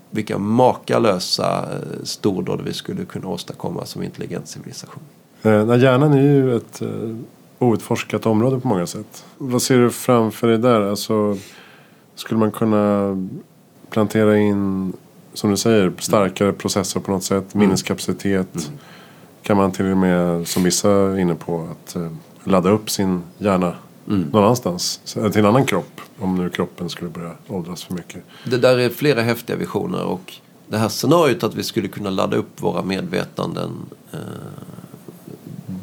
vilka 0.09 0.37
makalösa 0.37 1.59
eh, 1.59 2.03
stordåd 2.03 2.61
vi 2.61 2.73
skulle 2.73 3.05
kunna 3.05 3.27
åstadkomma 3.27 3.85
som 3.85 4.03
intelligent 4.03 4.47
civilisation. 4.47 5.03
Eh, 5.43 5.77
hjärnan 5.77 6.13
är 6.13 6.21
ju 6.21 6.55
ett 6.55 6.81
eh, 6.81 6.89
outforskat 7.59 8.25
område 8.25 8.59
på 8.59 8.67
många 8.67 8.87
sätt. 8.87 9.25
Vad 9.37 9.61
ser 9.61 9.77
du 9.77 9.89
framför 9.89 10.47
dig 10.47 10.57
där? 10.57 10.81
Alltså, 10.81 11.37
skulle 12.15 12.39
man 12.39 12.51
kunna 12.51 13.15
plantera 13.89 14.37
in, 14.37 14.93
som 15.33 15.49
du 15.49 15.57
säger, 15.57 15.93
starkare 15.99 16.53
processer 16.53 16.99
på 16.99 17.11
något 17.11 17.23
sätt? 17.23 17.53
Mm. 17.53 17.67
Minneskapacitet? 17.67 18.55
Mm. 18.55 18.79
Kan 19.41 19.57
man 19.57 19.71
till 19.71 19.91
och 19.91 19.97
med, 19.97 20.47
som 20.47 20.63
vissa 20.63 20.91
är 20.91 21.19
inne 21.19 21.35
på, 21.35 21.67
att 21.71 21.95
uh, 21.95 22.07
ladda 22.43 22.69
upp 22.69 22.89
sin 22.89 23.21
hjärna 23.37 23.75
mm. 24.07 24.21
någon 24.31 24.43
annanstans? 24.43 25.01
Till 25.05 25.37
en 25.37 25.45
annan 25.45 25.65
kropp, 25.65 26.01
om 26.19 26.35
nu 26.35 26.49
kroppen 26.49 26.89
skulle 26.89 27.09
börja 27.09 27.31
åldras 27.47 27.83
för 27.83 27.93
mycket. 27.93 28.23
Det 28.45 28.57
där 28.57 28.77
är 28.77 28.89
flera 28.89 29.21
häftiga 29.21 29.55
visioner 29.55 30.03
och 30.03 30.33
det 30.67 30.77
här 30.77 30.89
scenariot 30.89 31.43
att 31.43 31.55
vi 31.55 31.63
skulle 31.63 31.87
kunna 31.87 32.09
ladda 32.09 32.37
upp 32.37 32.61
våra 32.61 32.81
medvetanden 32.81 33.71
uh, 34.13 34.19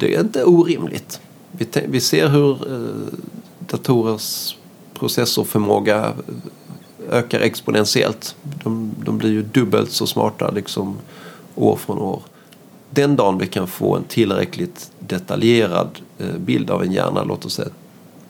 det 0.01 0.15
är 0.15 0.21
inte 0.21 0.45
orimligt. 0.45 1.21
Vi, 1.53 1.69
vi 1.89 2.01
ser 2.01 2.29
hur 2.29 2.73
eh, 2.73 3.19
datorers 3.59 4.57
processorförmåga 4.95 6.13
ökar 7.11 7.41
exponentiellt. 7.41 8.37
De, 8.43 8.95
de 9.05 9.19
blir 9.19 9.31
ju 9.31 9.43
dubbelt 9.43 9.91
så 9.91 10.07
smarta 10.07 10.51
liksom 10.51 10.97
år 11.55 11.77
från 11.77 11.99
år. 11.99 12.23
Den 12.91 13.17
dagen 13.17 13.39
vi 13.39 13.47
kan 13.47 13.67
få 13.67 13.97
en 13.97 14.05
tillräckligt 14.05 14.91
detaljerad 14.99 15.89
eh, 16.19 16.37
bild 16.39 16.71
av 16.71 16.83
en 16.83 16.93
hjärna, 16.93 17.25
låt 17.25 17.45
oss 17.45 17.55
säga 17.55 17.69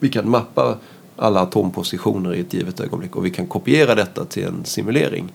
vi 0.01 0.09
kan 0.09 0.29
mappa 0.29 0.77
alla 1.15 1.39
atompositioner 1.39 2.33
i 2.33 2.39
ett 2.39 2.53
givet 2.53 2.79
ögonblick 2.79 3.15
och 3.15 3.25
vi 3.25 3.29
kan 3.29 3.47
kopiera 3.47 3.95
detta 3.95 4.25
till 4.25 4.43
en 4.43 4.65
simulering. 4.65 5.33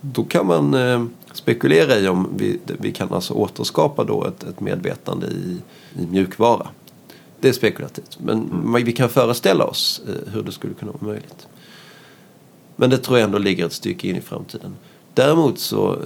Då 0.00 0.24
kan 0.24 0.46
man 0.46 0.74
eh, 0.74 1.04
spekulera 1.32 1.98
i 1.98 2.08
om 2.08 2.28
vi, 2.36 2.58
vi 2.64 2.92
kan 2.92 3.12
alltså 3.12 3.34
återskapa 3.34 4.04
då 4.04 4.24
ett, 4.24 4.42
ett 4.42 4.60
medvetande 4.60 5.26
i, 5.26 5.58
i 6.02 6.06
mjukvara. 6.06 6.66
Det 7.40 7.48
är 7.48 7.52
spekulativt. 7.52 8.18
Men 8.20 8.50
mm. 8.50 8.84
vi 8.84 8.92
kan 8.92 9.08
föreställa 9.08 9.64
oss 9.64 10.02
eh, 10.08 10.32
hur 10.32 10.42
det 10.42 10.52
skulle 10.52 10.74
kunna 10.74 10.92
vara 10.92 11.06
möjligt. 11.12 11.46
Men 12.76 12.90
det 12.90 12.98
tror 12.98 13.18
jag 13.18 13.24
ändå 13.24 13.38
ligger 13.38 13.66
ett 13.66 13.72
stycke 13.72 14.08
in 14.08 14.16
i 14.16 14.20
framtiden. 14.20 14.76
Däremot 15.14 15.58
så 15.58 15.92
eh, 15.92 16.00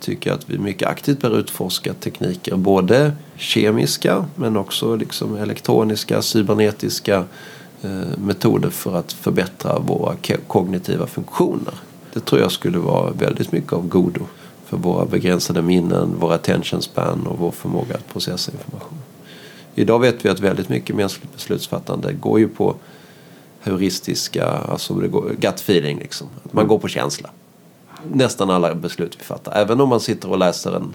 tycker 0.00 0.30
jag 0.30 0.38
att 0.38 0.50
vi 0.50 0.58
mycket 0.58 0.88
aktivt 0.88 1.20
bör 1.20 1.38
utforska 1.38 1.94
tekniker. 1.94 2.56
Både 2.56 3.12
kemiska 3.36 4.24
men 4.34 4.56
också 4.56 4.96
liksom 4.96 5.36
elektroniska, 5.36 6.22
cybernetiska 6.22 7.24
eh, 7.82 8.18
metoder 8.18 8.70
för 8.70 8.96
att 8.96 9.12
förbättra 9.12 9.78
våra 9.78 10.16
kognitiva 10.46 11.06
funktioner. 11.06 11.74
Det 12.12 12.20
tror 12.20 12.40
jag 12.40 12.52
skulle 12.52 12.78
vara 12.78 13.10
väldigt 13.10 13.52
mycket 13.52 13.72
av 13.72 13.88
godo 13.88 14.20
för 14.66 14.76
våra 14.76 15.04
begränsade 15.06 15.62
minnen, 15.62 16.14
våra 16.20 16.34
attention 16.34 16.82
span 16.82 17.26
och 17.26 17.38
vår 17.38 17.50
förmåga 17.50 17.94
att 17.94 18.12
processa 18.12 18.52
information. 18.52 18.98
Idag 19.74 19.98
vet 19.98 20.24
vi 20.24 20.28
att 20.28 20.40
väldigt 20.40 20.68
mycket 20.68 20.96
mänskligt 20.96 21.34
beslutsfattande 21.34 22.12
går 22.12 22.38
ju 22.38 22.48
på 22.48 22.74
heuristiska, 23.64 24.46
alltså 24.46 24.94
det 24.94 25.08
går, 25.08 25.30
gut 25.38 25.60
feeling 25.60 25.98
liksom. 25.98 26.28
Man 26.42 26.52
mm. 26.52 26.68
går 26.68 26.78
på 26.78 26.88
känsla. 26.88 27.30
Nästan 28.12 28.50
alla 28.50 28.74
beslut 28.74 29.16
vi 29.18 29.24
fattar. 29.24 29.52
Även 29.52 29.80
om 29.80 29.88
man 29.88 30.00
sitter 30.00 30.30
och 30.30 30.38
läser 30.38 30.76
en 30.76 30.94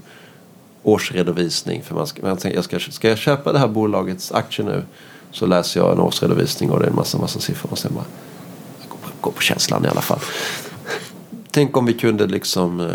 årsredovisning. 0.83 1.83
För 1.83 1.95
man 1.95 2.07
ska, 2.07 2.21
man 2.21 2.37
tänker, 2.37 2.57
jag 2.57 2.65
ska, 2.65 2.79
ska 2.79 3.09
jag 3.09 3.17
köpa 3.17 3.53
det 3.53 3.59
här 3.59 3.67
bolagets 3.67 4.31
aktier 4.31 4.65
nu 4.65 4.83
så 5.31 5.45
läser 5.45 5.79
jag 5.79 5.91
en 5.91 5.99
årsredovisning 5.99 6.71
och 6.71 6.79
det 6.79 6.85
är 6.85 6.89
en 6.89 6.95
massa, 6.95 7.17
massa 7.17 7.39
siffror 7.39 7.71
och 7.71 7.77
sen 7.77 7.91
bara 7.95 8.05
jag 8.81 8.89
går 8.89 8.97
på, 8.97 9.09
går 9.21 9.31
på 9.31 9.41
känslan 9.41 9.85
i 9.85 9.87
alla 9.87 10.01
fall. 10.01 10.19
Tänk 11.51 11.77
om 11.77 11.85
vi 11.85 11.93
kunde 11.93 12.27
liksom 12.27 12.79
eh, 12.79 12.87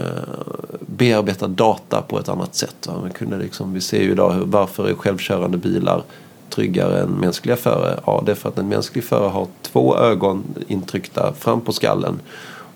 bearbeta 0.81 1.49
data 1.49 2.03
på 2.03 2.19
ett 2.19 2.29
annat 2.29 2.55
sätt. 2.55 2.87
Va? 2.87 2.95
Man 3.01 3.11
kunde 3.11 3.39
liksom, 3.39 3.73
vi 3.73 3.81
ser 3.81 4.03
ju 4.03 4.11
idag 4.11 4.33
hur, 4.33 4.45
varför 4.45 4.89
är 4.89 4.95
självkörande 4.95 5.59
bilar 5.59 6.03
tryggare 6.51 7.01
än 7.01 7.11
mänskliga 7.11 7.57
förare? 7.57 8.01
Ja, 8.07 8.23
det 8.27 8.33
är 8.33 8.37
för 8.37 8.49
att 8.49 8.59
en 8.59 8.69
mänsklig 8.69 9.05
förare 9.05 9.29
har 9.29 9.47
två 9.63 9.97
ögon 9.97 10.45
intryckta 10.69 11.33
fram 11.33 11.61
på 11.61 11.73
skallen 11.73 12.21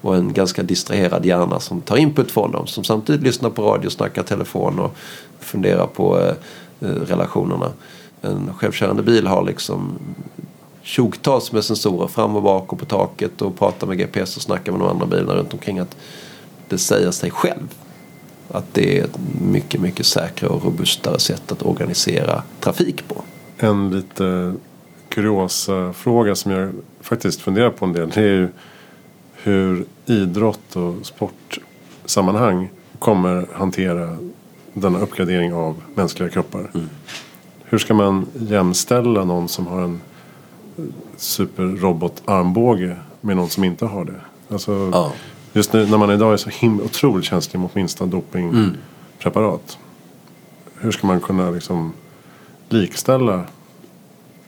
och 0.01 0.17
en 0.17 0.33
ganska 0.33 0.63
distraherad 0.63 1.27
hjärna 1.27 1.61
som 1.61 1.81
tar 1.81 1.97
input 1.97 2.31
från 2.31 2.53
dem. 2.53 2.67
Som 2.67 2.85
samtidigt 2.85 3.23
lyssnar 3.23 3.51
på 3.51 3.63
radio, 3.63 3.91
snackar 3.91 4.23
telefon 4.23 4.79
och 4.79 4.97
funderar 5.41 5.87
på 5.87 6.21
eh, 6.21 6.35
eh 6.81 6.87
relationerna. 6.89 7.71
En 8.21 8.55
självkörande 8.55 9.03
bil 9.03 9.27
har 9.27 9.45
liksom 9.45 9.99
tjogtals 10.83 11.53
med 11.53 11.65
sensorer 11.65 12.07
fram 12.07 12.37
och 12.37 12.43
bak 12.43 12.73
och 12.73 12.79
på 12.79 12.85
taket 12.85 13.43
och 13.43 13.59
pratar 13.59 13.87
med 13.87 13.99
GPS 13.99 14.37
och 14.37 14.43
snackar 14.43 14.73
med 14.73 14.81
de 14.81 14.89
andra 14.89 15.07
bilarna 15.07 15.35
runt 15.35 15.53
omkring. 15.53 15.79
Att 15.79 15.97
det 16.69 16.79
säger 16.79 17.11
sig 17.11 17.31
själv 17.31 17.75
att 18.51 18.75
det 18.75 18.99
är 18.99 19.05
ett 19.05 19.19
mycket, 19.41 19.81
mycket 19.81 20.07
säkrare 20.07 20.53
och 20.53 20.65
robustare 20.65 21.19
sätt 21.19 21.53
att 21.53 21.63
organisera 21.63 22.43
trafik 22.61 23.09
på. 23.09 23.23
En 23.59 23.91
lite 23.91 24.55
kuriosa 25.09 25.93
fråga 25.93 26.35
som 26.35 26.53
jag 26.53 26.73
faktiskt 27.01 27.41
funderar 27.41 27.71
på 27.71 27.85
en 27.85 27.93
del. 27.93 28.11
Det 28.11 28.21
är 28.21 28.35
ju 28.35 28.49
hur 29.33 29.85
idrott 30.07 30.77
och 30.77 30.95
sportsammanhang 31.07 32.71
kommer 32.99 33.47
hantera 33.53 34.17
denna 34.73 34.99
uppgradering 34.99 35.55
av 35.55 35.83
mänskliga 35.95 36.29
kroppar. 36.29 36.71
Mm. 36.75 36.89
Hur 37.65 37.79
ska 37.79 37.95
man 37.95 38.27
jämställa 38.35 39.25
någon 39.25 39.49
som 39.49 39.67
har 39.67 39.83
en 39.83 40.01
superrobotarmbåge 41.17 42.97
med 43.21 43.37
någon 43.37 43.49
som 43.49 43.65
inte 43.65 43.87
har 43.87 44.05
det? 44.05 44.21
Alltså, 44.49 44.91
ja. 44.93 45.13
Just 45.53 45.73
nu 45.73 45.87
när 45.87 45.99
man 45.99 46.11
idag 46.11 46.33
är 46.33 46.37
så 46.37 46.51
himla 46.51 46.85
otroligt 46.85 47.25
känslig 47.25 47.61
mot 47.61 47.75
minsta 47.75 48.07
dopingpreparat. 48.07 49.79
Mm. 49.79 50.81
Hur 50.81 50.91
ska 50.91 51.07
man 51.07 51.21
kunna 51.21 51.51
liksom 51.51 51.93
likställa 52.69 53.45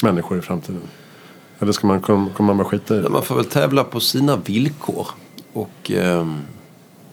människor 0.02 0.38
i 0.38 0.40
framtiden? 0.40 0.82
Eller 1.58 1.72
ska 1.72 1.86
man, 1.86 2.00
kommer 2.00 2.42
man 2.42 2.56
bara 2.56 2.68
skita 2.68 2.96
i 2.96 3.00
det? 3.00 3.08
Man 3.08 3.22
får 3.22 3.36
väl 3.36 3.44
tävla 3.44 3.84
på 3.84 4.00
sina 4.00 4.36
villkor. 4.36 5.06
Och 5.52 5.90
eh, 5.90 6.26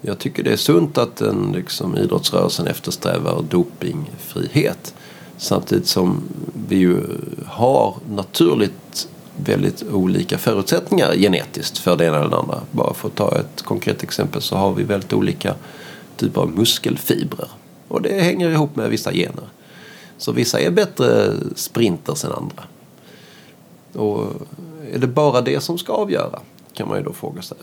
jag 0.02 0.20
tycker 0.20 0.44
det 0.44 0.52
är 0.52 0.58
sunt 0.58 0.98
att 0.98 1.16
den 1.16 1.52
liksom, 1.56 1.98
idrottsrörelsen 1.98 2.68
eftersträvar 2.68 3.42
dopingfrihet. 3.50 4.94
Samtidigt 5.38 5.88
som 5.88 6.22
vi 6.68 6.76
ju 6.76 7.02
har 7.46 7.96
naturligt 8.10 9.08
väldigt 9.38 9.84
olika 9.92 10.38
förutsättningar 10.38 11.14
genetiskt 11.14 11.78
för 11.78 11.96
det 11.96 12.06
ena 12.06 12.18
eller 12.18 12.30
det 12.30 12.38
andra. 12.38 12.62
Bara 12.72 12.94
för 12.94 13.08
att 13.08 13.16
ta 13.16 13.38
ett 13.38 13.62
konkret 13.62 14.04
exempel 14.04 14.42
så 14.42 14.56
har 14.56 14.74
vi 14.74 14.84
väldigt 14.84 15.14
olika 15.14 15.56
typer 16.16 16.42
av 16.42 16.50
muskelfibrer. 16.50 17.50
Och 17.88 18.02
det 18.02 18.22
hänger 18.22 18.50
ihop 18.50 18.76
med 18.76 18.90
vissa 18.90 19.14
gener. 19.14 19.44
Så 20.18 20.32
vissa 20.32 20.60
är 20.60 20.72
bättre 20.72 21.34
sprinters 21.56 22.26
än 22.26 22.32
andra. 22.32 22.64
Och 23.94 24.26
är 24.94 25.00
det 25.00 25.08
bara 25.08 25.42
det 25.42 25.62
som 25.62 25.78
ska 25.78 25.94
avgöra? 25.94 26.40
Kan 26.74 26.88
man 26.88 26.98
ju 26.98 27.04
då 27.04 27.14
fråga 27.14 27.42
sig. 27.42 27.58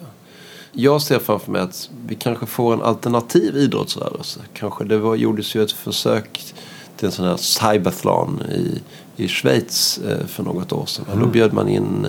Jag 0.73 1.03
ser 1.03 1.19
framför 1.19 1.53
mig 1.53 1.61
att 1.61 1.91
vi 2.07 2.15
kanske 2.15 2.47
får 2.47 2.73
en 2.73 2.83
alternativ 2.83 3.57
idrottsrörelse. 3.57 4.41
Kanske 4.53 4.85
det 4.85 4.99
var, 4.99 5.15
gjordes 5.15 5.55
ju 5.55 5.63
ett 5.63 5.73
försök 5.73 6.55
till 6.97 7.07
en 7.07 7.13
sån 7.13 7.27
här 7.27 7.37
cyberthlon 7.37 8.43
i, 8.53 8.83
i 9.17 9.29
Schweiz 9.29 9.99
eh, 9.99 10.27
för 10.27 10.43
något 10.43 10.73
år 10.73 10.87
sedan. 10.87 11.05
Mm. 11.13 11.25
Då 11.25 11.27
bjöd 11.27 11.53
man 11.53 11.69
in 11.69 12.07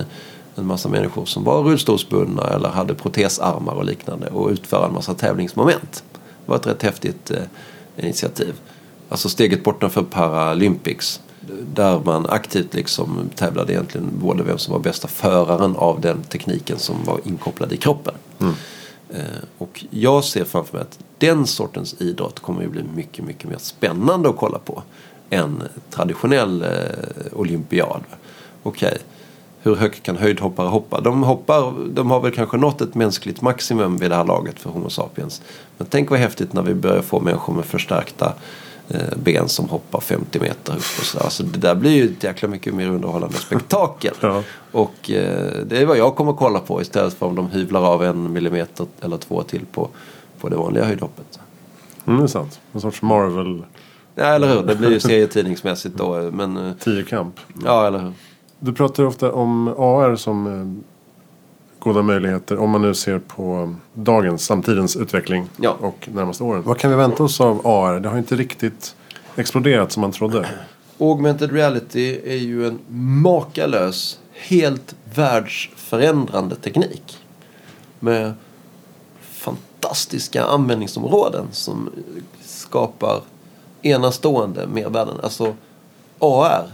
en 0.56 0.66
massa 0.66 0.88
människor 0.88 1.24
som 1.24 1.44
var 1.44 1.62
rullstolsbundna 1.62 2.42
eller 2.42 2.68
hade 2.68 2.94
protesarmar 2.94 3.74
och 3.74 3.84
liknande 3.84 4.28
och 4.28 4.50
utföra 4.50 4.86
en 4.86 4.94
massa 4.94 5.14
tävlingsmoment. 5.14 6.04
Det 6.12 6.50
var 6.50 6.56
ett 6.56 6.66
rätt 6.66 6.82
häftigt 6.82 7.30
eh, 7.30 7.42
initiativ. 7.96 8.54
Alltså 9.16 9.28
steget 9.28 9.64
bortanför 9.64 10.02
Paralympics 10.02 11.20
där 11.74 12.00
man 12.04 12.26
aktivt 12.26 12.74
liksom 12.74 13.30
tävlade 13.34 13.72
egentligen 13.72 14.10
både 14.18 14.42
vem 14.42 14.58
som 14.58 14.72
var 14.72 14.80
bästa 14.80 15.08
föraren 15.08 15.76
av 15.76 16.00
den 16.00 16.22
tekniken 16.22 16.78
som 16.78 17.04
var 17.04 17.20
inkopplad 17.24 17.72
i 17.72 17.76
kroppen. 17.76 18.14
Mm. 18.40 18.54
Eh, 19.10 19.20
och 19.58 19.84
jag 19.90 20.24
ser 20.24 20.44
framför 20.44 20.76
mig 20.76 20.82
att 20.82 20.98
den 21.18 21.46
sortens 21.46 22.00
idrott 22.00 22.40
kommer 22.40 22.64
att 22.64 22.70
bli 22.70 22.82
mycket, 22.94 23.24
mycket 23.24 23.50
mer 23.50 23.58
spännande 23.58 24.28
att 24.28 24.36
kolla 24.36 24.58
på 24.58 24.82
än 25.30 25.62
traditionell 25.90 26.62
eh, 26.62 26.68
olympiad. 27.32 28.00
Okej, 28.62 28.88
okay. 28.88 28.98
hur 29.62 29.74
högt 29.74 30.02
kan 30.02 30.16
höjdhoppare 30.16 30.68
hoppa? 30.68 31.00
De, 31.00 31.22
hoppar, 31.22 31.74
de 31.88 32.10
har 32.10 32.20
väl 32.20 32.32
kanske 32.32 32.56
nått 32.56 32.80
ett 32.80 32.94
mänskligt 32.94 33.42
maximum 33.42 33.96
vid 33.96 34.10
det 34.10 34.16
här 34.16 34.24
laget 34.24 34.58
för 34.58 34.70
Homo 34.70 34.90
sapiens. 34.90 35.42
Men 35.78 35.86
tänk 35.90 36.10
vad 36.10 36.18
häftigt 36.18 36.52
när 36.52 36.62
vi 36.62 36.74
börjar 36.74 37.02
få 37.02 37.20
människor 37.20 37.54
med 37.54 37.64
förstärkta 37.64 38.34
ben 39.16 39.48
som 39.48 39.68
hoppar 39.68 40.00
50 40.00 40.40
meter 40.40 40.72
upp. 40.72 40.78
Och 40.98 41.04
så. 41.04 41.18
Alltså, 41.18 41.42
det 41.42 41.58
där 41.58 41.74
blir 41.74 41.90
ju 41.90 42.04
ett 42.04 42.24
jäkla 42.24 42.48
mycket 42.48 42.74
mer 42.74 42.88
underhållande 42.88 43.36
spektakel. 43.36 44.14
ja. 44.20 44.42
Och 44.72 45.10
eh, 45.10 45.52
det 45.66 45.78
är 45.78 45.86
vad 45.86 45.98
jag 45.98 46.16
kommer 46.16 46.32
att 46.32 46.38
kolla 46.38 46.60
på 46.60 46.80
istället 46.80 47.14
för 47.14 47.26
om 47.26 47.34
de 47.34 47.50
hyvlar 47.50 47.80
av 47.80 48.04
en 48.04 48.32
millimeter 48.32 48.86
eller 49.00 49.16
två 49.16 49.42
till 49.42 49.66
på, 49.66 49.88
på 50.40 50.48
det 50.48 50.56
vanliga 50.56 50.84
höjdhoppet. 50.84 51.38
Mm, 52.06 52.18
det 52.18 52.24
är 52.24 52.28
sant. 52.28 52.60
En 52.72 52.80
sorts 52.80 53.02
Marvel. 53.02 53.64
Ja, 54.14 54.24
eller 54.24 54.54
hur. 54.54 54.62
Det 54.62 54.74
blir 54.74 54.90
ju 54.90 55.00
serietidningsmässigt 55.00 55.96
då. 55.96 56.30
Men, 56.32 56.56
eh, 56.56 56.72
Tiokamp. 56.72 57.40
Ja, 57.64 57.86
eller 57.86 57.98
hur. 57.98 58.12
Du 58.58 58.72
pratar 58.72 59.04
ofta 59.04 59.32
om 59.32 59.68
AR 59.68 60.16
som 60.16 60.46
eh, 60.46 60.95
goda 61.86 62.02
möjligheter 62.02 62.58
om 62.58 62.70
man 62.70 62.82
nu 62.82 62.94
ser 62.94 63.18
på 63.18 63.74
dagens, 63.94 64.44
samtidens 64.44 64.96
utveckling 64.96 65.48
ja. 65.56 65.76
och 65.80 66.08
närmaste 66.12 66.44
åren. 66.44 66.62
Vad 66.66 66.78
kan 66.78 66.90
vi 66.90 66.96
vänta 66.96 67.22
oss 67.24 67.40
av 67.40 67.66
AR? 67.66 68.00
Det 68.00 68.08
har 68.08 68.18
inte 68.18 68.36
riktigt 68.36 68.96
exploderat 69.36 69.92
som 69.92 70.00
man 70.00 70.12
trodde. 70.12 70.48
Augmented 71.00 71.52
reality 71.52 72.20
är 72.24 72.36
ju 72.36 72.66
en 72.66 72.78
makalös, 73.22 74.18
helt 74.32 74.94
världsförändrande 75.14 76.56
teknik. 76.56 77.18
Med 78.00 78.34
fantastiska 79.20 80.44
användningsområden 80.44 81.46
som 81.50 81.90
skapar 82.44 83.20
enastående 83.82 84.66
mervärden. 84.66 85.20
Alltså 85.22 85.54
AR 86.18 86.66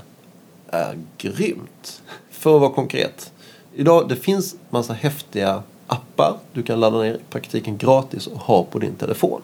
är 0.68 0.98
grymt. 1.18 2.02
För 2.30 2.54
att 2.54 2.60
vara 2.60 2.72
konkret. 2.72 3.31
Idag, 3.74 4.08
det 4.08 4.16
finns 4.16 4.56
massa 4.70 4.92
häftiga 4.92 5.62
appar 5.86 6.36
du 6.52 6.62
kan 6.62 6.80
ladda 6.80 6.98
ner 6.98 7.14
i 7.14 7.20
praktiken 7.30 7.78
gratis 7.78 8.26
och 8.26 8.38
ha 8.38 8.64
på 8.64 8.78
din 8.78 8.94
telefon. 8.94 9.40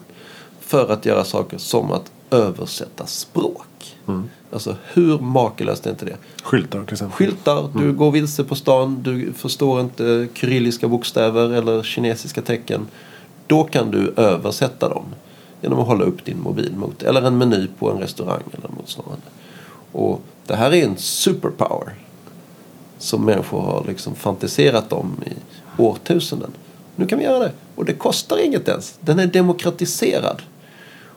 För 0.61 0.93
att 0.93 1.07
göra 1.07 1.25
saker 1.25 1.59
som 1.59 1.93
att 1.93 2.13
översätta 2.31 3.07
språk. 3.07 3.97
Mm. 4.09 4.31
Alltså 4.53 4.77
hur 4.93 5.19
makalöst 5.19 5.87
är 5.87 5.91
inte 5.91 6.05
det? 6.05 6.17
Skyltar 6.43 6.85
till 6.85 6.93
exempel. 6.93 7.17
Skyltar, 7.17 7.61
mm. 7.61 7.73
du 7.83 7.93
går 7.93 8.11
vilse 8.11 8.45
på 8.45 8.55
stan, 8.55 9.03
du 9.03 9.33
förstår 9.33 9.81
inte 9.81 10.29
kyrilliska 10.35 10.89
bokstäver 10.89 11.51
eller 11.51 11.83
kinesiska 11.83 12.43
tecken. 12.43 12.87
Då 13.47 13.65
kan 13.65 13.91
du 13.91 14.13
översätta 14.17 14.89
dem 14.89 15.05
genom 15.61 15.79
att 15.79 15.87
hålla 15.87 16.05
upp 16.05 16.25
din 16.25 16.41
mobil 16.41 16.77
mot 16.77 17.03
eller 17.03 17.23
en 17.23 17.39
meny 17.39 17.67
på 17.79 17.91
en 17.91 17.99
restaurang 17.99 18.43
eller 18.53 18.69
motsvarande. 18.77 19.27
Och 19.93 20.21
det 20.47 20.57
här 20.57 20.75
är 20.75 20.85
en 20.85 20.97
superpower 20.97 21.95
som 22.99 23.25
människor 23.25 23.61
har 23.61 23.85
liksom 23.87 24.15
fantiserat 24.15 24.93
om 24.93 25.23
i 25.27 25.33
årtusenden. 25.83 26.51
Nu 26.97 27.07
kan 27.07 27.19
vi 27.19 27.25
göra 27.25 27.39
det. 27.39 27.53
Och 27.75 27.85
det 27.85 27.95
kostar 27.95 28.39
inget 28.39 28.69
ens. 28.69 28.99
Den 29.01 29.19
är 29.19 29.27
demokratiserad. 29.27 30.43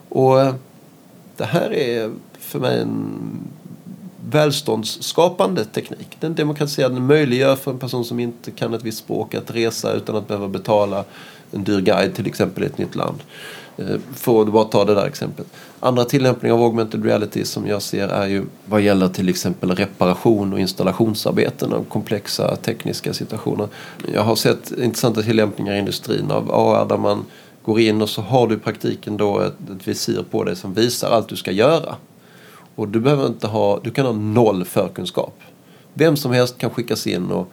Och 0.10 0.42
eh, 0.42 0.54
det 1.38 1.46
här 1.46 1.74
är 1.74 2.12
för 2.40 2.60
mig 2.60 2.80
en 2.80 3.18
välståndsskapande 4.30 5.66
teknik. 5.66 6.18
Den 6.20 6.36
demokratiserade 6.36 7.00
möjliggör 7.00 7.56
för 7.56 7.72
en 7.72 7.80
person 7.80 8.06
som 8.06 8.20
inte 8.20 8.52
kan 8.52 8.74
ett 8.74 8.84
visst 8.84 8.98
språk 8.98 9.36
att 9.36 9.52
resa 9.52 9.94
utan 9.94 10.16
att 10.16 10.28
behöva 10.28 10.48
betala 10.48 11.04
en 11.52 11.64
dyr 11.64 11.82
guide 11.82 12.16
till 12.16 12.28
exempel 12.28 12.64
i 12.64 12.66
ett 12.66 12.78
nytt 12.78 12.96
land. 12.96 13.20
Eh, 13.78 13.96
för 14.16 14.42
att 14.42 14.52
bara 14.52 14.64
ta 14.64 14.86
det 14.86 14.96
där 14.96 15.06
exemplet. 15.06 15.48
Andra 15.84 16.06
tillämpningar 16.06 16.56
av 16.56 16.62
augmented 16.64 17.06
reality 17.06 17.46
som 17.46 17.68
jag 17.68 17.82
ser 17.82 18.08
är 18.08 18.28
ju 18.28 18.46
vad 18.66 18.82
gäller 18.82 19.08
till 19.08 19.30
exempel 19.30 19.72
reparation 19.72 20.54
och 20.54 20.60
installationsarbeten 20.60 21.74
av 21.74 21.84
komplexa 21.84 22.56
tekniska 22.56 23.14
situationer. 23.14 23.68
Jag 24.14 24.24
har 24.24 24.36
sett 24.36 24.72
intressanta 24.72 25.22
tillämpningar 25.22 25.74
i 25.74 25.80
industrin 25.80 26.32
av 26.32 26.52
AR 26.52 26.86
där 26.86 26.98
man 26.98 27.26
går 27.64 27.80
in 27.80 28.02
och 28.02 28.10
så 28.10 28.22
har 28.22 28.48
du 28.48 28.56
i 28.56 28.58
praktiken 28.58 29.18
då 29.18 29.40
ett, 29.40 29.54
ett 29.76 29.88
visir 29.88 30.26
på 30.32 30.44
dig 30.44 30.56
som 30.56 30.74
visar 30.74 31.12
allt 31.12 31.30
du 31.30 31.36
ska 31.36 31.52
göra. 31.52 31.96
Och 32.76 32.88
du 32.88 33.00
behöver 33.00 33.28
inte 33.28 33.48
ha, 33.48 33.80
du 33.84 33.92
kan 33.92 34.06
ha 34.06 34.14
noll 34.14 34.66
förkunskap. 34.66 35.40
Vem 35.94 36.18
som 36.18 36.32
helst 36.32 36.58
kan 36.58 36.70
skickas 36.70 37.08
in 37.08 37.32
och 37.32 37.52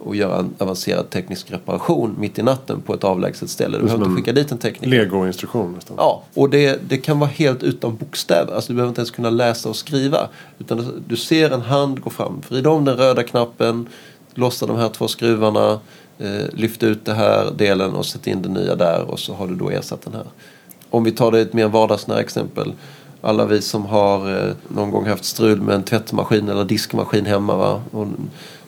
och 0.00 0.16
göra 0.16 0.38
en 0.38 0.54
avancerad 0.58 1.10
teknisk 1.10 1.50
reparation 1.50 2.16
mitt 2.18 2.38
i 2.38 2.42
natten 2.42 2.80
på 2.80 2.94
ett 2.94 3.04
avlägset 3.04 3.50
ställe. 3.50 3.78
Du 3.78 3.84
behöver 3.84 4.04
inte 4.04 4.16
skicka 4.16 4.32
dit 4.32 4.52
en 4.52 4.58
tekniker. 4.58 4.90
Lego-instruktion 4.90 5.72
nästan. 5.72 5.96
Ja, 5.98 6.22
och 6.34 6.50
det, 6.50 6.80
det 6.88 6.98
kan 6.98 7.18
vara 7.18 7.30
helt 7.30 7.62
utan 7.62 7.96
bokstäver. 7.96 8.54
Alltså 8.54 8.72
du 8.72 8.76
behöver 8.76 8.88
inte 8.88 9.00
ens 9.00 9.10
kunna 9.10 9.30
läsa 9.30 9.68
och 9.68 9.76
skriva. 9.76 10.28
Utan 10.58 11.04
du 11.08 11.16
ser 11.16 11.50
en 11.50 11.60
hand 11.60 12.00
gå 12.00 12.10
fram, 12.10 12.42
vrid 12.48 12.66
om 12.66 12.84
den 12.84 12.96
röda 12.96 13.22
knappen, 13.22 13.88
lossa 14.34 14.66
de 14.66 14.76
här 14.76 14.88
två 14.88 15.08
skruvarna, 15.08 15.80
eh, 16.18 16.44
lyft 16.52 16.82
ut 16.82 17.04
den 17.04 17.16
här 17.16 17.50
delen 17.56 17.94
och 17.94 18.06
sätt 18.06 18.26
in 18.26 18.42
den 18.42 18.52
nya 18.52 18.76
där 18.76 19.10
och 19.10 19.18
så 19.18 19.34
har 19.34 19.46
du 19.46 19.54
då 19.54 19.70
ersatt 19.70 20.02
den 20.02 20.14
här. 20.14 20.26
Om 20.90 21.04
vi 21.04 21.12
tar 21.12 21.32
det 21.32 21.40
ett 21.40 21.52
mer 21.52 21.68
vardagsnära 21.68 22.20
exempel. 22.20 22.72
Alla 23.22 23.46
vi 23.46 23.62
som 23.62 23.86
har 23.86 24.48
eh, 24.48 24.54
någon 24.68 24.90
gång 24.90 25.06
haft 25.06 25.24
strul 25.24 25.60
med 25.60 25.74
en 25.74 25.82
tvättmaskin 25.82 26.48
eller 26.48 26.64
diskmaskin 26.64 27.26
hemma. 27.26 27.56
Va? 27.56 27.82
Och 27.90 28.06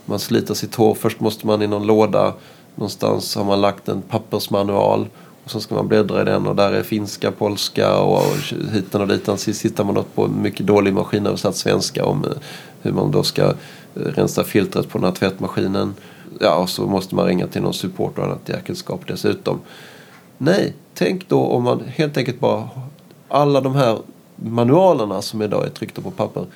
man 0.04 0.18
sliter 0.18 0.54
sitt 0.54 0.74
hår. 0.74 0.94
Först 0.94 1.20
måste 1.20 1.46
man 1.46 1.62
i 1.62 1.66
någon 1.66 1.86
låda 1.86 2.34
någonstans 2.74 3.36
har 3.36 3.44
man 3.44 3.60
lagt 3.60 3.88
en 3.88 4.02
pappersmanual. 4.02 5.08
Och 5.44 5.50
så 5.50 5.60
ska 5.60 5.74
man 5.74 5.88
bläddra 5.88 6.22
i 6.22 6.24
den 6.24 6.46
och 6.46 6.56
där 6.56 6.72
är 6.72 6.82
finska, 6.82 7.32
polska 7.32 7.98
och 7.98 8.22
hitan 8.72 9.00
och 9.00 9.08
ditan. 9.08 9.38
Sist 9.38 9.64
hittar 9.64 9.84
man 9.84 9.94
något 9.94 10.14
på 10.14 10.24
en 10.24 10.42
mycket 10.42 10.66
dålig 10.66 10.94
maskinöversatt 10.94 11.56
svenska 11.56 12.04
om 12.04 12.24
eh, 12.24 12.30
hur 12.82 12.92
man 12.92 13.10
då 13.10 13.22
ska 13.22 13.42
eh, 13.44 13.54
rensa 13.94 14.44
filtret 14.44 14.88
på 14.88 14.98
den 14.98 15.04
här 15.04 15.12
tvättmaskinen. 15.12 15.94
Ja, 16.40 16.56
och 16.56 16.68
så 16.68 16.86
måste 16.86 17.14
man 17.14 17.26
ringa 17.26 17.46
till 17.46 17.62
någon 17.62 17.74
support 17.74 18.18
och 18.18 18.24
annat 18.24 18.48
jäkelskap 18.48 19.00
dessutom. 19.06 19.60
Nej, 20.38 20.74
tänk 20.94 21.28
då 21.28 21.40
om 21.40 21.62
man 21.62 21.82
helt 21.86 22.16
enkelt 22.16 22.40
bara 22.40 22.68
alla 23.28 23.60
de 23.60 23.74
här 23.74 23.98
manualerna 24.36 25.22
som 25.22 25.42
idag 25.42 25.66
är 25.66 25.70
tryckta 25.70 26.02
på 26.02 26.10
papper 26.10 26.46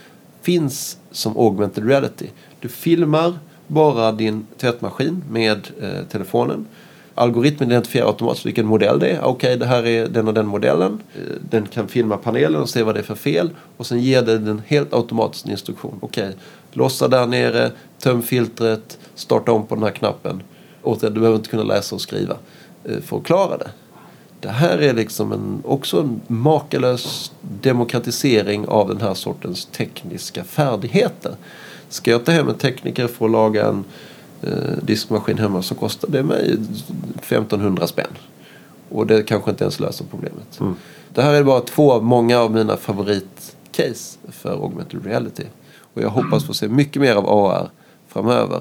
finns 0.42 0.98
som 1.10 1.36
augmented 1.36 1.88
reality. 1.88 2.26
Du 2.66 2.70
filmar 2.70 3.38
bara 3.66 4.12
din 4.12 4.46
tvättmaskin 4.56 5.24
med 5.30 5.68
eh, 5.80 6.06
telefonen. 6.10 6.66
Algoritmen 7.14 7.70
identifierar 7.70 8.06
automatiskt 8.06 8.46
vilken 8.46 8.66
modell 8.66 8.98
det 8.98 9.08
är. 9.08 9.20
Ah, 9.20 9.26
okej, 9.26 9.48
okay, 9.48 9.56
det 9.56 9.66
här 9.66 9.86
är 9.86 10.08
den 10.08 10.28
och 10.28 10.34
den 10.34 10.46
modellen. 10.46 11.00
Eh, 11.14 11.20
den 11.50 11.66
kan 11.66 11.88
filma 11.88 12.16
panelen 12.16 12.62
och 12.62 12.68
se 12.68 12.82
vad 12.82 12.94
det 12.94 13.00
är 13.00 13.04
för 13.04 13.14
fel. 13.14 13.50
Och 13.76 13.86
sen 13.86 14.00
ger 14.00 14.22
den 14.22 14.48
en 14.48 14.62
helt 14.66 14.94
automatisk 14.94 15.46
instruktion. 15.46 15.98
Okej, 16.00 16.28
okay, 16.28 16.38
lossa 16.72 17.08
där 17.08 17.26
nere, 17.26 17.70
töm 17.98 18.22
filtret, 18.22 18.98
starta 19.14 19.52
om 19.52 19.66
på 19.66 19.74
den 19.74 19.84
här 19.84 19.90
knappen. 19.90 20.42
Återigen, 20.82 21.14
du 21.14 21.20
behöver 21.20 21.38
inte 21.38 21.50
kunna 21.50 21.64
läsa 21.64 21.94
och 21.94 22.00
skriva 22.00 22.36
eh, 22.84 23.00
för 23.00 23.16
att 23.16 23.24
klara 23.24 23.56
det. 23.58 23.70
Det 24.40 24.48
här 24.48 24.78
är 24.78 24.94
liksom 24.94 25.32
en, 25.32 25.62
också 25.64 26.00
en 26.00 26.20
makalös 26.26 27.32
demokratisering 27.40 28.68
av 28.68 28.88
den 28.88 29.00
här 29.00 29.14
sortens 29.14 29.66
tekniska 29.66 30.44
färdigheter. 30.44 31.36
Ska 31.88 32.10
jag 32.10 32.24
ta 32.24 32.32
hem 32.32 32.48
en 32.48 32.54
tekniker 32.54 33.06
för 33.06 33.24
att 33.24 33.30
laga 33.30 33.66
en 33.66 33.84
eh, 34.42 34.82
diskmaskin 34.82 35.38
hemma 35.38 35.62
så 35.62 35.74
kostar 35.74 36.08
det 36.08 36.22
mig 36.22 36.58
1500 37.18 37.86
spänn. 37.86 38.06
Och 38.88 39.06
det 39.06 39.22
kanske 39.22 39.50
inte 39.50 39.64
ens 39.64 39.80
löser 39.80 40.04
problemet. 40.10 40.60
Mm. 40.60 40.74
Det 41.14 41.22
här 41.22 41.34
är 41.34 41.44
bara 41.44 41.60
två 41.60 41.92
av 41.92 42.04
många 42.04 42.38
av 42.38 42.50
mina 42.50 42.76
favoritcase 42.76 44.18
för 44.28 44.50
augmented 44.50 45.06
reality. 45.06 45.44
Och 45.94 46.02
jag 46.02 46.08
hoppas 46.08 46.44
få 46.44 46.54
se 46.54 46.68
mycket 46.68 47.02
mer 47.02 47.14
av 47.14 47.28
AR 47.28 47.70
framöver. 48.08 48.60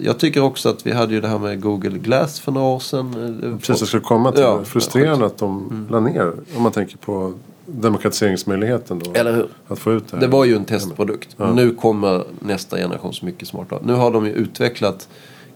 Jag 0.00 0.18
tycker 0.18 0.40
också 0.40 0.68
att 0.68 0.86
vi 0.86 0.92
hade 0.92 1.14
ju 1.14 1.20
det 1.20 1.28
här 1.28 1.38
med 1.38 1.60
Google 1.60 1.98
Glass 1.98 2.40
för 2.40 2.52
några 2.52 2.66
år 2.66 2.78
sedan. 2.78 3.58
Precis, 3.60 3.80
jag 3.80 3.88
skulle 3.88 4.02
komma 4.02 4.32
till 4.32 4.40
ja, 4.40 4.56
det. 4.56 4.64
Frustrerande 4.64 5.26
att 5.26 5.38
de 5.38 5.58
mm. 5.70 5.86
la 5.90 6.00
ner. 6.00 6.32
Om 6.56 6.62
man 6.62 6.72
tänker 6.72 6.96
på 6.96 7.34
demokratiseringsmöjligheten 7.72 8.98
då. 8.98 9.12
Eller 9.14 9.32
hur? 9.32 9.48
Att 9.68 9.78
få 9.78 9.92
ut 9.92 10.08
det 10.10 10.16
här. 10.16 10.20
Det 10.20 10.28
var 10.28 10.44
ju 10.44 10.56
en 10.56 10.64
testprodukt. 10.64 11.36
Ja. 11.36 11.52
Nu 11.52 11.74
kommer 11.74 12.24
nästa 12.40 12.76
generation 12.76 13.14
så 13.14 13.24
mycket 13.24 13.48
smartare. 13.48 13.80
Nu 13.84 13.92
har 13.92 14.10
de 14.10 14.26
ju 14.26 14.32
utvecklat 14.32 15.08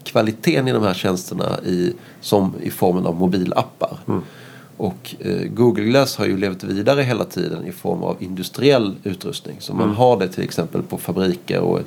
kvaliteten 0.05 0.69
i 0.69 0.73
de 0.73 0.83
här 0.83 0.95
tjänsterna 0.95 1.61
i, 1.65 1.95
som 2.21 2.53
i 2.63 2.71
formen 2.71 3.07
av 3.07 3.15
mobilappar. 3.15 3.99
Mm. 4.09 4.23
Och 4.77 5.15
eh, 5.19 5.49
Google 5.49 5.85
Glass 5.85 6.17
har 6.17 6.27
ju 6.27 6.37
levt 6.37 6.65
vidare 6.65 7.03
hela 7.03 7.25
tiden 7.25 7.67
i 7.67 7.73
form 7.73 8.03
av 8.03 8.17
industriell 8.21 8.95
utrustning. 9.03 9.57
Så 9.61 9.75
man 9.75 9.83
mm. 9.83 9.97
har 9.97 10.19
det 10.19 10.29
till 10.29 10.45
exempel 10.45 10.83
på 10.83 10.99
fabriker 10.99 11.61
och 11.61 11.81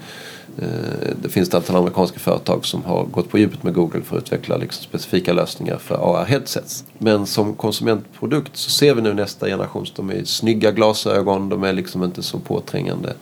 det 1.22 1.30
finns 1.30 1.48
ett 1.48 1.54
antal 1.54 1.76
amerikanska 1.76 2.20
företag 2.20 2.66
som 2.66 2.84
har 2.84 3.04
gått 3.04 3.30
på 3.30 3.38
djupet 3.38 3.64
med 3.64 3.74
Google 3.74 4.02
för 4.02 4.18
att 4.18 4.24
utveckla 4.24 4.58
liksom, 4.58 4.84
specifika 4.84 5.34
lösningar 5.34 5.78
för 5.78 5.96
AR-headsets. 5.96 6.84
Men 6.98 7.26
som 7.26 7.54
konsumentprodukt 7.54 8.58
så 8.58 8.70
ser 8.70 8.94
vi 8.94 9.02
nu 9.02 9.14
nästa 9.14 9.46
generation. 9.46 9.86
De 9.96 10.10
är 10.10 10.24
snygga 10.24 10.72
glasögon, 10.72 11.50
de 11.50 11.64
är 11.64 11.74
liksom 11.74 12.04
inte 12.04 12.24
så 12.24 12.40
påträngande. 12.40 13.14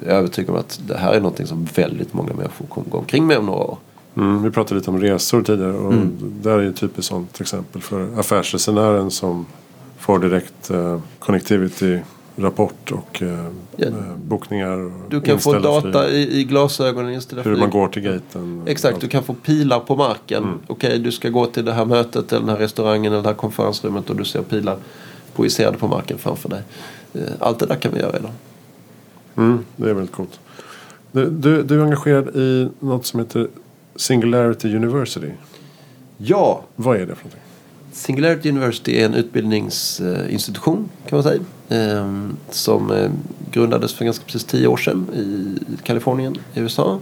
Jag 0.00 0.08
är 0.08 0.18
övertygad 0.18 0.50
om 0.50 0.60
att 0.60 0.80
det 0.86 0.96
här 0.96 1.12
är 1.12 1.20
någonting 1.20 1.46
som 1.46 1.68
väldigt 1.74 2.14
många 2.14 2.34
människor 2.34 2.66
kommer 2.66 2.88
gå 2.90 2.98
omkring 2.98 3.26
med 3.26 3.38
om 3.38 3.46
några 3.46 3.60
år. 3.60 3.78
Mm, 4.16 4.42
vi 4.42 4.50
pratade 4.50 4.80
lite 4.80 4.90
om 4.90 5.00
resor 5.00 5.42
tidigare 5.42 5.72
och 5.72 5.92
mm. 5.92 6.16
där 6.42 6.58
är 6.58 6.62
ju 6.62 6.72
typiskt 6.72 7.10
sånt 7.10 7.40
exempel 7.40 7.82
för 7.82 8.20
affärsresenären 8.20 9.10
som 9.10 9.46
får 9.98 10.18
direkt 10.18 10.70
uh, 10.70 11.00
connectivity 11.18 12.00
rapport 12.36 12.92
och 12.92 13.22
uh, 13.22 13.48
ja. 13.76 13.86
bokningar. 14.16 14.78
Och 14.78 14.92
du 15.08 15.20
kan 15.20 15.40
få 15.40 15.58
data 15.58 16.10
i, 16.10 16.40
i, 16.40 16.44
glasögonen 16.44 17.12
inställa 17.12 17.42
Hur 17.42 17.50
flyg. 17.50 17.60
man 17.60 17.70
går 17.70 17.88
till 17.88 18.02
gaten. 18.02 18.62
Exakt, 18.66 19.00
du 19.00 19.08
kan 19.08 19.22
få 19.22 19.34
pilar 19.34 19.80
på 19.80 19.96
marken. 19.96 20.42
Mm. 20.42 20.58
Okej, 20.66 20.88
okay, 20.88 20.98
du 20.98 21.12
ska 21.12 21.28
gå 21.28 21.46
till 21.46 21.64
det 21.64 21.72
här 21.72 21.84
mötet 21.84 22.32
eller 22.32 22.40
den 22.40 22.48
här 22.48 22.56
restaurangen 22.56 23.12
eller 23.12 23.22
det 23.22 23.28
här 23.28 23.36
konferensrummet 23.36 24.10
och 24.10 24.16
du 24.16 24.24
ser 24.24 24.42
pilar 24.42 24.76
projicerade 25.34 25.78
på 25.78 25.88
marken 25.88 26.18
framför 26.18 26.48
dig. 26.48 26.62
Allt 27.38 27.58
det 27.58 27.66
där 27.66 27.76
kan 27.76 27.92
vi 27.92 28.00
göra 28.00 28.16
idag. 28.18 28.30
Mm, 29.36 29.64
det 29.76 29.90
är 29.90 29.94
väldigt 29.94 30.14
coolt. 30.14 30.40
Du, 31.12 31.30
du, 31.30 31.62
du 31.62 31.80
är 31.80 31.84
engagerad 31.84 32.36
i 32.36 32.68
något 32.80 33.06
som 33.06 33.20
heter 33.20 33.48
Singularity 33.96 34.76
University. 34.76 35.30
Ja. 36.16 36.62
Vad 36.76 36.96
är 36.96 37.06
det 37.06 37.14
för 37.14 37.24
någonting? 37.24 37.43
Singularity 37.94 38.48
University 38.48 39.00
är 39.00 39.04
en 39.04 39.14
utbildningsinstitution 39.14 40.88
kan 41.08 41.16
man 41.16 41.22
säga. 41.22 41.40
Ehm, 41.68 42.36
som 42.50 42.90
eh, 42.90 43.10
grundades 43.50 43.94
för 43.94 44.04
ganska 44.04 44.24
precis 44.24 44.44
tio 44.44 44.66
år 44.66 44.76
sedan 44.76 45.06
i 45.14 45.58
Kalifornien 45.82 46.36
i 46.54 46.60
USA. 46.60 46.98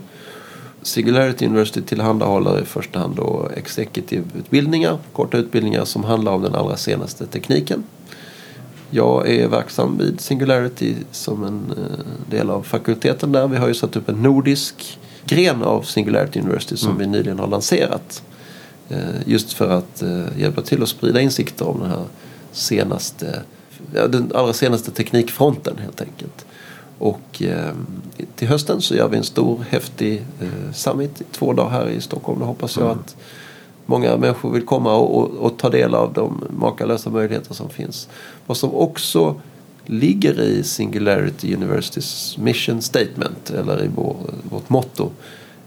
Singularity 0.83 1.47
University 1.47 1.83
tillhandahåller 1.83 2.63
i 2.63 2.65
första 2.65 2.99
hand 2.99 3.17
då 3.17 3.49
executive-utbildningar, 3.57 4.99
korta 5.13 5.39
utbildningar 5.39 5.85
som 5.85 6.05
handlar 6.05 6.33
om 6.33 6.43
den 6.43 6.55
allra 6.55 6.77
senaste 6.77 7.27
tekniken. 7.27 7.85
Jag 8.91 9.29
är 9.29 9.49
verksam 9.49 9.99
vid 9.99 10.21
Singularity 10.21 10.95
som 11.11 11.45
en 11.45 11.73
eh, 11.77 12.31
del 12.31 12.51
av 12.51 12.63
fakulteten 12.63 13.33
där. 13.33 13.49
Vi 13.49 13.57
har 13.57 13.69
ju 13.69 13.75
satt 13.75 13.97
upp 13.97 14.09
en 14.09 14.23
nordisk 14.23 14.99
gren 15.25 15.63
av 15.63 15.83
Singularity 15.83 16.41
University 16.41 16.77
som 16.77 16.91
mm. 16.91 16.99
vi 16.99 17.07
nyligen 17.07 17.39
har 17.39 17.47
lanserat. 17.47 18.23
Eh, 18.93 19.15
just 19.27 19.53
för 19.53 19.69
att 19.69 20.03
eh, 20.03 20.39
hjälpa 20.39 20.63
till 20.63 20.83
att 20.83 20.89
sprida 20.89 21.21
insikter 21.21 21.69
om 21.69 21.81
den 21.81 21.91
här 21.91 22.05
senaste, 22.53 23.43
den 23.93 24.33
allra 24.35 24.53
senaste 24.53 24.91
teknikfronten 24.91 25.79
helt 25.79 26.01
enkelt. 26.01 26.47
Och 26.99 27.43
eh, 27.43 27.75
till 28.37 28.49
hösten 28.49 28.81
så 28.81 28.95
gör 28.95 29.09
vi 29.09 29.17
en 29.17 29.25
stor 29.25 29.65
häftig 29.71 30.23
summit 30.75 31.21
i 31.21 31.25
två 31.33 31.53
dagar 31.53 31.71
här 31.71 31.89
i 31.89 32.01
Stockholm. 32.01 32.41
Då 32.41 32.47
hoppas 32.47 32.77
jag 32.77 32.87
mm. 32.87 32.99
att 32.99 33.17
många 33.87 34.17
människor 34.17 34.51
vill 34.51 34.67
komma 34.67 34.95
och, 34.95 35.19
och, 35.19 35.31
och, 35.31 35.59
ta 35.59 35.71
del 35.71 35.95
av 35.95 36.13
de 36.13 36.45
makalösa 36.51 37.11
möjligheter 37.11 37.55
som 37.55 37.69
finns. 37.69 38.09
Vad 38.47 38.57
som 38.57 38.75
också 38.75 39.41
ligger 39.87 40.41
i 40.41 40.63
Singularity 40.63 41.55
Universitys 41.55 42.39
mission 42.39 42.83
statement 42.83 43.51
eller 43.51 43.85
i 43.85 43.91
vår, 43.95 44.17
vårt 44.51 44.69
motto 44.69 45.11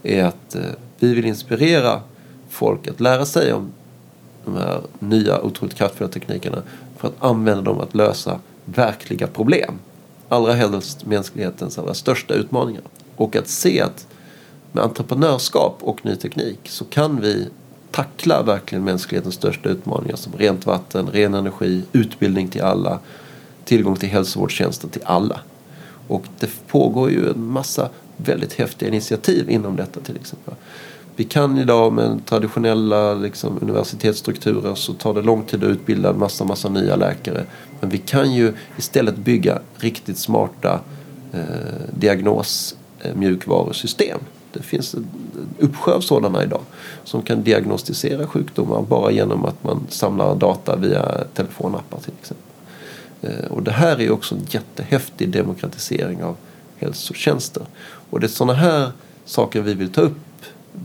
är 0.04 0.24
att 0.24 0.56
vi 1.00 1.14
vill 1.14 1.26
inspirera 1.26 2.02
folk 2.56 2.88
att 2.88 3.00
lära 3.00 3.26
sig 3.26 3.54
om 3.54 3.72
de 4.46 4.56
här 4.56 4.82
nya 5.00 5.42
otroligt 5.42 5.76
kraftfulla 5.76 6.10
teknikerna 6.10 6.64
för 6.98 7.08
att 7.08 7.24
använda 7.24 7.62
dem 7.62 7.80
att 7.80 7.96
lösa 7.96 8.40
verkliga 8.66 9.28
problem. 9.28 9.80
Allra 10.30 10.54
helst 10.54 11.06
mänsklighetens 11.06 11.80
allra 11.80 11.94
största 11.94 12.34
utmaningar. 12.34 12.82
Och 13.16 13.36
att 13.36 13.48
se 13.48 13.82
att 13.82 14.08
med 14.72 14.84
entreprenörskap 14.84 15.78
och 15.82 16.06
ny 16.06 16.16
teknik 16.16 16.60
så 16.64 16.86
kan 16.86 17.22
vi 17.22 17.48
tackla 17.92 18.44
verkligen 18.44 18.84
mänsklighetens 18.84 19.36
största 19.36 19.70
utmaningar 19.70 20.16
som 20.16 20.34
rent 20.38 20.66
vatten, 20.66 21.08
ren 21.08 21.34
energi, 21.34 21.84
utbildning 21.92 22.48
till 22.48 22.62
alla 22.62 23.00
tillgång 23.66 23.96
till 23.96 24.10
hälsovårdstjänster 24.10 24.88
till 24.88 25.02
alla. 25.06 25.40
Och 26.08 26.24
det 26.40 26.50
pågår 26.68 27.12
ju 27.12 27.30
en 27.30 27.46
massa 27.46 27.90
väldigt 28.18 28.54
häftiga 28.54 28.90
initiativ 28.90 29.50
inom 29.50 29.76
detta 29.76 30.00
till 30.00 30.16
exempel. 30.16 30.54
Vi 31.18 31.24
kan 31.24 31.58
idag 31.58 31.94
med 31.94 32.26
traditionella 32.26 33.14
liksom, 33.14 33.60
universitetsstrukturer 33.62 34.76
så 34.76 34.94
tar 34.94 35.14
det 35.14 35.22
lång 35.22 35.44
tid 35.44 35.64
att 35.64 35.70
utbilda 35.70 36.10
en 36.10 36.20
massa, 36.20 36.44
massa 36.44 36.70
nya 36.70 36.96
läkare. 36.96 37.46
Men 37.80 37.90
vi 37.90 37.98
kan 37.98 38.34
ju 38.34 38.54
istället 38.78 39.18
bygga 39.18 39.60
riktigt 39.78 40.18
smarta 40.18 40.80
eh, 41.34 41.40
diagnosmjukvarusystem. 42.00 44.18
Eh, 44.18 44.24
det 44.54 44.64
finns 44.64 44.94
en 44.94 45.08
uppsjö 45.60 45.94
av 45.94 46.02
sådana 46.02 46.44
idag 46.44 46.62
som 47.04 47.22
kan 47.22 47.44
diagnostisera 47.44 48.28
sjukdomar 48.28 48.82
bara 48.82 49.12
genom 49.12 49.46
att 49.46 49.64
man 49.64 49.88
samlar 49.90 50.36
data 50.36 50.76
via 50.76 51.24
telefonappar 51.34 52.00
till 52.00 52.14
exempel. 52.22 52.46
Eh, 53.22 53.46
och 53.52 53.64
det 53.64 53.72
här 53.72 54.02
är 54.02 54.12
också 54.12 54.36
en 54.36 54.46
jättehäftig 54.50 55.30
demokratisering 55.30 56.24
av 56.24 56.36
hälsotjänster. 56.78 57.64
Och 58.10 58.20
det 58.20 58.26
är 58.26 58.30
sådana 58.30 58.54
här 58.54 58.92
saker 59.26 59.62
vi 59.62 59.74
vill 59.74 59.90
ta 59.90 60.02
upp 60.02 60.18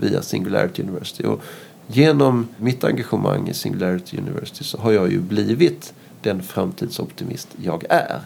via 0.01 0.23
Singularity 0.23 0.83
University. 0.83 1.25
Och 1.25 1.43
genom 1.87 2.49
mitt 2.57 2.85
engagemang 2.85 3.49
i 3.49 3.55
Singularity 3.55 4.19
University 4.19 4.65
så 4.65 4.79
har 4.79 4.93
jag 4.93 5.13
ju 5.13 5.21
blivit 5.21 5.93
den 6.23 6.43
framtidsoptimist 6.43 7.49
jag 7.63 7.85
är. 7.89 8.21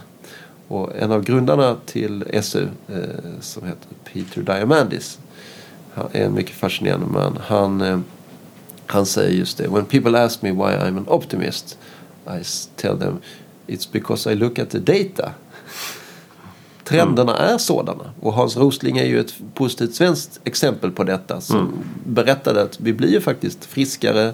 Och 0.68 0.96
en 0.96 1.12
av 1.12 1.24
grundarna 1.24 1.76
till 1.86 2.24
SU 2.42 2.68
eh, 2.88 3.40
som 3.40 3.66
heter 3.66 3.88
Peter 4.12 4.42
Diamandis 4.42 5.18
han 5.94 6.08
är 6.12 6.24
en 6.24 6.34
mycket 6.34 6.56
fascinerande 6.56 7.06
man. 7.06 7.38
Han, 7.46 7.80
eh, 7.80 8.00
han 8.86 9.06
säger 9.06 9.38
just 9.38 9.58
det. 9.58 9.68
When 9.68 9.84
people 9.84 10.24
ask 10.24 10.42
me 10.42 10.50
why 10.50 10.76
I'm 10.76 10.98
an 10.98 11.04
optimist 11.08 11.78
I 12.26 12.42
tell 12.76 12.98
them 12.98 13.20
It's 13.66 13.86
because 13.92 14.26
I 14.26 14.34
look 14.34 14.58
at 14.58 14.70
the 14.70 14.78
data. 14.78 15.32
Trenderna 16.84 17.36
är 17.36 17.58
sådana. 17.58 18.04
Och 18.20 18.32
Hans 18.32 18.56
Rosling 18.56 18.98
är 18.98 19.04
ju 19.04 19.20
ett 19.20 19.34
positivt 19.54 19.94
svenskt 19.94 20.40
exempel 20.44 20.90
på 20.90 21.04
detta. 21.04 21.40
Som 21.40 21.68
berättade 22.06 22.62
att 22.62 22.80
vi 22.80 22.92
blir 22.92 23.12
ju 23.12 23.20
faktiskt 23.20 23.64
friskare, 23.64 24.32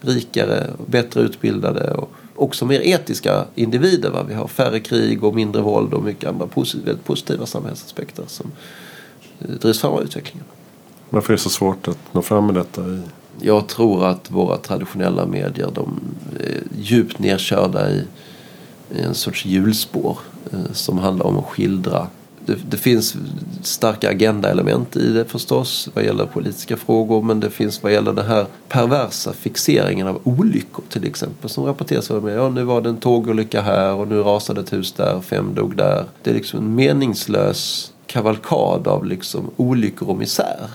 rikare, 0.00 0.70
bättre 0.86 1.20
utbildade 1.20 1.90
och 1.90 2.10
också 2.34 2.66
mer 2.66 2.80
etiska 2.80 3.44
individer. 3.54 4.10
Va? 4.10 4.22
Vi 4.28 4.34
har 4.34 4.48
färre 4.48 4.80
krig 4.80 5.24
och 5.24 5.34
mindre 5.34 5.62
våld 5.62 5.94
och 5.94 6.02
mycket 6.02 6.28
andra 6.28 6.46
posi- 6.46 6.84
väldigt 6.84 7.04
positiva 7.04 7.46
samhällsaspekter 7.46 8.24
som 8.26 8.52
eh, 9.40 9.50
drivs 9.50 9.80
fram 9.80 9.92
av 9.92 10.02
utvecklingen. 10.02 10.46
Varför 11.10 11.32
är 11.32 11.36
det 11.36 11.42
så 11.42 11.50
svårt 11.50 11.88
att 11.88 11.98
nå 12.12 12.22
fram 12.22 12.46
med 12.46 12.54
detta? 12.54 12.82
I... 12.82 13.00
Jag 13.40 13.66
tror 13.66 14.06
att 14.06 14.30
våra 14.30 14.56
traditionella 14.56 15.26
medier 15.26 15.70
de 15.74 16.00
är 16.40 16.62
djupt 16.78 17.18
nedkörda 17.18 17.90
i, 17.90 18.02
i 18.90 19.02
en 19.02 19.14
sorts 19.14 19.46
hjulspår 19.46 20.18
eh, 20.52 20.72
som 20.72 20.98
handlar 20.98 21.26
om 21.26 21.38
att 21.38 21.44
skildra. 21.44 22.06
Det, 22.46 22.58
det 22.70 22.76
finns 22.76 23.16
starka 23.62 24.10
agendaelement 24.10 24.96
i 24.96 25.12
det 25.12 25.24
förstås 25.24 25.88
vad 25.94 26.04
gäller 26.04 26.26
politiska 26.26 26.76
frågor 26.76 27.22
men 27.22 27.40
det 27.40 27.50
finns 27.50 27.82
vad 27.82 27.92
gäller 27.92 28.12
den 28.12 28.26
här 28.26 28.46
perversa 28.68 29.32
fixeringen 29.32 30.06
av 30.06 30.20
olyckor 30.24 30.84
till 30.88 31.04
exempel 31.04 31.50
som 31.50 31.64
rapporteras 31.64 32.10
om. 32.10 32.28
Ja, 32.28 32.48
nu 32.48 32.64
var 32.64 32.80
det 32.80 32.88
en 32.88 32.96
tågolycka 32.96 33.62
här 33.62 33.94
och 33.94 34.08
nu 34.08 34.18
rasade 34.18 34.60
ett 34.60 34.72
hus 34.72 34.92
där, 34.92 35.20
fem 35.20 35.54
dog 35.54 35.76
där. 35.76 36.04
Det 36.22 36.30
är 36.30 36.34
liksom 36.34 36.58
en 36.58 36.74
meningslös 36.74 37.92
kavalkad 38.06 38.88
av 38.88 39.06
liksom 39.06 39.50
olyckor 39.56 40.08
och 40.08 40.16
misär. 40.16 40.68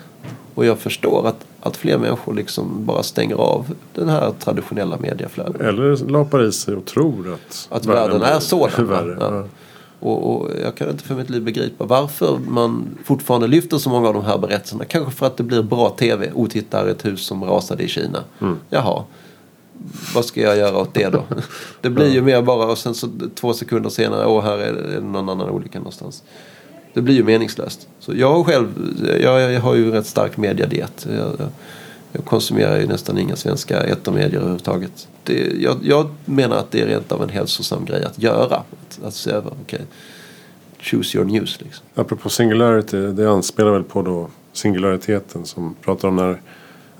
Och 0.62 0.68
jag 0.68 0.80
förstår 0.80 1.28
att, 1.28 1.46
att 1.60 1.78
fler 1.78 1.98
människor 1.98 2.34
liksom 2.34 2.86
bara 2.86 3.04
stänger 3.04 3.36
av 3.36 3.76
den 3.94 4.10
här 4.10 4.34
traditionella 4.40 4.98
medieflödet. 4.98 5.62
Eller 5.62 6.10
lapar 6.10 6.44
i 6.44 6.52
sig 6.52 6.76
och 6.76 6.86
tror 6.86 7.34
att, 7.34 7.68
Att 7.72 7.86
världen 7.86 8.22
är 8.22 8.40
sådan. 8.40 8.88
Värre. 8.88 9.18
Ja. 9.20 9.36
Ja. 9.36 9.44
Och, 10.00 10.36
och 10.36 10.50
jag 10.64 10.76
kan 10.76 10.90
inte 10.90 11.04
för 11.04 11.16
mitt 11.16 11.30
liv 11.30 11.44
begripa 11.44 11.86
varför 11.86 12.40
man 12.48 12.98
fortfarande 13.04 13.48
lyfter 13.48 13.78
så 13.78 13.90
många 13.90 14.08
av 14.08 14.14
de 14.14 14.26
här 14.26 14.38
berättelserna. 14.38 14.86
Kanske 14.86 15.12
för 15.12 15.26
att 15.26 15.38
det 15.38 15.44
blir 15.44 15.64
bra 15.64 15.90
tv. 15.90 16.32
O, 16.34 16.48
titta 16.48 16.78
här 16.78 16.86
är 16.86 16.92
ett 16.92 17.06
hus 17.06 17.22
som 17.22 17.44
rasade 17.44 17.84
i 17.84 17.88
Kina. 17.88 18.24
Jaha. 18.70 19.04
Vad 20.16 20.26
ska 20.26 20.42
jag 20.42 20.58
göra 20.58 20.78
åt 20.78 20.94
det 20.94 21.10
då? 21.10 21.24
Det 21.82 21.90
blir 21.90 22.14
ju 22.14 22.22
mer 22.22 22.42
bara 22.42 22.72
och 22.72 22.78
sen 22.78 22.94
så 22.94 23.08
två 23.36 23.54
sekunder 23.54 23.90
senare, 23.90 24.26
åh 24.26 24.44
här 24.44 24.58
är 24.58 24.74
det 24.74 25.02
någon 25.02 25.30
annan 25.30 25.50
olycka 25.50 25.78
någonstans. 25.80 26.24
Det 26.94 27.02
blir 27.02 27.16
ju 27.16 27.24
meningslöst. 27.24 27.88
Så 28.00 28.14
jag 28.16 28.46
själv, 28.46 28.68
jag, 29.22 29.54
jag 29.54 29.62
har 29.62 29.76
ju 29.76 29.92
rätt 29.92 30.06
stark 30.06 30.38
mediadiet. 30.38 31.08
Jag, 31.10 31.18
jag, 31.18 31.50
jag 32.12 32.26
konsumerar 32.26 32.80
ju 32.80 32.88
nästan 32.88 33.18
inga 33.18 33.36
svenska 33.36 33.84
etermedier 33.84 34.40
överhuvudtaget. 34.40 35.08
Det, 35.24 35.62
jag, 35.62 35.78
jag 35.84 36.10
menar 36.26 36.56
att 36.56 36.72
det 36.72 36.82
är 36.82 36.88
rent 36.88 37.12
av 37.12 37.24
en 37.24 37.30
hälsosam 37.30 37.86
grej 37.86 38.04
att 38.04 38.20
göra. 38.20 38.56
Att, 38.56 39.00
att 39.04 39.14
se 39.14 39.32
över, 39.32 39.54
okej. 39.62 39.82
Choose 40.80 41.18
your 41.18 41.28
news 41.28 41.62
liksom. 41.62 41.86
Apropå 41.96 42.30
singularity, 42.30 42.98
det 42.98 43.32
anspelar 43.32 43.72
väl 43.72 43.84
på 43.84 44.02
då 44.02 44.30
singulariteten 44.54 45.46
som 45.46 45.76
pratar 45.82 46.08
om 46.08 46.16
när 46.16 46.42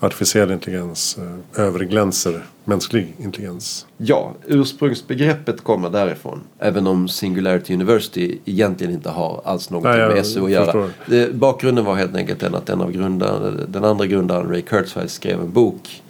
artificiell 0.02 0.52
intelligens 0.52 1.18
eh, 1.18 1.62
överglänser 1.66 2.42
mänsklig 2.66 3.16
intelligens. 3.18 3.86
Ja, 3.98 4.34
ursprungsbegreppet 4.48 5.62
kommer 5.62 5.90
därifrån. 5.90 6.42
Även 6.60 6.88
om 6.88 7.08
Singularity 7.08 7.74
University 7.74 8.38
egentligen 8.46 8.94
inte 8.94 9.10
har 9.10 9.42
alls 9.46 9.70
något 9.70 9.84
Nej, 9.84 10.08
med 10.08 10.26
SU 10.26 10.44
att 10.44 10.52
göra. 10.52 10.66
förstår. 10.66 11.34
Bakgrunden 11.34 11.86
var 11.86 11.96
helt 11.96 12.16
enkelt 12.16 12.40
den 12.40 12.56
att 12.56 12.66
den, 12.66 12.82
av 12.82 12.92
grundaren, 12.92 13.66
den 13.68 13.84
andra 13.84 14.06
grundaren 14.06 14.50
Ray 14.50 14.62
Kurzweil 14.62 15.10
skrev 15.10 15.42
en 15.42 15.52
bok 15.52 16.02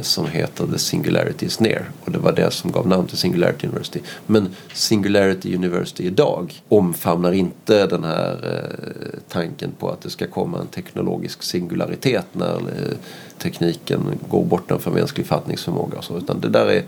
som 0.00 0.26
heter 0.26 0.66
The 0.66 0.78
Singularity 0.78 1.46
is 1.46 1.60
near. 1.60 1.90
Och 2.04 2.12
det 2.12 2.18
var 2.18 2.32
det 2.32 2.50
som 2.50 2.72
gav 2.72 2.88
namn 2.88 3.06
till 3.06 3.16
Singularity 3.16 3.66
University. 3.66 4.00
Men 4.26 4.48
Singularity 4.74 5.54
University 5.54 6.04
idag 6.04 6.62
omfamnar 6.68 7.32
inte 7.32 7.86
den 7.86 8.04
här 8.04 8.32
eh, 8.32 9.18
tanken 9.28 9.72
på 9.78 9.90
att 9.90 10.00
det 10.00 10.10
ska 10.10 10.26
komma 10.26 10.60
en 10.60 10.66
teknologisk 10.66 11.42
singularitet 11.42 12.26
när 12.32 12.56
eh, 12.56 12.96
tekniken 13.38 14.00
går 14.28 14.44
bortanför 14.44 14.90
mänsklig 14.90 15.26
fattningsförmåga 15.26 15.98
och 15.98 16.04
så. 16.04 16.18
Utan 16.18 16.40
det 16.40 16.48
där 16.48 16.66
är 16.66 16.82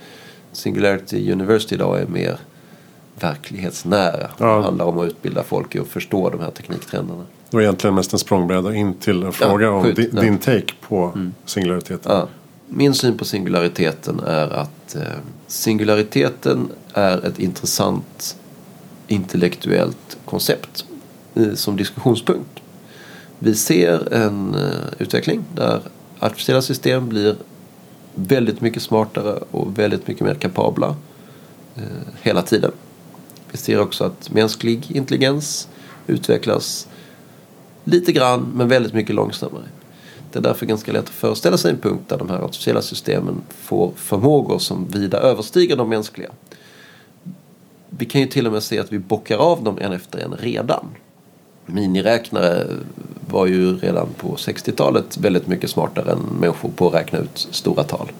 Singularity 0.52 1.32
University 1.32 1.74
idag 1.74 2.00
är 2.00 2.06
mer 2.06 2.38
verklighetsnära. 3.20 4.30
Ja. 4.38 4.56
Det 4.56 4.62
handlar 4.62 4.84
om 4.84 4.98
att 4.98 5.06
utbilda 5.06 5.42
folk 5.42 5.74
i 5.74 5.78
att 5.78 5.88
förstå 5.88 6.30
de 6.30 6.40
här 6.40 6.50
tekniktrenderna. 6.50 7.24
Det 7.50 7.56
var 7.56 7.62
egentligen 7.62 7.94
mest 7.94 8.12
en 8.12 8.18
språngbräda 8.18 8.74
in 8.74 8.94
till 8.94 9.22
en 9.22 9.32
fråga 9.32 9.70
om 9.70 9.82
skjut, 9.82 9.96
di, 9.96 10.10
ja. 10.14 10.20
din 10.20 10.38
take 10.38 10.72
på 10.88 11.12
singulariteten. 11.44 12.12
Ja. 12.12 12.28
Min 12.74 12.94
syn 12.94 13.18
på 13.18 13.24
singulariteten 13.24 14.20
är 14.20 14.48
att 14.48 14.96
eh, 14.96 15.02
singulariteten 15.46 16.68
är 16.92 17.26
ett 17.26 17.38
intressant 17.38 18.36
intellektuellt 19.08 20.18
koncept 20.24 20.84
eh, 21.34 21.54
som 21.54 21.76
diskussionspunkt. 21.76 22.60
Vi 23.38 23.54
ser 23.54 24.12
en 24.14 24.54
eh, 24.54 24.70
utveckling 24.98 25.44
där 25.54 25.80
artificiella 26.18 26.62
system 26.62 27.08
blir 27.08 27.36
väldigt 28.14 28.60
mycket 28.60 28.82
smartare 28.82 29.38
och 29.50 29.78
väldigt 29.78 30.08
mycket 30.08 30.26
mer 30.26 30.34
kapabla 30.34 30.96
hela 32.22 32.42
tiden. 32.42 32.72
Vi 33.50 33.58
ser 33.58 33.80
också 33.80 34.04
att 34.04 34.30
mänsklig 34.30 34.90
intelligens 34.90 35.68
utvecklas 36.06 36.88
lite 37.84 38.12
grann 38.12 38.52
men 38.54 38.68
väldigt 38.68 38.94
mycket 38.94 39.14
långsammare. 39.14 39.64
Det 40.32 40.38
är 40.38 40.42
därför 40.42 40.66
ganska 40.66 40.92
lätt 40.92 41.04
att 41.04 41.10
föreställa 41.10 41.56
sig 41.56 41.70
en 41.70 41.78
punkt 41.78 42.02
där 42.08 42.18
de 42.18 42.30
här 42.30 42.38
artificiella 42.38 42.82
systemen 42.82 43.42
får 43.48 43.92
förmågor 43.96 44.58
som 44.58 44.88
vida 44.88 45.18
överstiger 45.18 45.76
de 45.76 45.88
mänskliga. 45.88 46.30
Vi 47.90 48.06
kan 48.06 48.20
ju 48.20 48.26
till 48.26 48.46
och 48.46 48.52
med 48.52 48.62
se 48.62 48.78
att 48.78 48.92
vi 48.92 48.98
bockar 48.98 49.38
av 49.38 49.64
dem 49.64 49.78
en 49.80 49.92
efter 49.92 50.18
en 50.18 50.34
redan. 50.38 50.86
Miniräknare 51.66 52.66
var 53.30 53.46
ju 53.46 53.78
redan 53.78 54.08
på 54.16 54.34
60-talet 54.34 55.18
väldigt 55.18 55.46
mycket 55.46 55.70
smartare 55.70 56.12
än 56.12 56.18
människor 56.40 56.68
på 56.68 56.88
att 56.88 56.94
räkna 56.94 57.18
ut 57.18 57.48
stora 57.50 57.82
tal. 57.82 58.12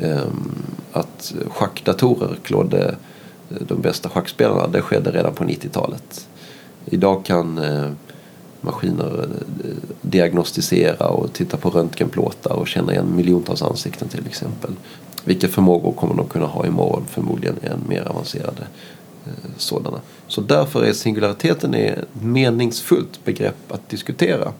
Ehm, 0.00 0.52
Att 0.92 1.34
schackdatorer 1.48 2.36
klådde 2.42 2.96
de 3.48 3.80
bästa 3.80 4.08
schackspelarna, 4.08 4.66
det 4.66 4.82
skedde 4.82 5.10
redan 5.10 5.34
på 5.34 5.44
90-talet. 5.44 6.28
Idag 6.84 7.24
kan 7.24 7.58
eh, 7.58 7.90
maskiner 8.60 9.28
eh, 9.64 9.70
diagnostisera 10.02 11.08
och 11.08 11.32
titta 11.32 11.56
på 11.56 11.70
röntgenplåtar 11.70 12.52
och 12.52 12.68
känna 12.68 12.92
igen 12.92 13.16
miljontals 13.16 13.62
ansikten 13.62 14.08
till 14.08 14.26
exempel. 14.26 14.70
Vilka 15.24 15.48
förmågor 15.48 15.92
kommer 15.92 16.14
de 16.14 16.26
kunna 16.26 16.46
ha 16.46 16.66
imorgon? 16.66 17.04
Förmodligen 17.08 17.56
än 17.62 17.84
mer 17.88 18.08
avancerade 18.08 18.66
eh, 19.26 19.32
sådana. 19.56 20.00
Så 20.26 20.40
därför 20.40 20.84
är 20.84 20.92
singulariteten 20.92 21.74
ett 21.74 21.98
meningsfullt 22.12 23.24
begrepp 23.24 23.72
att 23.72 23.88
diskutera 23.88 24.52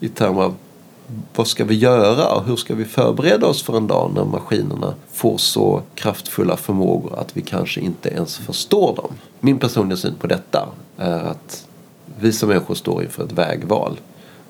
i 0.00 0.08
termer 0.08 0.42
av 0.42 0.54
vad 1.34 1.46
ska 1.46 1.64
vi 1.64 1.74
göra 1.74 2.34
och 2.34 2.44
hur 2.44 2.56
ska 2.56 2.74
vi 2.74 2.84
förbereda 2.84 3.46
oss 3.46 3.62
för 3.62 3.76
en 3.76 3.86
dag 3.86 4.10
när 4.14 4.24
maskinerna 4.24 4.94
får 5.12 5.38
så 5.38 5.82
kraftfulla 5.94 6.56
förmågor 6.56 7.18
att 7.18 7.36
vi 7.36 7.42
kanske 7.42 7.80
inte 7.80 8.08
ens 8.08 8.36
förstår 8.36 8.96
dem. 8.96 9.12
Min 9.40 9.58
personliga 9.58 9.96
syn 9.96 10.14
på 10.14 10.26
detta 10.26 10.68
är 10.96 11.20
att 11.20 11.66
vi 12.22 12.32
som 12.32 12.48
människor 12.48 12.74
står 12.74 13.02
inför 13.02 13.24
ett 13.24 13.32
vägval. 13.32 14.00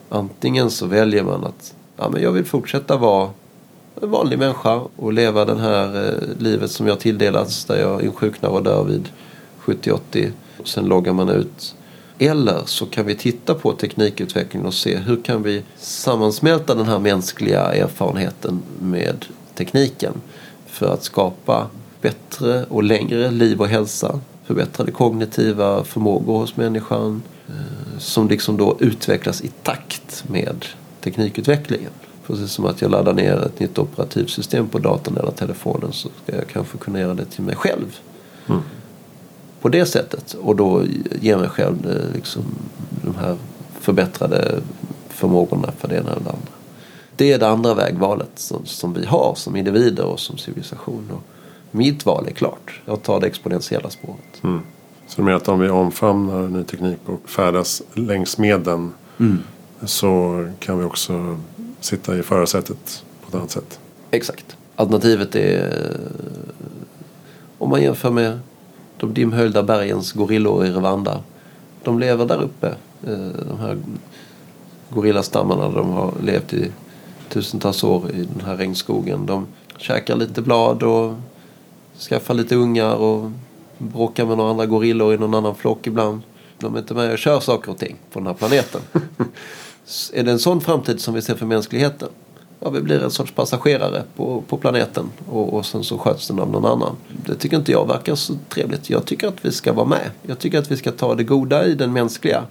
Antingen 0.08 0.70
så 0.70 0.86
väljer 0.86 1.22
man 1.22 1.44
att 1.44 1.74
ja, 1.96 2.08
men 2.08 2.22
jag 2.22 2.32
vill 2.32 2.44
fortsätta 2.44 2.96
vara 2.96 3.30
en 4.02 4.10
vanlig 4.10 4.38
människa 4.38 4.80
och 4.96 5.12
leva 5.12 5.44
det 5.44 5.58
här 5.58 6.08
eh, 6.08 6.42
livet 6.42 6.70
som 6.70 6.86
jag 6.86 7.00
tilldelats 7.00 7.64
där 7.64 7.80
jag 7.80 8.02
insjuknar 8.02 8.50
och 8.50 8.62
dör 8.62 8.84
vid 8.84 9.08
70-80. 9.64 10.30
Sen 10.64 10.84
loggar 10.84 11.12
man 11.12 11.28
ut. 11.28 11.74
Eller 12.18 12.62
så 12.64 12.86
kan 12.86 13.06
vi 13.06 13.14
titta 13.14 13.54
på 13.54 13.72
teknikutvecklingen 13.72 14.66
och 14.66 14.74
se 14.74 14.96
hur 14.96 15.22
kan 15.22 15.42
vi 15.42 15.62
sammansmälta 15.76 16.74
den 16.74 16.86
här 16.86 16.98
mänskliga 16.98 17.60
erfarenheten 17.60 18.62
med 18.80 19.24
tekniken 19.54 20.12
för 20.66 20.94
att 20.94 21.02
skapa 21.02 21.66
bättre 22.00 22.64
och 22.64 22.82
längre 22.82 23.30
liv 23.30 23.60
och 23.60 23.68
hälsa. 23.68 24.20
Förbättrade 24.44 24.90
kognitiva 24.90 25.84
förmågor 25.84 26.38
hos 26.38 26.56
människan 26.56 27.22
som 27.98 28.28
liksom 28.28 28.56
då 28.56 28.76
utvecklas 28.80 29.42
i 29.42 29.48
takt 29.62 30.24
med 30.28 30.66
teknikutvecklingen. 31.00 31.90
Precis 32.26 32.52
som 32.52 32.66
att 32.66 32.82
jag 32.82 32.90
laddar 32.90 33.12
ner 33.12 33.36
ett 33.36 33.60
nytt 33.60 33.78
operativsystem 33.78 34.68
på 34.68 34.78
datorn 34.78 35.16
eller 35.16 35.30
telefonen 35.30 35.92
så 35.92 36.08
ska 36.22 36.36
jag 36.36 36.48
kanske 36.48 36.78
kunna 36.78 37.00
göra 37.00 37.14
det 37.14 37.24
till 37.24 37.42
mig 37.42 37.56
själv. 37.56 37.98
På 39.60 39.68
det 39.68 39.86
sättet 39.86 40.34
och 40.34 40.56
då 40.56 40.84
ge 41.20 41.36
mig 41.36 41.48
själv 41.48 41.90
eh, 41.90 42.14
liksom, 42.14 42.42
de 43.04 43.14
här 43.14 43.36
förbättrade 43.80 44.60
förmågorna 45.08 45.72
för 45.78 45.88
det 45.88 45.96
ena 45.96 46.10
eller 46.10 46.24
det 46.24 46.30
andra. 46.30 46.52
Det 47.16 47.32
är 47.32 47.38
det 47.38 47.48
andra 47.48 47.74
vägvalet 47.74 48.30
som, 48.34 48.66
som 48.66 48.92
vi 48.92 49.04
har 49.04 49.34
som 49.36 49.56
individer 49.56 50.04
och 50.04 50.20
som 50.20 50.38
civilisation. 50.38 51.10
Och 51.12 51.22
mitt 51.70 52.06
val 52.06 52.26
är 52.28 52.32
klart. 52.32 52.80
Jag 52.84 53.02
tar 53.02 53.20
det 53.20 53.26
exponentiella 53.26 53.90
spåret. 53.90 54.42
Så 55.06 55.16
du 55.16 55.22
menar 55.22 55.36
att 55.36 55.48
om 55.48 55.60
vi 55.60 55.68
omfamnar 55.68 56.48
ny 56.48 56.64
teknik 56.64 56.98
och 57.06 57.28
färdas 57.28 57.82
längs 57.94 58.38
med 58.38 58.60
den 58.60 58.92
så 59.84 60.46
kan 60.58 60.78
vi 60.78 60.84
också 60.84 61.38
sitta 61.80 62.18
i 62.18 62.22
förarsätet 62.22 63.04
på 63.22 63.28
ett 63.28 63.34
annat 63.34 63.50
sätt? 63.50 63.80
Exakt. 64.10 64.56
Alternativet 64.76 65.34
är 65.34 65.96
om 67.58 67.70
man 67.70 67.82
jämför 67.82 68.10
med 68.10 68.40
de 68.96 69.14
dimhöljda 69.14 69.62
bergens 69.62 70.12
gorillor 70.12 70.66
i 70.66 70.70
Rwanda. 70.70 71.20
De 71.82 71.98
lever 71.98 72.26
där 72.26 72.42
uppe. 72.42 72.66
Eh, 73.06 73.28
de 73.48 73.58
här 73.60 73.78
gorillastammarna 74.90 75.68
de 75.68 75.90
har 75.90 76.12
levt 76.22 76.52
i 76.52 76.70
tusentals 77.28 77.84
år 77.84 78.10
i 78.10 78.28
den 78.36 78.46
här 78.46 78.56
regnskogen. 78.56 79.26
De 79.26 79.46
käkar 79.76 80.16
lite 80.16 80.42
blad 80.42 80.82
och 80.82 81.14
skaffar 82.08 82.34
lite 82.34 82.56
ungar 82.56 82.94
och 82.94 83.30
bråkar 83.78 84.26
med 84.26 84.36
några 84.36 84.50
andra 84.50 84.66
gorillor 84.66 85.14
i 85.14 85.18
någon 85.18 85.34
annan 85.34 85.54
flock 85.54 85.86
ibland. 85.86 86.22
De 86.58 86.74
är 86.74 86.78
inte 86.78 86.94
med 86.94 87.12
och 87.12 87.18
kör 87.18 87.40
saker 87.40 87.70
och 87.70 87.78
ting 87.78 87.96
på 88.12 88.18
den 88.18 88.26
här 88.26 88.34
planeten. 88.34 88.80
är 90.12 90.22
det 90.22 90.30
en 90.30 90.38
sån 90.38 90.60
framtid 90.60 91.00
som 91.00 91.14
vi 91.14 91.22
ser 91.22 91.34
för 91.34 91.46
mänskligheten? 91.46 92.08
Ja, 92.60 92.70
vi 92.70 92.80
blir 92.80 93.02
en 93.02 93.10
sorts 93.10 93.32
passagerare 93.32 94.02
på, 94.16 94.42
på 94.48 94.56
planeten 94.56 95.10
och, 95.28 95.54
och 95.54 95.66
sen 95.66 95.84
så 95.84 95.98
sköts 95.98 96.28
den 96.28 96.40
av 96.40 96.50
någon 96.50 96.64
annan. 96.64 96.96
Det 97.26 97.34
tycker 97.34 97.56
inte 97.56 97.72
jag 97.72 97.86
verkar 97.86 98.14
så 98.14 98.34
trevligt. 98.48 98.90
Jag 98.90 99.04
tycker 99.04 99.28
att 99.28 99.44
vi 99.44 99.52
ska 99.52 99.72
vara 99.72 99.86
med. 99.86 100.10
Jag 100.22 100.38
tycker 100.38 100.58
att 100.58 100.70
vi 100.70 100.76
ska 100.76 100.92
ta 100.92 101.14
det 101.14 101.24
goda 101.24 101.66
i 101.66 101.74
den 101.74 101.92
mänskliga. 101.92 102.44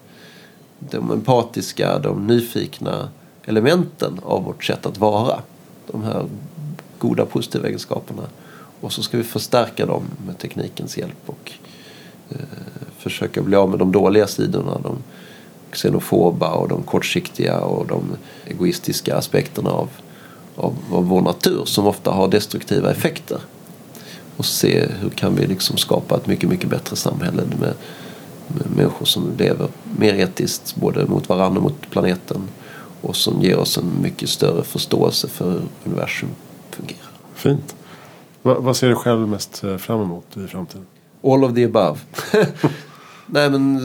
De 0.79 1.11
empatiska, 1.11 1.99
de 1.99 2.27
nyfikna 2.27 3.09
elementen 3.45 4.19
av 4.23 4.43
vårt 4.43 4.63
sätt 4.63 4.85
att 4.85 4.97
vara. 4.97 5.41
De 5.91 6.03
här 6.03 6.25
goda 6.99 7.25
positiva 7.25 7.67
egenskaperna. 7.67 8.23
Och 8.81 8.93
så 8.93 9.03
ska 9.03 9.17
vi 9.17 9.23
förstärka 9.23 9.85
dem 9.85 10.03
med 10.25 10.37
teknikens 10.37 10.97
hjälp 10.97 11.21
och 11.25 11.51
eh, 12.29 12.37
försöka 12.97 13.41
bli 13.41 13.55
av 13.55 13.69
med 13.69 13.79
de 13.79 13.91
dåliga 13.91 14.27
sidorna. 14.27 14.79
De 14.83 14.97
xenofoba 15.71 16.51
och 16.51 16.67
de 16.67 16.83
kortsiktiga 16.83 17.59
och 17.59 17.87
de 17.87 18.03
egoistiska 18.47 19.15
aspekterna 19.15 19.71
av, 19.71 19.89
av, 20.55 20.75
av 20.91 21.05
vår 21.05 21.21
natur 21.21 21.65
som 21.65 21.87
ofta 21.87 22.11
har 22.11 22.27
destruktiva 22.27 22.91
effekter. 22.91 23.39
Och 24.37 24.45
se 24.45 24.87
hur 24.99 25.09
kan 25.09 25.35
vi 25.35 25.47
liksom 25.47 25.77
skapa 25.77 26.17
ett 26.17 26.27
mycket, 26.27 26.49
mycket 26.49 26.69
bättre 26.69 26.95
samhälle 26.95 27.43
med, 27.59 27.73
med 28.47 28.71
människor 28.75 29.05
som 29.05 29.31
lever 29.37 29.67
mer 29.97 30.13
etiskt 30.13 30.75
både 30.75 31.05
mot 31.05 31.29
varandra 31.29 31.57
och 31.57 31.63
mot 31.63 31.89
planeten 31.89 32.47
och 33.01 33.15
som 33.15 33.41
ger 33.41 33.57
oss 33.57 33.77
en 33.77 34.01
mycket 34.01 34.29
större 34.29 34.63
förståelse 34.63 35.27
för 35.27 35.51
hur 35.51 35.61
universum 35.85 36.29
fungerar. 36.69 37.11
Fint. 37.35 37.75
Va, 38.41 38.59
vad 38.59 38.77
ser 38.77 38.89
du 38.89 38.95
själv 38.95 39.27
mest 39.27 39.63
eh, 39.63 39.77
fram 39.77 40.01
emot 40.01 40.37
i 40.37 40.47
framtiden? 40.47 40.85
All 41.23 41.43
of 41.43 41.55
the 41.55 41.63
above. 41.63 41.99
Nej 43.25 43.49
men 43.49 43.79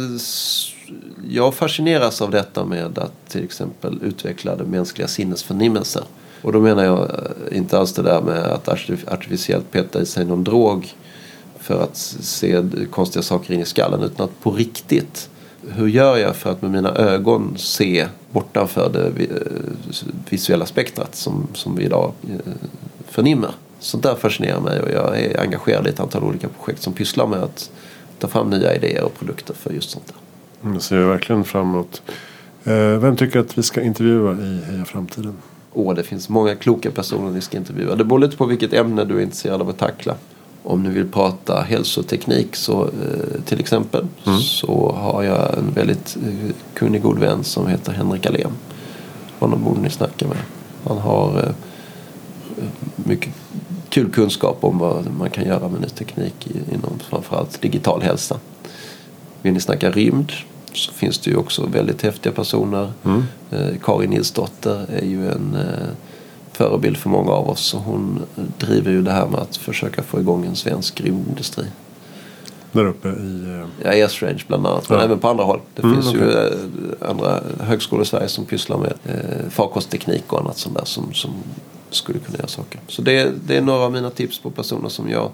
jag 1.29 1.55
fascineras 1.55 2.23
av 2.23 2.31
detta 2.31 2.65
med 2.65 2.99
att 2.99 3.29
till 3.29 3.45
exempel 3.45 3.99
utveckla 4.03 4.57
det 4.57 4.65
mänskliga 4.65 5.09
sinnesförnimmelser. 5.09 6.03
Och 6.43 6.53
då 6.53 6.61
menar 6.61 6.85
jag 6.85 7.01
eh, 7.01 7.59
inte 7.59 7.79
alls 7.79 7.93
det 7.93 8.03
där 8.03 8.23
med 8.23 8.45
att 8.45 8.69
artificiellt 9.09 9.71
peta 9.71 10.03
i 10.03 10.07
sig 10.07 10.25
någon 10.25 10.45
drog 10.45 10.95
för 11.59 11.83
att 11.83 11.97
se 11.97 12.63
konstiga 12.91 13.23
saker 13.23 13.55
in 13.55 13.61
i 13.61 13.65
skallen 13.65 14.03
utan 14.03 14.25
att 14.25 14.41
på 14.43 14.51
riktigt 14.51 15.31
hur 15.69 15.87
gör 15.87 16.17
jag 16.17 16.37
för 16.37 16.51
att 16.51 16.63
med 16.63 16.71
mina 16.71 16.95
ögon 16.95 17.55
se 17.59 18.07
bortanför 18.31 18.91
det 18.93 19.25
eh, 19.25 19.37
visuella 20.31 20.67
spektrat 20.67 21.15
som, 21.15 21.47
som 21.55 21.77
vi 21.77 21.85
idag 21.85 22.13
förnimmer? 23.09 23.51
Sånt 23.79 24.03
där 24.03 24.15
fascinerar 24.15 24.61
mig 24.61 24.81
och 24.81 24.91
jag 24.91 25.21
är 25.21 25.41
engagerad 25.41 25.87
i 25.87 25.91
ett 25.91 26.01
antal 26.01 26.25
olika 26.25 26.49
projekt 26.49 26.83
som 26.83 26.93
pysslar 26.93 27.27
med 27.27 27.43
att 27.43 27.71
ta 28.19 28.29
fram 28.29 28.51
nya 28.51 28.75
idéer 28.75 29.05
och 29.05 29.19
produkter 29.19 29.55
för 29.55 29.73
just 29.73 29.91
sånt 29.91 30.07
där. 30.07 30.17
Mm, 30.63 30.75
det 30.75 30.81
ser 30.81 30.97
jag 30.97 31.09
verkligen 31.09 31.45
fram 31.45 31.71
emot. 31.71 32.03
Eh, 32.65 32.99
vem 32.99 33.17
tycker 33.17 33.39
att 33.39 33.59
vi 33.59 33.63
ska 33.63 33.83
intervjua 33.83 34.33
i 34.33 34.61
Heja 34.71 34.85
Framtiden? 34.85 35.37
Åh, 35.73 35.95
det 35.95 36.03
finns 36.03 36.29
många 36.29 36.55
kloka 36.55 36.91
personer 36.91 37.31
ni 37.31 37.41
ska 37.41 37.57
intervjua. 37.57 37.95
Det 37.95 38.05
beror 38.05 38.19
lite 38.19 38.37
på 38.37 38.47
vilket 38.47 38.73
ämne 38.73 39.05
du 39.05 39.19
är 39.19 39.23
intresserad 39.23 39.61
av 39.61 39.69
att 39.69 39.79
tackla. 39.79 40.15
Om 40.63 40.83
ni 40.83 40.91
vill 40.91 41.09
prata 41.09 41.63
hälsoteknik 41.63 42.57
så 42.57 42.85
eh, 42.85 43.41
till 43.45 43.61
exempel 43.61 44.07
mm. 44.27 44.39
så 44.41 44.93
har 44.93 45.23
jag 45.23 45.59
en 45.59 45.73
väldigt 45.75 46.17
eh, 46.17 46.55
kunnig 46.75 47.03
god 47.03 47.19
vän 47.19 47.45
som 47.45 47.67
heter 47.67 47.93
Henrik 47.93 48.27
Alén. 48.27 48.53
Honom 49.39 49.65
borde 49.65 49.81
ni 49.81 49.91
snacka 49.91 50.29
med. 50.29 50.39
Han 50.85 50.99
har 50.99 51.55
mycket 52.97 53.35
kul 53.97 54.11
kunskap 54.11 54.65
om 54.65 54.79
vad 54.79 55.07
man 55.19 55.31
kan 55.31 55.45
göra 55.45 55.69
med 55.69 55.81
ny 55.81 55.89
teknik 55.89 56.49
inom 56.73 56.99
framförallt 57.11 57.63
digital 57.63 58.03
hälsa. 58.03 58.41
Vill 59.43 59.53
ni 59.53 59.61
snacka 59.61 59.91
rymd 59.91 60.33
så 60.73 60.93
finns 60.93 61.19
det 61.19 61.31
ju 61.31 61.37
också 61.37 61.67
väldigt 61.67 62.03
häftiga 62.03 62.33
personer. 62.33 62.93
Mm. 63.05 63.25
Eh, 63.51 63.79
Karin 63.83 64.11
Nilsdotter 64.11 64.87
är 64.89 65.05
ju 65.05 65.31
en 65.31 65.55
eh, 65.55 65.89
förebild 66.53 66.97
för 66.97 67.11
många 67.11 67.31
av 67.31 67.49
oss 67.49 67.75
och 67.75 67.81
hon 67.81 68.23
driver 68.59 68.91
ju 68.91 69.03
det 69.03 69.13
här 69.13 69.27
med 69.27 69.41
att 69.41 69.57
försöka 69.57 70.03
få 70.03 70.21
igång 70.21 70.47
en 70.47 70.57
svensk 70.57 71.01
rymdindustri. 71.01 71.65
Där 72.73 72.87
uppe 72.87 73.09
i... 73.09 73.45
Eh... 73.83 73.87
Ja, 73.87 73.93
Esrange 73.93 74.45
bland 74.47 74.67
annat. 74.67 74.89
Men 74.89 74.99
ja. 74.99 75.05
även 75.05 75.19
på 75.19 75.29
andra 75.29 75.45
håll. 75.45 75.61
Det 75.75 75.83
mm, 75.83 75.95
finns 75.95 76.15
okay. 76.15 76.27
ju 76.27 76.51
andra 77.01 77.41
högskolor 77.61 78.03
i 78.03 78.07
Sverige 78.07 78.29
som 78.29 78.45
pysslar 78.45 78.79
med 78.79 78.95
eh, 79.05 79.51
farkostteknik 79.51 80.33
och 80.33 80.41
annat 80.41 80.59
sånt 80.59 80.77
där 80.77 80.85
som, 80.85 81.15
som 81.15 81.31
skulle 81.91 82.19
kunna 82.19 82.39
göra 82.39 82.49
saker. 82.49 82.81
Så 82.89 83.03
det, 83.03 83.33
det 83.47 83.57
är 83.57 83.61
några 83.61 83.85
av 83.85 83.93
mina 83.93 84.11
tips 84.11 84.39
på 84.39 84.51
personer 84.51 84.89
som 84.89 85.11
jag 85.11 85.31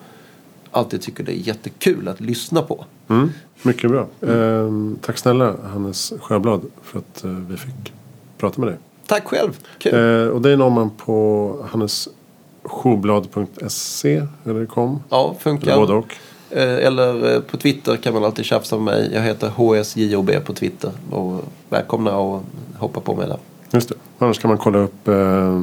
alltid 0.70 1.02
tycker 1.02 1.24
det 1.24 1.32
är 1.32 1.48
jättekul 1.48 2.08
att 2.08 2.20
lyssna 2.20 2.62
på. 2.62 2.84
Mm, 3.08 3.30
mycket 3.62 3.90
bra. 3.90 4.06
Mm. 4.20 4.92
Eh, 4.92 4.98
tack 5.06 5.18
snälla 5.18 5.56
Hannes 5.72 6.12
Sjöblad 6.20 6.62
för 6.82 6.98
att 6.98 7.24
eh, 7.24 7.30
vi 7.30 7.56
fick 7.56 7.92
prata 8.38 8.60
med 8.60 8.68
dig. 8.68 8.76
Tack 9.06 9.24
själv. 9.24 9.58
Kul. 9.78 9.94
Eh, 9.94 10.00
och 10.28 10.42
det 10.42 10.56
når 10.56 10.70
man 10.70 10.90
på 10.90 11.56
hannessjoblad.se 11.70 14.26
eller 14.44 14.66
kom. 14.66 15.02
Ja, 15.08 15.36
funkar. 15.40 15.66
Eller 15.66 15.76
både 15.80 15.94
och. 15.94 16.14
Eh, 16.50 16.86
eller 16.86 17.34
eh, 17.34 17.40
på 17.40 17.56
Twitter 17.56 17.96
kan 17.96 18.14
man 18.14 18.24
alltid 18.24 18.44
tjafsa 18.44 18.76
med 18.76 18.84
mig. 18.84 19.10
Jag 19.14 19.22
heter 19.22 19.48
HSJOB 19.48 20.30
på 20.44 20.52
Twitter. 20.52 20.90
Och 21.10 21.44
välkomna 21.68 22.18
och 22.18 22.42
hoppa 22.78 23.00
på 23.00 23.14
mig 23.14 23.28
där. 23.28 23.38
Just 23.70 23.88
det. 23.88 23.94
Annars 24.18 24.38
kan 24.38 24.48
man 24.48 24.58
kolla 24.58 24.78
upp 24.78 25.08
eh, 25.08 25.58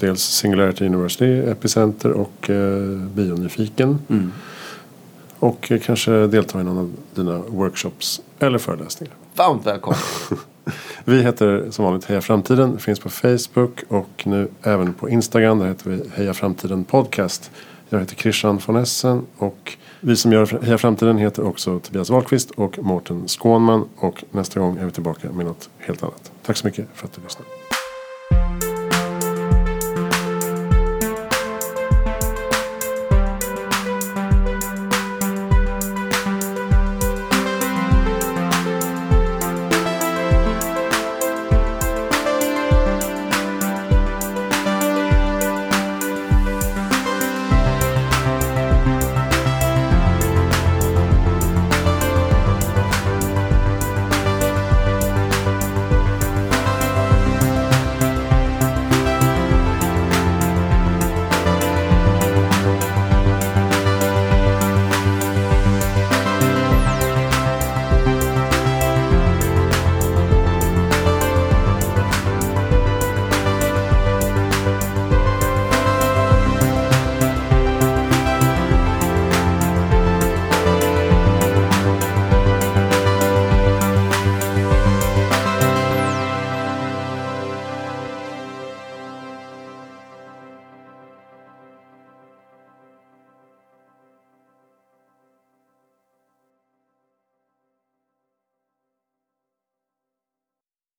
dels 0.00 0.22
Singularity 0.22 0.86
University, 0.86 1.38
Epicenter 1.38 2.10
och 2.10 2.50
eh, 2.50 2.56
Bionyfiken. 3.14 3.98
Mm. 4.08 4.32
Och 5.38 5.72
eh, 5.72 5.80
kanske 5.80 6.26
delta 6.26 6.60
i 6.60 6.64
någon 6.64 6.78
av 6.78 6.92
dina 7.14 7.38
workshops 7.38 8.20
eller 8.38 8.58
föreläsningar. 8.58 9.14
Varmt 9.34 9.66
välkommen! 9.66 9.98
vi 11.04 11.22
heter 11.22 11.70
som 11.70 11.84
vanligt 11.84 12.04
Heja 12.04 12.20
Framtiden. 12.20 12.78
Finns 12.78 13.00
på 13.00 13.10
Facebook 13.10 13.84
och 13.88 14.22
nu 14.26 14.48
även 14.62 14.94
på 14.94 15.08
Instagram. 15.08 15.58
Där 15.58 15.66
heter 15.66 15.90
vi 15.90 16.00
Heja 16.14 16.34
Framtiden 16.34 16.84
Podcast. 16.84 17.50
Jag 17.88 18.00
heter 18.00 18.16
Christian 18.16 18.60
von 18.66 18.76
Essen 18.76 19.26
och 19.38 19.76
vi 20.00 20.16
som 20.16 20.32
gör 20.32 20.62
Heja 20.62 20.78
Framtiden 20.78 21.18
heter 21.18 21.42
också 21.42 21.78
Tobias 21.78 22.10
Wahlqvist 22.10 22.50
och 22.50 22.78
Mårten 22.78 23.28
Skånman. 23.28 23.88
Och 23.96 24.24
nästa 24.30 24.60
gång 24.60 24.78
är 24.78 24.84
vi 24.84 24.90
tillbaka 24.90 25.32
med 25.32 25.46
något 25.46 25.68
helt 25.78 26.02
annat. 26.02 26.32
Tack 26.42 26.56
så 26.56 26.66
mycket 26.66 26.86
för 26.94 27.06
att 27.06 27.12
du 27.12 27.22
lyssnade. 27.22 27.57